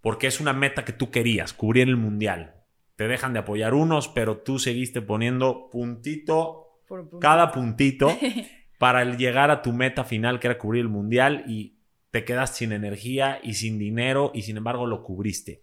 [0.00, 2.54] ¿por qué es una meta que tú querías, cubrir el mundial?
[2.96, 6.80] Te dejan de apoyar unos, pero tú seguiste poniendo puntito,
[7.20, 8.16] cada puntito
[8.78, 11.78] para llegar a tu meta final, que era cubrir el mundial y
[12.10, 15.62] te quedas sin energía y sin dinero y sin embargo lo cubriste.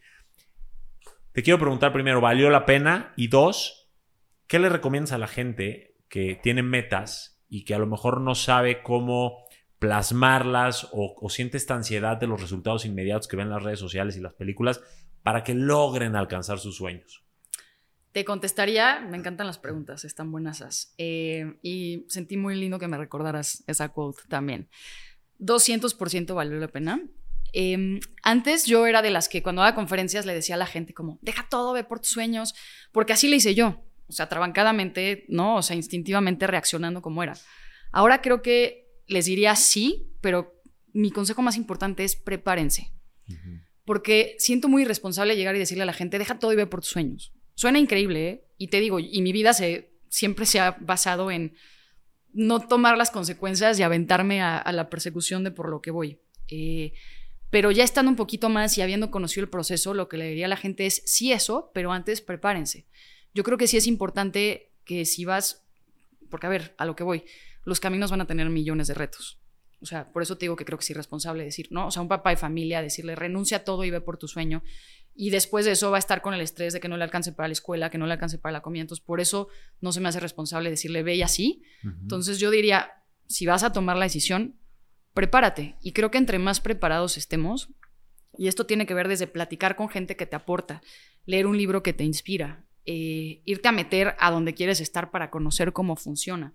[1.31, 3.13] Te quiero preguntar primero, ¿valió la pena?
[3.15, 3.91] Y dos,
[4.47, 8.33] ¿qué le recomiendas a la gente que tiene metas y que a lo mejor no
[8.33, 9.46] sabe cómo
[9.79, 14.17] plasmarlas o, siente esta ansiedad de los resultados inmediatos que ven en las redes sociales
[14.17, 14.81] y las películas
[15.23, 17.23] para que logren alcanzar sus sueños?
[18.11, 20.93] Te contestaría, me encantan las preguntas, están buenas.
[20.97, 24.69] Eh, y sentí muy lindo que me recordaras esa quote también.
[25.39, 26.99] 200% valió la pena.
[27.53, 30.93] Em, antes yo era de las que cuando daba conferencias le decía a la gente
[30.93, 32.55] como, deja todo, ve por tus sueños,
[32.91, 35.55] porque así le hice yo, o sea, trabancadamente, ¿no?
[35.57, 37.33] O sea, instintivamente reaccionando como era.
[37.91, 40.61] Ahora creo que les diría sí, pero
[40.93, 42.91] mi consejo más importante es prepárense,
[43.85, 46.81] porque siento muy irresponsable llegar y decirle a la gente, deja todo y ve por
[46.81, 47.33] tus sueños.
[47.55, 48.43] Suena increíble, ¿eh?
[48.57, 51.53] Y te digo, y mi vida se, siempre se ha basado en
[52.33, 56.19] no tomar las consecuencias y aventarme a, la persecución de por lo que voy.
[56.49, 56.93] Eh,
[57.49, 60.45] pero ya estando un poquito más y habiendo conocido el proceso, lo que le diría
[60.45, 62.85] a la gente es sí eso, pero antes prepárense.
[63.33, 65.65] Yo creo que sí es importante que si vas,
[66.29, 67.23] porque a ver, a lo que voy,
[67.67, 69.39] los caminos van a tener millones de retos.
[69.79, 71.87] O sea, por eso te digo que creo que es irresponsable decir, ¿no?
[71.87, 74.63] O sea, un papá de familia, decirle, renuncia a todo y ve por tu sueño
[75.19, 77.33] y después de eso va a estar con el estrés de que no le alcance
[77.33, 78.83] para la escuela, que no le alcance para la comida.
[78.83, 79.49] Entonces, por eso
[79.81, 81.63] no se me hace responsable decirle ve y así.
[81.83, 82.91] Entonces, yo diría,
[83.27, 84.59] si vas a tomar la decisión,
[85.13, 85.75] prepárate.
[85.81, 87.69] Y creo que entre más preparados estemos,
[88.37, 90.83] y esto tiene que ver desde platicar con gente que te aporta,
[91.25, 95.31] leer un libro que te inspira, eh, irte a meter a donde quieres estar para
[95.31, 96.53] conocer cómo funciona.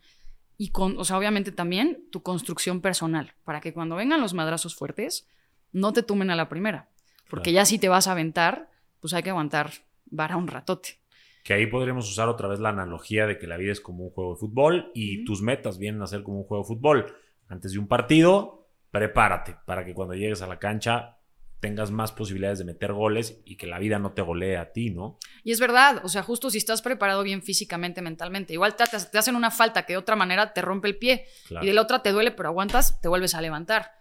[0.62, 4.76] Y con, o sea, obviamente también tu construcción personal, para que cuando vengan los madrazos
[4.76, 5.26] fuertes,
[5.72, 6.93] no te tumen a la primera
[7.32, 8.68] porque ya si te vas a aventar,
[9.01, 9.70] pues hay que aguantar
[10.05, 11.01] vara un ratote.
[11.44, 14.10] Que ahí podríamos usar otra vez la analogía de que la vida es como un
[14.10, 17.16] juego de fútbol y tus metas vienen a ser como un juego de fútbol.
[17.48, 21.20] Antes de un partido, prepárate para que cuando llegues a la cancha
[21.62, 24.90] tengas más posibilidades de meter goles y que la vida no te golee a ti,
[24.90, 25.16] ¿no?
[25.44, 29.16] Y es verdad, o sea, justo si estás preparado bien físicamente, mentalmente, igual te, te
[29.16, 31.24] hacen una falta que de otra manera te rompe el pie
[31.62, 33.93] y de la otra te duele, pero aguantas, te vuelves a levantar.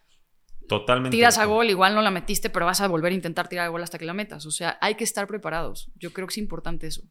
[0.68, 1.16] Totalmente.
[1.16, 3.70] Tiras a gol, igual no la metiste, pero vas a volver a intentar tirar a
[3.70, 4.48] gol hasta que la metas.
[4.48, 5.92] O sea, hay que estar preparados.
[5.96, 7.04] Yo creo que es importante eso.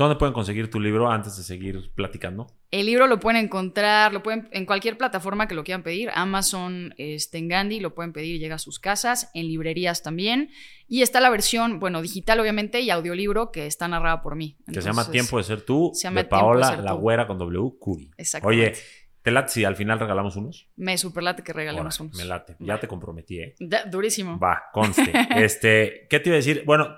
[0.00, 2.46] ¿Dónde pueden conseguir tu libro antes de seguir platicando?
[2.70, 6.08] El libro lo pueden encontrar, lo pueden en cualquier plataforma que lo quieran pedir.
[6.14, 10.48] Amazon, este, en Gandhi, lo pueden pedir, llega a sus casas, en librerías también.
[10.88, 14.56] Y está la versión, bueno, digital obviamente y audiolibro que está narrada por mí.
[14.72, 17.74] que se llama Tiempo de ser tú, de Paola La Güera con W.
[17.78, 18.10] Curi.
[18.42, 18.72] Oye,
[19.20, 20.70] ¿te late si al final regalamos unos?
[20.76, 22.16] Me super late que regalemos unos.
[22.16, 23.54] Me late, ya te comprometí, ¿eh?
[23.90, 24.38] durísimo.
[24.38, 25.12] Va, conste.
[25.36, 26.62] este, ¿qué te iba a decir?
[26.64, 26.88] Bueno,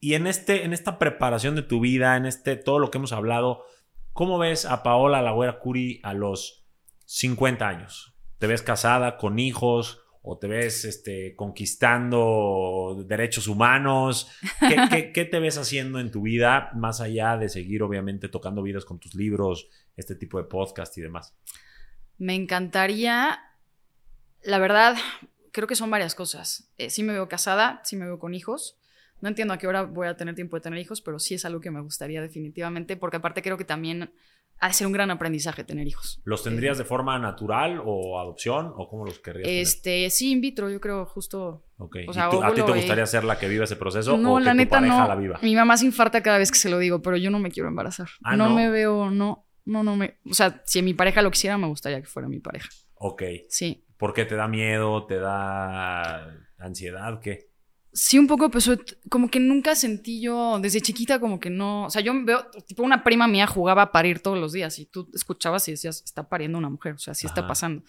[0.00, 3.12] y en, este, en esta preparación de tu vida, en este, todo lo que hemos
[3.12, 3.64] hablado,
[4.12, 6.66] ¿cómo ves a Paola Lagüera Curi a los
[7.06, 8.14] 50 años?
[8.38, 10.02] ¿Te ves casada, con hijos?
[10.22, 14.30] ¿O te ves este, conquistando derechos humanos?
[14.90, 18.84] ¿Qué, qué, te ves haciendo en tu vida, más allá de seguir, obviamente, tocando vidas
[18.84, 21.34] con tus libros, este tipo de podcast y demás?
[22.18, 23.40] Me encantaría,
[24.42, 24.96] la verdad,
[25.50, 26.70] creo que son varias cosas.
[26.78, 28.78] Eh, sí me veo casada, sí me veo con hijos.
[29.20, 31.44] No entiendo a qué hora voy a tener tiempo de tener hijos, pero sí es
[31.44, 34.10] algo que me gustaría definitivamente, porque aparte creo que también
[34.60, 36.20] ha de ser un gran aprendizaje tener hijos.
[36.24, 40.68] ¿Los tendrías de forma natural o adopción o cómo los querrías Este, sí, in vitro,
[40.68, 41.64] yo creo justo.
[41.76, 41.96] Ok.
[42.16, 44.78] ¿A ti te gustaría ser la que viva ese proceso no, o que la neta,
[44.78, 45.08] pareja no.
[45.08, 45.38] la viva?
[45.42, 47.68] Mi mamá se infarta cada vez que se lo digo, pero yo no me quiero
[47.68, 48.08] embarazar.
[48.22, 50.18] Ah, no, me veo, no, no, no me.
[50.28, 52.68] O sea, si mi pareja lo quisiera, me gustaría que fuera mi pareja.
[52.94, 53.22] Ok.
[53.48, 53.84] Sí.
[53.96, 55.06] ¿Por qué te da miedo?
[55.06, 57.20] ¿Te da ansiedad?
[57.20, 57.48] ¿Qué?
[57.92, 58.70] Sí, un poco, pues
[59.08, 62.82] como que nunca sentí yo, desde chiquita como que no, o sea, yo veo, tipo
[62.82, 66.28] una prima mía jugaba a parir todos los días y tú escuchabas y decías, está
[66.28, 67.82] pariendo una mujer, o sea, sí está pasando.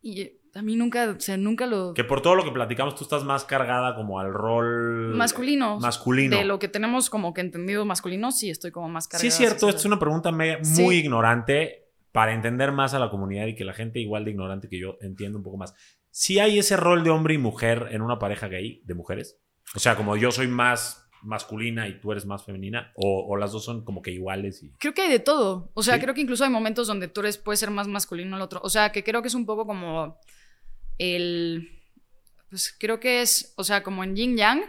[0.00, 1.94] Y a mí nunca, o sea, nunca lo...
[1.94, 5.14] Que por todo lo que platicamos tú estás más cargada como al rol...
[5.14, 5.78] Masculino.
[5.80, 6.36] Masculino.
[6.36, 9.22] De lo que tenemos como que entendido masculino, sí, estoy como más cargada.
[9.22, 13.54] Sí, es cierto, es una pregunta muy ignorante para entender más a la comunidad y
[13.54, 15.74] que la gente igual de ignorante que yo entienda un poco más
[16.14, 19.40] si hay ese rol de hombre y mujer en una pareja gay de mujeres.
[19.74, 23.64] O sea, como yo soy más masculina y tú eres más femenina, o, las dos
[23.64, 24.62] son como que iguales.
[24.62, 24.70] Y...
[24.78, 25.72] Creo que hay de todo.
[25.74, 28.42] O sea, creo que incluso hay momentos donde tú eres, puedes ser más masculino el
[28.42, 28.60] otro.
[28.62, 30.20] O sea, que creo que es un poco como
[30.98, 31.82] el.
[32.48, 34.62] Pues creo que es, o sea, como en yin yang,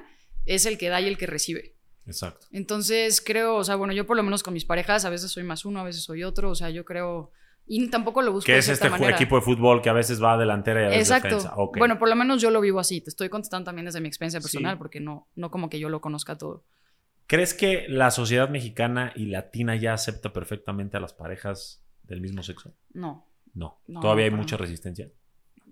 [0.48, 1.76] es el que da y el que recibe.
[2.08, 2.48] Exacto.
[2.54, 5.44] Entonces creo, o sea, bueno, yo por lo menos con mis parejas, a veces soy
[5.44, 6.50] más uno, a veces soy otro.
[6.50, 7.32] O sea, yo creo
[7.68, 10.38] y tampoco lo busco Que es este equipo de fútbol que a veces va a
[10.38, 11.36] delantera y a veces Exacto.
[11.36, 11.56] defensa.
[11.78, 13.02] Bueno, por lo menos yo lo vivo así.
[13.02, 16.02] Te estoy contestando también desde mi experiencia personal porque no, no como que yo lo
[16.02, 16.64] conozca todo.
[17.28, 22.44] ¿Crees que la sociedad mexicana y latina ya acepta perfectamente a las parejas del mismo
[22.44, 22.76] sexo?
[22.94, 23.28] No.
[23.56, 23.82] No.
[24.00, 25.10] ¿Todavía hay mucha resistencia?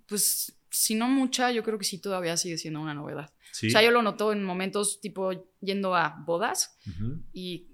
[0.08, 3.32] Pues si no mucha, yo creo que sí todavía sigue siendo una novedad.
[3.52, 6.76] O sea, yo lo noto en momentos tipo yendo a bodas
[7.34, 7.73] y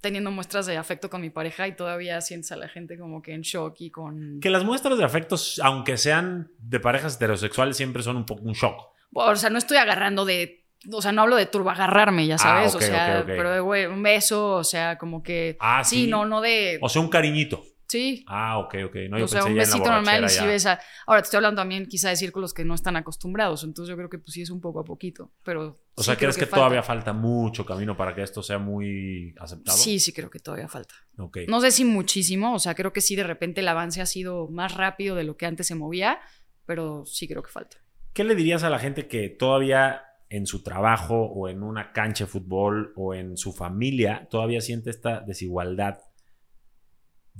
[0.00, 3.34] teniendo muestras de afecto con mi pareja y todavía sientes a la gente como que
[3.34, 4.40] en shock y con...
[4.40, 8.54] Que las muestras de afecto, aunque sean de parejas heterosexuales, siempre son un poco un
[8.54, 8.88] shock.
[9.12, 10.64] o sea, no estoy agarrando de...
[10.90, 12.74] O sea, no hablo de turbo agarrarme, ya ah, sabes.
[12.74, 15.58] o sea, pero de güey, un beso, o sea, como que...
[15.60, 16.04] Ah, sí.
[16.04, 16.78] Sí, no, no de...
[16.80, 17.62] O sea, un cariñito.
[17.90, 18.24] Sí.
[18.28, 18.96] Ah, ok, ok.
[19.08, 20.78] No, yo o sea, un besito normal y si besa.
[21.08, 24.08] Ahora, te estoy hablando también quizá de círculos que no están acostumbrados, entonces yo creo
[24.08, 25.76] que pues sí es un poco a poquito, pero...
[25.96, 29.76] O sea, ¿crees que, todavía falta mucho camino para que esto sea muy aceptado?
[29.76, 30.94] Sí, sí creo que todavía falta.
[31.18, 31.38] Ok.
[31.48, 34.48] No sé si muchísimo, o sea, creo que sí de repente el avance ha sido
[34.48, 36.20] más rápido de lo que antes se movía,
[36.66, 37.78] pero sí creo que falta.
[38.12, 42.24] ¿Qué le dirías a la gente que todavía en su trabajo o en una cancha
[42.24, 45.98] de fútbol o en su familia todavía siente esta desigualdad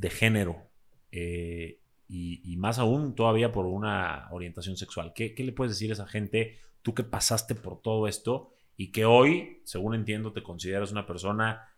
[0.00, 0.70] de género
[1.12, 1.78] eh,
[2.08, 5.12] y, más aún todavía por una orientación sexual.
[5.14, 9.04] ¿Qué, le puedes decir a esa gente, tú que pasaste por todo esto y que
[9.04, 11.68] hoy, según entiendo, te consideras una persona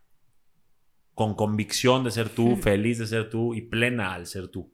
[1.15, 4.73] con convicción de ser tú, feliz de ser tú y plena al ser tú?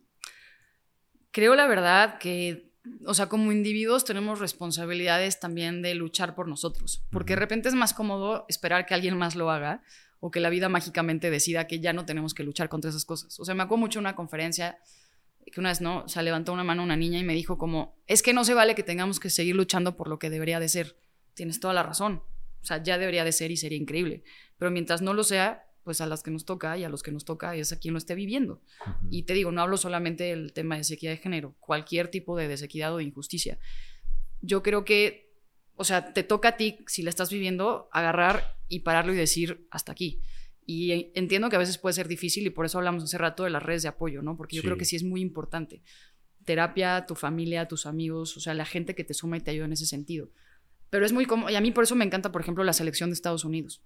[1.33, 2.73] Creo la verdad que,
[3.05, 7.75] o sea, como individuos tenemos responsabilidades también de luchar por nosotros, porque de repente es
[7.75, 9.83] más cómodo esperar que alguien más lo haga
[10.20, 13.39] o que la vida mágicamente decida que ya no tenemos que luchar contra esas cosas.
[13.39, 14.78] O sea, me acuerdo mucho una conferencia
[15.51, 16.05] que una vez, ¿no?
[16.05, 18.55] O sea, levantó una mano una niña y me dijo como, es que no se
[18.55, 20.97] vale que tengamos que seguir luchando por lo que debería de ser.
[21.35, 22.23] Tienes toda la razón.
[22.61, 24.24] O sea, ya debería de ser y sería increíble.
[24.59, 27.12] Pero mientras no lo sea, pues a las que nos toca y a los que
[27.12, 28.61] nos toca es a quien lo esté viviendo.
[29.11, 32.47] Y te digo, no hablo solamente del tema de desequidad de género, cualquier tipo de
[32.49, 33.59] desequidad o de injusticia.
[34.43, 35.27] Yo creo que,
[35.78, 39.66] o sea, te toca a ti, si la estás viviendo, agarrar y pararlo y decir
[39.70, 40.20] hasta aquí.
[40.66, 43.50] Y entiendo que a veces puede ser difícil y por eso hablamos hace rato de
[43.50, 44.36] las redes de apoyo, ¿no?
[44.36, 45.82] Porque yo creo que sí es muy importante.
[46.44, 49.66] Terapia, tu familia, tus amigos, o sea, la gente que te suma y te ayuda
[49.66, 50.30] en ese sentido.
[50.90, 53.10] Pero es muy como, y a mí por eso me encanta, por ejemplo, la selección
[53.10, 53.82] de Estados Unidos,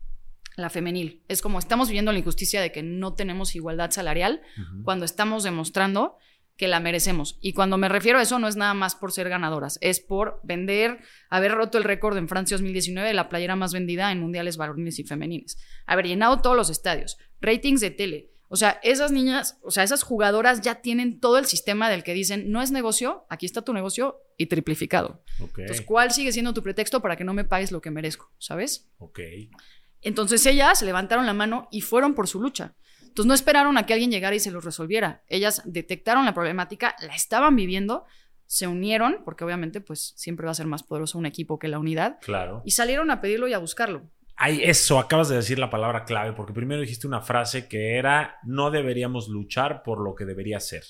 [0.56, 1.22] la femenil.
[1.28, 4.40] Es como estamos viviendo la injusticia de que no tenemos igualdad salarial
[4.82, 6.16] cuando estamos demostrando
[6.62, 7.38] que la merecemos.
[7.40, 10.38] Y cuando me refiero a eso, no es nada más por ser ganadoras, es por
[10.44, 14.56] vender, haber roto el récord en Francia 2019 de la playera más vendida en mundiales
[14.56, 18.30] varonines y femeniles, haber llenado todos los estadios, ratings de tele.
[18.46, 22.14] O sea, esas niñas, o sea, esas jugadoras ya tienen todo el sistema del que
[22.14, 25.24] dicen, no es negocio, aquí está tu negocio y triplificado.
[25.40, 28.30] Entonces, ¿cuál sigue siendo tu pretexto para que no me pagues lo que merezco?
[28.38, 28.88] ¿Sabes?
[28.98, 29.18] Ok.
[30.00, 32.76] Entonces ellas levantaron la mano y fueron por su lucha.
[33.12, 35.22] Entonces no esperaron a que alguien llegara y se los resolviera.
[35.28, 38.06] Ellas detectaron la problemática, la estaban viviendo,
[38.46, 41.78] se unieron, porque obviamente pues siempre va a ser más poderoso un equipo que la
[41.78, 42.16] unidad.
[42.22, 42.62] Claro.
[42.64, 44.10] Y salieron a pedirlo y a buscarlo.
[44.34, 48.38] Ay, eso, acabas de decir la palabra clave, porque primero dijiste una frase que era,
[48.44, 50.84] no deberíamos luchar por lo que debería ser.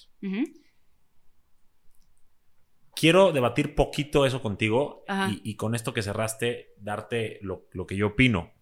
[2.94, 5.02] Quiero debatir poquito eso contigo
[5.42, 8.52] y, con esto que cerraste, darte lo, lo que yo opino.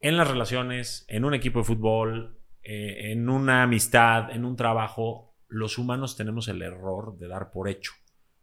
[0.00, 2.35] En las relaciones, en un equipo de fútbol,
[2.68, 7.68] eh, en una amistad, en un trabajo, los humanos tenemos el error de dar por
[7.68, 7.92] hecho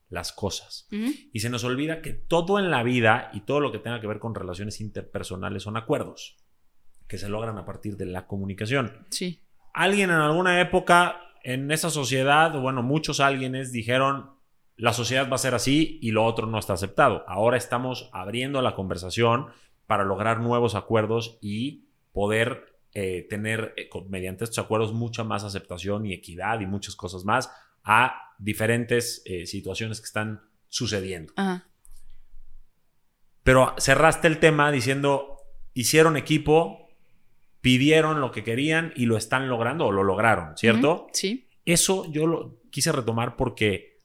[0.08, 0.88] las cosas.
[0.92, 4.08] Y se nos olvida que todo en la vida y todo lo que tenga que
[4.08, 6.38] ver con relaciones interpersonales son acuerdos
[7.08, 9.06] que se logran a partir de la comunicación.
[9.10, 9.44] Sí.
[9.74, 14.32] Alguien en alguna época en esa sociedad, bueno, muchos alguienes dijeron,
[14.78, 17.26] la sociedad va a ser así y lo otro no está aceptado.
[17.28, 19.48] Ahora estamos abriendo la conversación
[19.86, 26.06] para lograr nuevos acuerdos y poder eh, tener eh, mediante estos acuerdos mucha más aceptación
[26.06, 27.50] y equidad y muchas cosas más
[27.84, 31.34] a diferentes eh, situaciones que están sucediendo.
[33.44, 35.38] Pero cerraste el tema diciendo,
[35.74, 36.90] hicieron equipo,
[37.62, 41.08] pidieron lo que querían y lo están logrando o lo lograron, ¿cierto?
[41.14, 41.50] Sí.
[41.66, 44.02] Eso yo lo quise retomar porque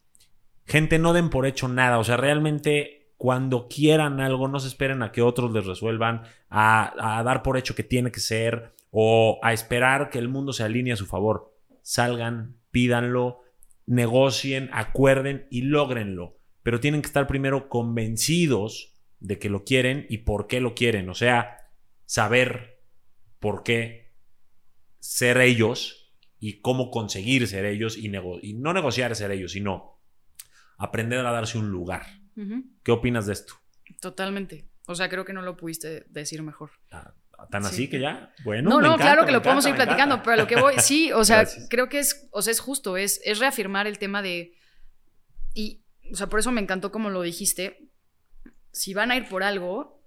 [0.65, 5.02] gente no den por hecho nada, o sea, realmente cuando quieran algo, no se esperen
[5.02, 9.39] a que otros les resuelvan, a, a, dar por hecho que tiene que ser, o
[9.43, 11.55] a esperar que el mundo se alinee a su favor.
[11.82, 13.43] Salgan, pídanlo,
[13.86, 16.39] negocien, acuerden y logrenlo.
[16.62, 21.09] Pero tienen que estar primero convencidos de que lo quieren y por qué lo quieren.
[21.09, 21.56] O sea,
[22.05, 22.81] saber
[23.39, 24.12] por qué
[24.98, 28.10] ser ellos y cómo conseguir ser ellos y,
[28.43, 30.01] y no negociar ser ellos, sino
[30.77, 32.06] aprender a darse un lugar.
[32.85, 33.55] ¿Qué opinas de esto?
[34.01, 34.69] Totalmente.
[34.86, 36.70] O sea, creo que no lo pudiste decir mejor.
[36.93, 37.15] Ah,
[37.47, 38.69] tan así que ya, bueno.
[38.69, 41.24] No, no, claro que lo podemos ir platicando, pero a lo que voy, sí, o
[41.24, 44.55] sea, creo que es, o sea, es justo, es, es reafirmar el tema de,
[45.55, 47.89] y, o sea, por eso me encantó como lo dijiste,
[48.73, 50.02] si van a ir por algo,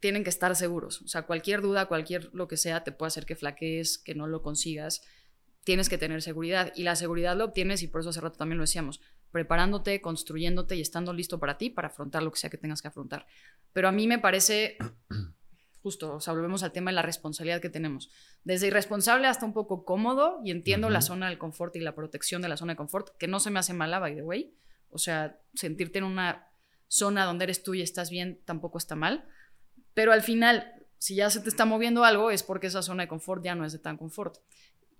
[0.00, 3.26] tienen que estar seguros, o sea, cualquier duda, cualquier lo que sea, te puede hacer
[3.26, 5.02] que flaquees, que no lo consigas,
[5.64, 8.58] tienes que tener seguridad, y la seguridad lo obtienes, y por eso hace rato también
[8.58, 12.58] lo decíamos, preparándote, construyéndote y estando listo para ti, para afrontar lo que sea que
[12.58, 13.26] tengas que afrontar.
[13.72, 14.78] Pero a mí me parece
[15.86, 18.10] justo, o sea, volvemos al tema de la responsabilidad que tenemos.
[18.42, 22.42] Desde irresponsable hasta un poco cómodo y entiendo la zona del confort y la protección
[22.42, 24.52] de la zona de confort, que no se me hace mala, by the way.
[24.90, 26.48] O sea, sentirte en una
[26.88, 29.28] zona donde eres tú y estás bien tampoco está mal.
[29.94, 33.08] Pero al final, si ya se te está moviendo algo, es porque esa zona de
[33.08, 34.38] confort ya no es de tan confort.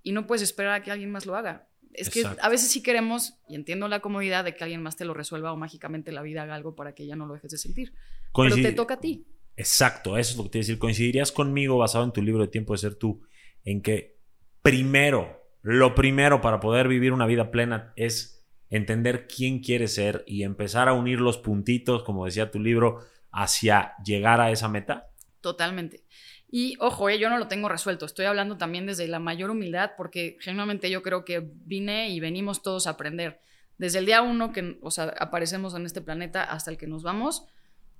[0.04, 1.66] Y no puedes esperar a que alguien más lo haga.
[1.94, 5.04] Es que a veces sí queremos, y entiendo la comodidad de que alguien más te
[5.04, 7.58] lo resuelva o mágicamente la vida haga algo para que ya no lo dejes de
[7.58, 7.92] sentir.
[8.32, 9.26] Pero te toca a ti.
[9.56, 10.78] Exacto, eso es lo que te decir.
[10.78, 13.22] Coincidirías conmigo, basado en tu libro de Tiempo de Ser Tú,
[13.64, 14.18] en que
[14.62, 20.42] primero, lo primero para poder vivir una vida plena es entender quién quieres ser y
[20.42, 23.00] empezar a unir los puntitos, como decía tu libro,
[23.30, 25.08] hacia llegar a esa meta.
[25.40, 26.04] Totalmente.
[26.50, 28.06] Y ojo, eh, yo no lo tengo resuelto.
[28.06, 32.62] Estoy hablando también desde la mayor humildad, porque genuinamente yo creo que vine y venimos
[32.62, 33.40] todos a aprender.
[33.78, 37.02] Desde el día uno que o sea, aparecemos en este planeta hasta el que nos
[37.02, 37.46] vamos,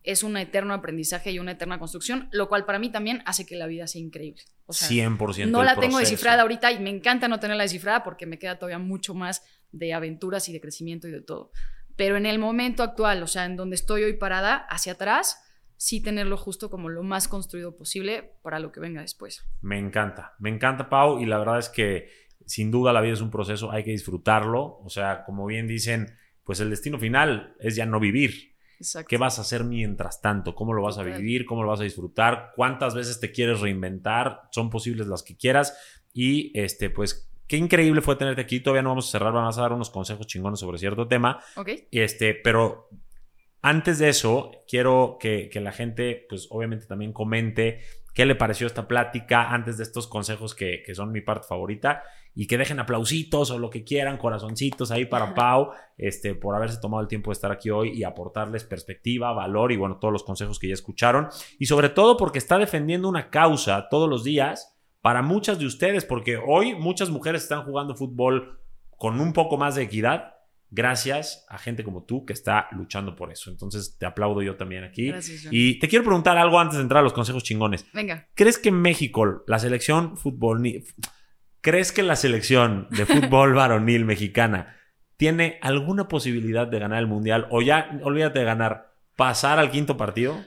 [0.07, 3.57] es un eterno aprendizaje y una eterna construcción, lo cual para mí también hace que
[3.57, 4.43] la vida sea increíble.
[4.65, 5.51] O sea, 100%.
[5.51, 8.79] No la tengo descifrada ahorita y me encanta no tenerla descifrada porque me queda todavía
[8.79, 9.43] mucho más
[9.73, 11.51] de aventuras y de crecimiento y de todo.
[11.97, 15.43] Pero en el momento actual, o sea, en donde estoy hoy parada, hacia atrás,
[15.77, 19.45] sí tenerlo justo como lo más construido posible para lo que venga después.
[19.61, 22.09] Me encanta, me encanta Pau y la verdad es que
[22.47, 26.17] sin duda la vida es un proceso, hay que disfrutarlo, o sea, como bien dicen,
[26.45, 28.56] pues el destino final es ya no vivir.
[29.09, 30.55] ¿Qué vas a hacer mientras tanto?
[30.55, 31.47] ¿Cómo lo vas a vivir?
[31.47, 32.53] ¿Cómo lo vas a disfrutar?
[32.55, 34.43] ¿Cuántas veces te quieres reinventar?
[34.51, 35.77] Son posibles las que quieras.
[36.13, 38.61] Y este, pues, qué increíble fue tenerte aquí.
[38.61, 41.41] Todavía no vamos a cerrar, vamos a dar unos consejos chingones sobre cierto tema.
[41.57, 41.71] Ok.
[41.91, 42.89] Este, pero
[43.63, 47.81] antes de eso, quiero que, que la gente, pues, obviamente también comente
[48.15, 52.03] qué le pareció esta plática antes de estos consejos que, que son mi parte favorita
[52.39, 56.79] y que dejen aplausitos o lo que quieran, corazoncitos ahí para Pau, este, por haberse
[56.79, 60.23] tomado el tiempo de estar aquí hoy y aportarles perspectiva, valor y bueno, todos los
[60.23, 61.29] consejos que ya escucharon.
[61.59, 66.05] Y sobre todo porque está defendiendo una causa todos los días para muchas de ustedes,
[66.05, 68.61] porque hoy muchas mujeres están jugando fútbol
[68.99, 70.35] con un poco más de equidad
[70.71, 73.51] gracias a gente como tú que está luchando por eso.
[73.51, 75.09] Entonces te aplaudo yo también aquí.
[75.09, 77.87] Gracias, y te quiero preguntar algo antes de entrar a los consejos chingones.
[77.95, 78.29] Venga.
[78.35, 80.61] ¿Crees que en México la selección fútbol
[81.67, 84.77] ¿Crees que la selección de fútbol varonil mexicana
[85.17, 89.97] tiene alguna posibilidad de ganar el mundial o ya, olvídate de ganar, pasar al quinto
[89.97, 90.41] partido?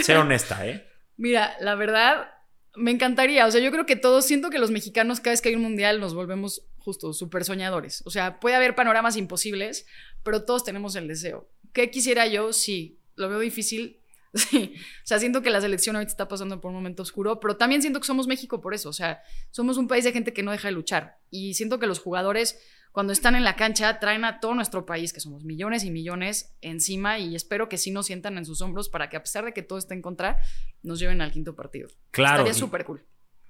[0.00, 0.86] Ser honesta, ¿eh?
[1.16, 2.28] Mira, la verdad,
[2.76, 3.44] me encantaría.
[3.46, 5.62] O sea, yo creo que todos, siento que los mexicanos cada vez que hay un
[5.62, 8.04] mundial nos volvemos justo súper soñadores.
[8.06, 9.86] O sea, puede haber panoramas imposibles,
[10.22, 11.50] pero todos tenemos el deseo.
[11.72, 12.52] ¿Qué quisiera yo?
[12.52, 13.99] Sí, lo veo difícil,
[14.34, 17.56] Sí, o sea, siento que la selección ahorita está pasando por un momento oscuro, pero
[17.56, 20.44] también siento que somos México por eso, o sea, somos un país de gente que
[20.44, 22.60] no deja de luchar y siento que los jugadores
[22.92, 26.56] cuando están en la cancha traen a todo nuestro país, que somos millones y millones
[26.60, 29.52] encima y espero que sí nos sientan en sus hombros para que a pesar de
[29.52, 30.38] que todo esté en contra,
[30.82, 31.88] nos lleven al quinto partido.
[32.10, 32.38] Claro.
[32.38, 33.04] Estaría súper cool.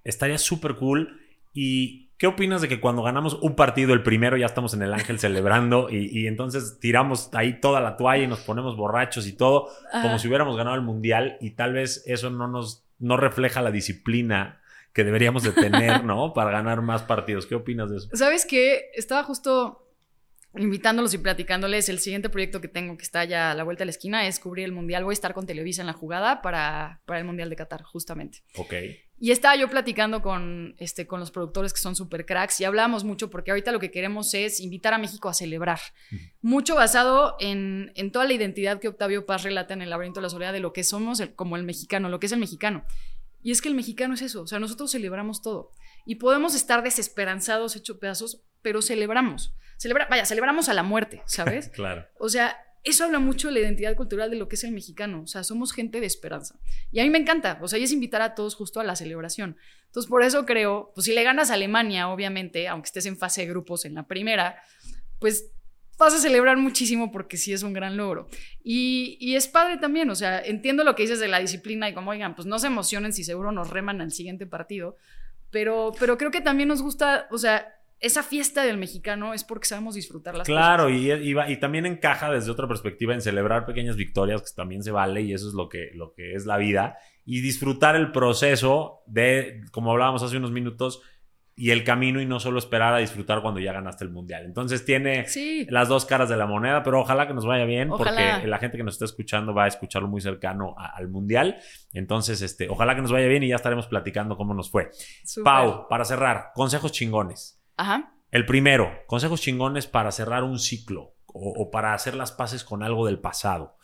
[0.04, 1.20] Estaría súper cool
[1.54, 4.92] y ¿Qué opinas de que cuando ganamos un partido, el primero, ya estamos en el
[4.92, 9.70] Ángel celebrando y, entonces tiramos ahí toda la toalla y nos ponemos borrachos y todo,
[9.90, 13.70] como si hubiéramos ganado el Mundial y tal vez eso no nos no refleja la
[13.70, 14.60] disciplina
[14.92, 16.34] que deberíamos de tener, ¿no?
[16.34, 17.46] Para ganar más partidos.
[17.46, 18.10] ¿Qué opinas de eso?
[18.12, 18.90] ¿Sabes qué?
[18.92, 19.89] Estaba justo
[20.54, 21.88] invitándolos y platicándoles.
[21.88, 24.40] El siguiente proyecto que tengo que está ya a la vuelta de la esquina es
[24.40, 25.04] cubrir el Mundial.
[25.04, 28.42] Voy a estar con Televisa en la jugada para, para el Mundial de Qatar, justamente.
[28.56, 28.74] Ok.
[29.22, 33.04] Y estaba yo platicando con, este, con los productores que son super cracks y hablábamos
[33.04, 35.78] mucho porque ahorita lo que queremos es invitar a México a celebrar.
[36.40, 40.22] Mucho basado en, en, toda la identidad que Octavio Paz relata en El laberinto de
[40.22, 42.86] la soledad de lo que somos como el mexicano, lo que es el mexicano.
[43.42, 45.70] Y es que el mexicano es eso, o sea, nosotros celebramos todo.
[46.06, 49.54] Y podemos estar desesperanzados, hechos pedazos, pero celebramos.
[49.80, 51.70] Celebra, vaya, celebramos a la muerte, ¿sabes?
[51.70, 52.06] claro.
[52.18, 55.22] O sea, eso habla mucho de la identidad cultural de lo que es el mexicano.
[55.22, 56.60] O sea, somos gente de esperanza.
[56.92, 57.58] Y a mí me encanta.
[57.62, 59.56] O sea, y es invitar a todos justo a la celebración.
[59.86, 63.40] Entonces, por eso creo, pues si le ganas a Alemania, obviamente, aunque estés en fase
[63.40, 64.62] de grupos en la primera,
[65.18, 65.50] pues
[65.96, 68.28] vas a celebrar muchísimo porque sí es un gran logro.
[68.62, 71.94] Y, y, es padre también, o sea, entiendo lo que dices de la disciplina y
[71.94, 74.96] como, oigan, pues no se emocionen si seguro nos reman al siguiente partido,
[75.50, 79.68] pero, pero creo que también nos gusta, o sea, esa fiesta del mexicano es porque
[79.68, 81.00] sabemos disfrutar las claro, cosas.
[81.00, 84.90] Claro, y, y, también encaja desde otra perspectiva en celebrar pequeñas victorias, que también se
[84.90, 86.96] vale, y eso es lo que, lo que es la vida,
[87.26, 91.02] y disfrutar el proceso de, como hablábamos hace unos minutos,
[91.60, 94.46] y el camino y no solo esperar a disfrutar cuando ya ganaste el mundial.
[94.46, 95.26] Entonces tiene
[95.68, 98.78] las dos caras de la moneda, pero ojalá que nos vaya bien porque la gente
[98.78, 101.58] que nos está escuchando va a escucharlo muy cercano al mundial.
[101.92, 104.90] Entonces, este, ojalá que nos vaya bien y ya estaremos platicando cómo nos fue.
[105.44, 107.59] Pau, para cerrar, consejos chingones.
[107.80, 108.12] Ajá.
[108.30, 113.06] El primero, consejos chingones para cerrar un ciclo o, para hacer las paces con algo
[113.06, 113.78] del pasado.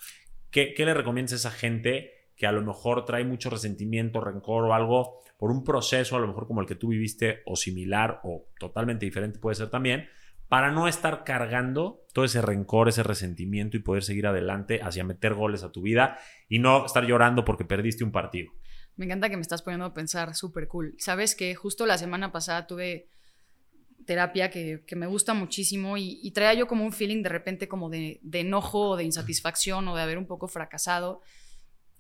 [0.50, 4.74] ¿Qué, le recomiendas a esa gente que a lo mejor trae mucho resentimiento, rencor o
[4.74, 8.50] algo por un proceso, a lo mejor como el que tú viviste o similar o
[8.60, 10.10] totalmente diferente puede ser también,
[10.48, 15.32] para no estar cargando todo ese rencor, ese resentimiento y poder seguir adelante hacia meter
[15.32, 16.18] goles a tu vida
[16.50, 18.52] y no estar llorando porque perdiste un partido?
[18.96, 20.94] Me encanta que me estás poniendo a pensar súper cool.
[20.98, 23.08] Sabes que justo la semana pasada tuve
[24.06, 28.20] terapia que, me gusta muchísimo y, traía yo como un feeling de repente como de,
[28.32, 31.20] enojo o de insatisfacción o de haber un poco fracasado.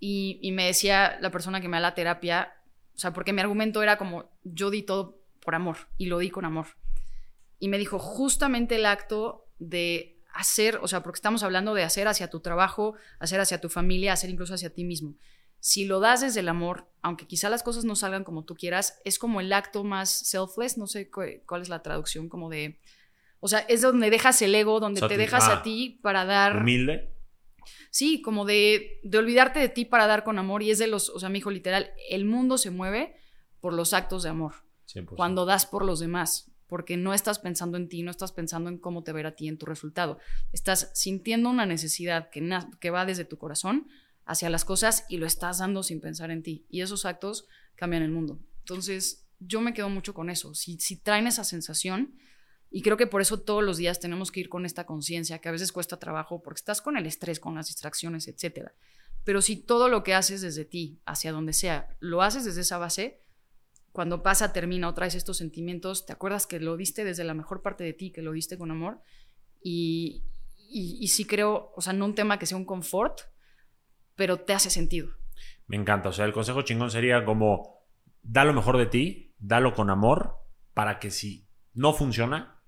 [0.00, 2.54] Y, me decía la persona que me da la terapia,
[2.94, 6.30] o sea, porque mi argumento era como, yo di todo por amor y lo di
[6.30, 6.68] con amor.
[7.58, 12.08] Y me dijo, justamente el acto de hacer, o sea, porque estamos hablando de hacer
[12.08, 15.16] hacia tu trabajo, hacer hacia tu familia, hacer incluso hacia ti mismo
[15.66, 19.00] si lo das desde el amor, aunque quizá las cosas no salgan como tú quieras,
[19.04, 22.78] es como el acto más selfless, no sé cuál es la traducción, como de,
[23.40, 25.62] o sea, es donde dejas el ego, donde te dejas a ah.
[25.64, 26.58] ti para dar...
[26.58, 27.12] Humilde.
[27.90, 31.10] Sí, como de, de olvidarte de ti para dar con amor y es de los,
[31.10, 33.16] o sea, mi hijo literal, el mundo se mueve
[33.58, 34.54] por los actos de amor.
[35.16, 38.78] Cuando das por los demás, porque no estás pensando en ti, no estás pensando en
[38.78, 40.20] cómo te ver a ti en tu resultado.
[40.52, 43.88] Estás sintiendo una necesidad que, que va desde tu corazón
[44.26, 46.66] hacia las cosas y lo estás dando sin pensar en ti.
[46.68, 47.46] Y esos actos
[47.76, 48.40] cambian el mundo.
[48.58, 50.54] Entonces, yo me quedo mucho con eso.
[50.54, 52.18] Si, traen esa sensación,
[52.70, 55.48] y creo que por eso todos los días tenemos que ir con esta conciencia, que
[55.48, 58.70] a veces cuesta trabajo porque estás con el estrés, con las distracciones, etc.
[59.24, 62.78] Pero si todo lo que haces desde ti, hacia donde sea, lo haces desde esa
[62.78, 63.22] base,
[63.92, 67.62] cuando pasa, termina o traes estos sentimientos, te acuerdas que lo diste desde la mejor
[67.62, 69.00] parte de ti, que lo diste con amor.
[69.62, 70.24] Y,
[70.58, 73.20] y, y sí creo, o sea, no un tema que sea un confort,
[74.16, 75.10] pero te hace sentido.
[75.66, 76.08] Me encanta.
[76.08, 77.86] O sea, el consejo chingón sería como,
[78.22, 80.36] da lo mejor de ti, dalo con amor,
[80.74, 82.62] para que si no funciona,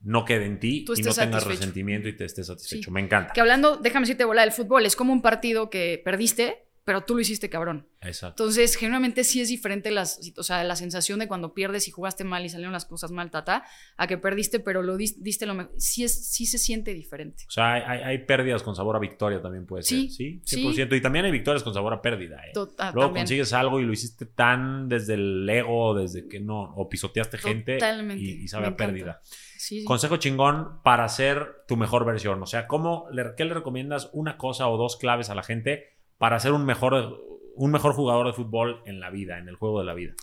[0.00, 2.90] no quede en ti y no tengas resentimiento y te estés satisfecho.
[2.90, 3.32] Me encanta.
[3.32, 7.16] Que hablando, déjame decirte, bola del fútbol, es como un partido que perdiste pero tú
[7.16, 7.88] lo hiciste cabrón.
[8.00, 8.44] Exacto.
[8.44, 12.22] Entonces, generalmente sí es diferente las, o sea, la sensación de cuando pierdes y jugaste
[12.22, 13.64] mal y salieron las cosas mal, tata,
[13.96, 15.74] a que perdiste, pero lo diste, lo mejor.
[15.78, 17.42] Sí, es, sí se siente diferente.
[17.48, 19.98] O sea, hay, pérdidas con sabor a victoria también puede ser.
[20.10, 20.96] Sí, sí, 100%.
[20.96, 22.36] Y también hay victorias con sabor a pérdida.
[22.46, 22.52] ¿eh?
[22.54, 26.88] Tota, Luego consigues algo y lo hiciste tan desde el ego, desde que no, o
[26.88, 27.78] pisoteaste gente
[28.16, 29.20] y, y, sabe a pérdida.
[29.58, 32.40] Sí, Consejo chingón para ser tu mejor versión.
[32.40, 35.95] O sea, ¿cómo ¿qué le recomiendas una cosa o dos claves a la gente?
[36.18, 37.20] Para ser un mejor,
[37.54, 40.14] un mejor jugador de fútbol en la vida, en el juego de la vida?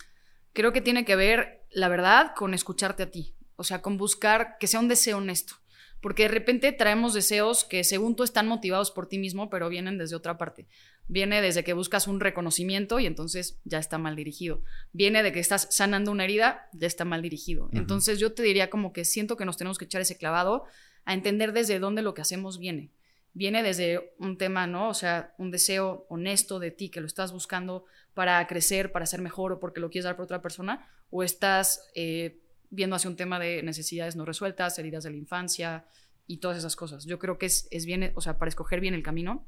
[0.52, 3.34] Creo que tiene que ver, la verdad, con escucharte a ti.
[3.56, 5.54] O sea, con buscar que sea un deseo honesto.
[6.00, 9.96] Porque de repente traemos deseos que según tú están motivados por ti mismo, pero vienen
[9.96, 10.66] desde otra parte.
[11.08, 14.62] Viene desde que buscas un reconocimiento y entonces ya está mal dirigido.
[14.92, 17.70] Viene de que estás sanando una herida, ya está mal dirigido.
[17.72, 20.64] Entonces yo te diría como que siento que nos tenemos que echar ese clavado
[21.06, 22.90] a entender desde dónde lo que hacemos viene
[23.34, 24.88] viene desde un tema, ¿no?
[24.88, 27.84] O sea, un deseo honesto de ti que lo estás buscando
[28.14, 31.90] para crecer, para ser mejor o porque lo quieres dar por otra persona, o estás
[31.94, 32.40] eh,
[32.70, 35.84] viendo hacia un tema de necesidades no resueltas, heridas de la infancia
[36.26, 37.04] y todas esas cosas.
[37.04, 39.46] Yo creo que es, es bien, o sea, para escoger bien el camino,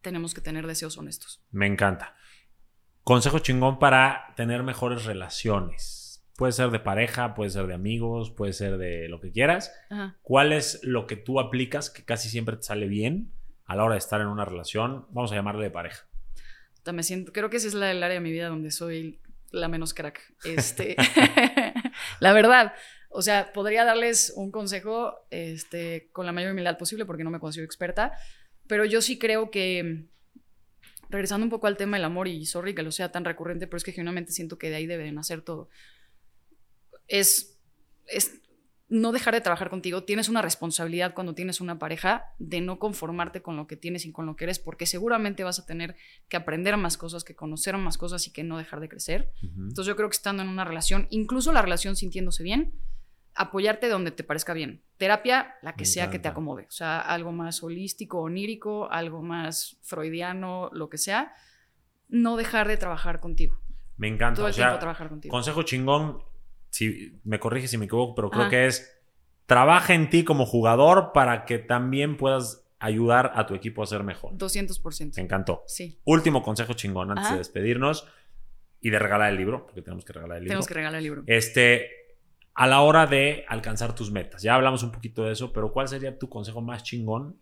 [0.00, 1.42] tenemos que tener deseos honestos.
[1.50, 2.16] Me encanta.
[3.02, 5.99] Consejo chingón para tener mejores relaciones.
[6.40, 9.74] Puede ser de pareja, puede ser de amigos, puede ser de lo que quieras.
[10.22, 13.30] ¿Cuál es lo que tú aplicas que casi siempre te sale bien
[13.66, 15.04] a la hora de estar en una relación?
[15.10, 16.06] Vamos a llamarle de pareja.
[16.90, 19.68] Me siento, creo que esa es la, el área de mi vida donde soy la
[19.68, 20.32] menos crack.
[20.44, 20.96] Este,
[22.20, 22.72] la verdad.
[23.10, 27.38] O sea, podría darles un consejo este, con la mayor humildad posible porque no me
[27.38, 28.14] considero experta,
[28.66, 30.06] pero yo sí creo que,
[31.10, 33.76] regresando un poco al tema del amor, y sorry que lo sea tan recurrente, pero
[33.76, 35.68] es que genuinamente siento que de ahí debe nacer todo
[37.10, 37.58] es,
[38.06, 38.40] es
[38.88, 40.04] no dejar de trabajar contigo.
[40.04, 44.12] Tienes una responsabilidad cuando tienes una pareja de no conformarte con lo que tienes y
[44.12, 45.96] con lo que eres, porque seguramente vas a tener
[46.28, 49.32] que aprender más cosas, que conocer más cosas y que no dejar de crecer.
[49.42, 52.74] Entonces yo creo que estando en una relación, incluso la relación sintiéndose bien,
[53.34, 54.82] apoyarte donde te parezca bien.
[54.96, 56.64] Terapia, la que sea que te acomode.
[56.64, 61.32] O sea, algo más holístico, onírico, algo más freudiano, lo que sea.
[62.08, 63.60] No dejar de trabajar contigo.
[63.96, 64.36] Me encanta.
[64.36, 65.30] Todo el tiempo trabajar contigo.
[65.30, 66.24] Consejo chingón,
[66.70, 69.00] si me corrige si me equivoco, pero creo que es
[69.46, 74.04] trabaja en ti como jugador para que también puedas ayudar a tu equipo a ser
[74.04, 74.36] mejor.
[74.36, 75.16] 200%.
[75.16, 75.64] Me encantó.
[75.66, 76.00] Sí.
[76.04, 78.06] Último consejo chingón antes de despedirnos
[78.80, 80.52] y de regalar el libro, porque tenemos que regalar el libro.
[80.52, 81.22] Tenemos que regalar el libro.
[81.26, 81.90] Este,
[82.54, 84.42] a la hora de alcanzar tus metas.
[84.42, 87.38] Ya hablamos un poquito de eso, pero ¿cuál sería tu consejo más chingón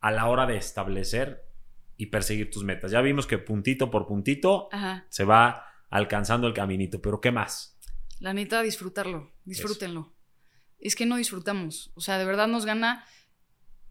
[0.00, 1.46] a la hora de establecer
[1.96, 2.90] y perseguir tus metas?
[2.90, 4.68] Ya vimos que puntito por puntito
[5.08, 7.78] se va alcanzando el caminito, pero ¿qué más?
[8.20, 10.14] La neta, disfrutarlo, disfrútenlo.
[10.78, 11.90] Es que no disfrutamos.
[11.94, 13.04] O sea, de verdad nos gana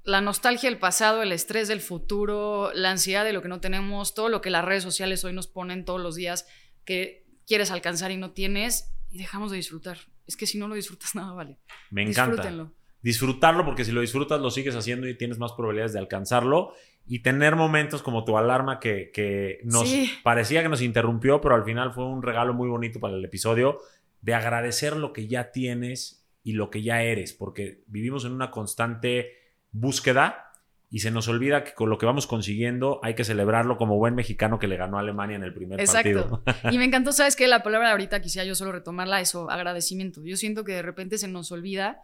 [0.03, 4.13] la nostalgia del pasado, el estrés del futuro, la ansiedad de lo que no tenemos,
[4.13, 6.47] todo lo que las redes sociales hoy nos ponen todos los días
[6.85, 9.97] que quieres alcanzar y no tienes, y dejamos de disfrutar.
[10.27, 11.57] Es que si no lo disfrutas, nada vale.
[11.89, 12.35] Me encanta.
[12.35, 12.73] Disfrútenlo.
[13.01, 16.73] Disfrutarlo, porque si lo disfrutas, lo sigues haciendo y tienes más probabilidades de alcanzarlo.
[17.07, 19.89] Y tener momentos como tu alarma que, nos
[20.21, 23.79] parecía que nos interrumpió, pero al final fue un regalo muy bonito para el episodio
[24.21, 28.51] de agradecer lo que ya tienes y lo que ya eres, porque vivimos en una
[28.51, 29.33] constante
[29.71, 30.49] búsqueda
[30.91, 34.15] y se nos olvida que con lo que vamos consiguiendo hay que celebrarlo como buen
[34.15, 36.41] mexicano que le ganó a Alemania en el primer Exacto.
[36.43, 36.71] partido.
[36.71, 37.47] Y me encantó, ¿sabes qué?
[37.47, 40.23] La palabra ahorita quisiera yo solo retomarla, eso, agradecimiento.
[40.23, 42.01] Yo siento que de repente se nos olvida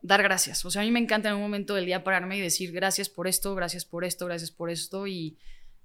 [0.00, 0.64] dar gracias.
[0.64, 3.10] O sea, a mí me encanta en un momento del día pararme y decir gracias
[3.10, 5.36] por esto, gracias por esto, gracias por esto y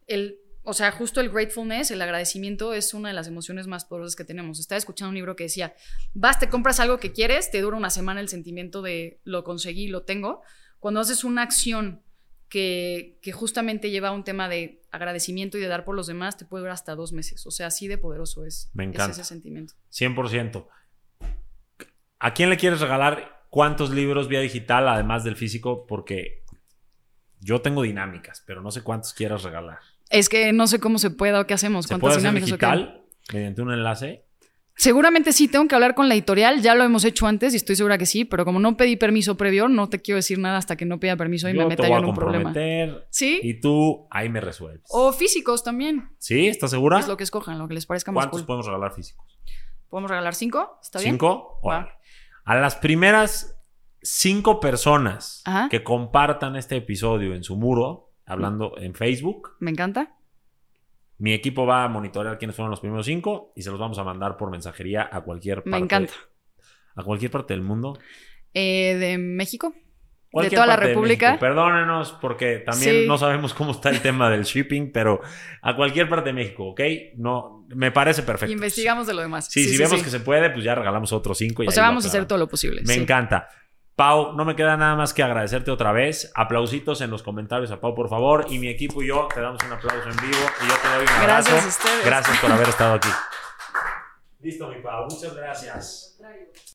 [0.08, 4.16] el o sea, justo el gratefulness, el agradecimiento es una de las emociones más poderosas
[4.16, 4.60] que tenemos.
[4.60, 5.76] Estaba escuchando un libro que decía,
[6.14, 9.88] vas, te compras algo que quieres, te dura una semana el sentimiento de lo conseguí,
[9.88, 10.42] lo tengo.
[10.80, 12.04] Cuando haces una acción
[12.48, 16.46] que, justamente lleva a un tema de agradecimiento y de dar por los demás, te
[16.46, 17.48] puede durar hasta dos meses.
[17.48, 19.14] O sea, así de poderoso es, Me encanta.
[19.14, 19.74] ese sentimiento.
[19.92, 20.68] 100%.
[22.20, 25.88] ¿A quién le quieres regalar cuántos libros vía digital, además del físico?
[25.88, 26.44] Porque
[27.40, 29.80] yo tengo dinámicas, pero no sé cuántos quieras regalar.
[30.12, 31.86] Es que no sé cómo se puede o qué hacemos.
[31.86, 34.26] ¿Se puede hacer digital mediante un enlace?
[34.76, 37.76] Seguramente sí, tengo que hablar con la editorial, ya lo hemos hecho antes y estoy
[37.76, 40.76] segura que sí, pero como no pedí permiso previo, no te quiero decir nada hasta
[40.76, 42.54] que no pida permiso y me meta yo en un problema.
[43.10, 43.40] Sí.
[43.44, 44.84] Y tú ahí me resuelves.
[44.90, 46.10] O físicos también.
[46.18, 46.48] ¿Sí?
[46.48, 47.00] ¿Estás segura?
[47.00, 49.40] Es lo que escojan, lo que les parezca más ¿Cuántos podemos regalar físicos?
[49.88, 50.80] ¿Podemos regalar cinco?
[50.82, 51.14] ¿Está bien?
[51.14, 51.60] ¿Cinco?
[52.46, 53.62] A las primeras
[54.02, 59.56] cinco personas que compartan este episodio en su muro, hablando en Facebook.
[59.60, 60.16] Me encanta.
[61.18, 64.04] Mi equipo va a monitorear quiénes fueron los primeros cinco y se los vamos a
[64.04, 65.70] mandar por mensajería a cualquier parte.
[65.70, 66.14] Me encanta.
[66.96, 68.00] A cualquier parte del mundo.
[68.54, 69.74] Eh, de México.
[70.34, 71.38] de toda la República.
[71.40, 75.22] Perdónenos porque también no sabemos cómo está el tema del shipping, pero
[75.62, 76.82] a cualquier parte de México, ¿ok?
[77.18, 78.52] No, me parece perfecto.
[78.52, 79.48] Investigamos de lo demás.
[79.50, 81.64] Sí, si vemos que se puede, pues ya regalamos otros cinco.
[81.64, 82.82] Y o sea, vamos a hacer todo lo posible.
[82.86, 83.48] Me encanta.
[83.96, 86.32] Pau, no me queda nada más que agradecerte otra vez.
[86.36, 88.46] Aplausitos en los comentarios a Pau, por favor.
[88.50, 90.46] Y mi equipo y yo te damos un aplauso en vivo.
[90.64, 91.52] Y yo te doy un abrazo.
[91.52, 92.06] Gracias a ustedes.
[92.06, 93.10] Gracias por haber estado aquí.
[94.40, 95.08] Listo, mi Pau.
[95.10, 96.18] Muchas gracias.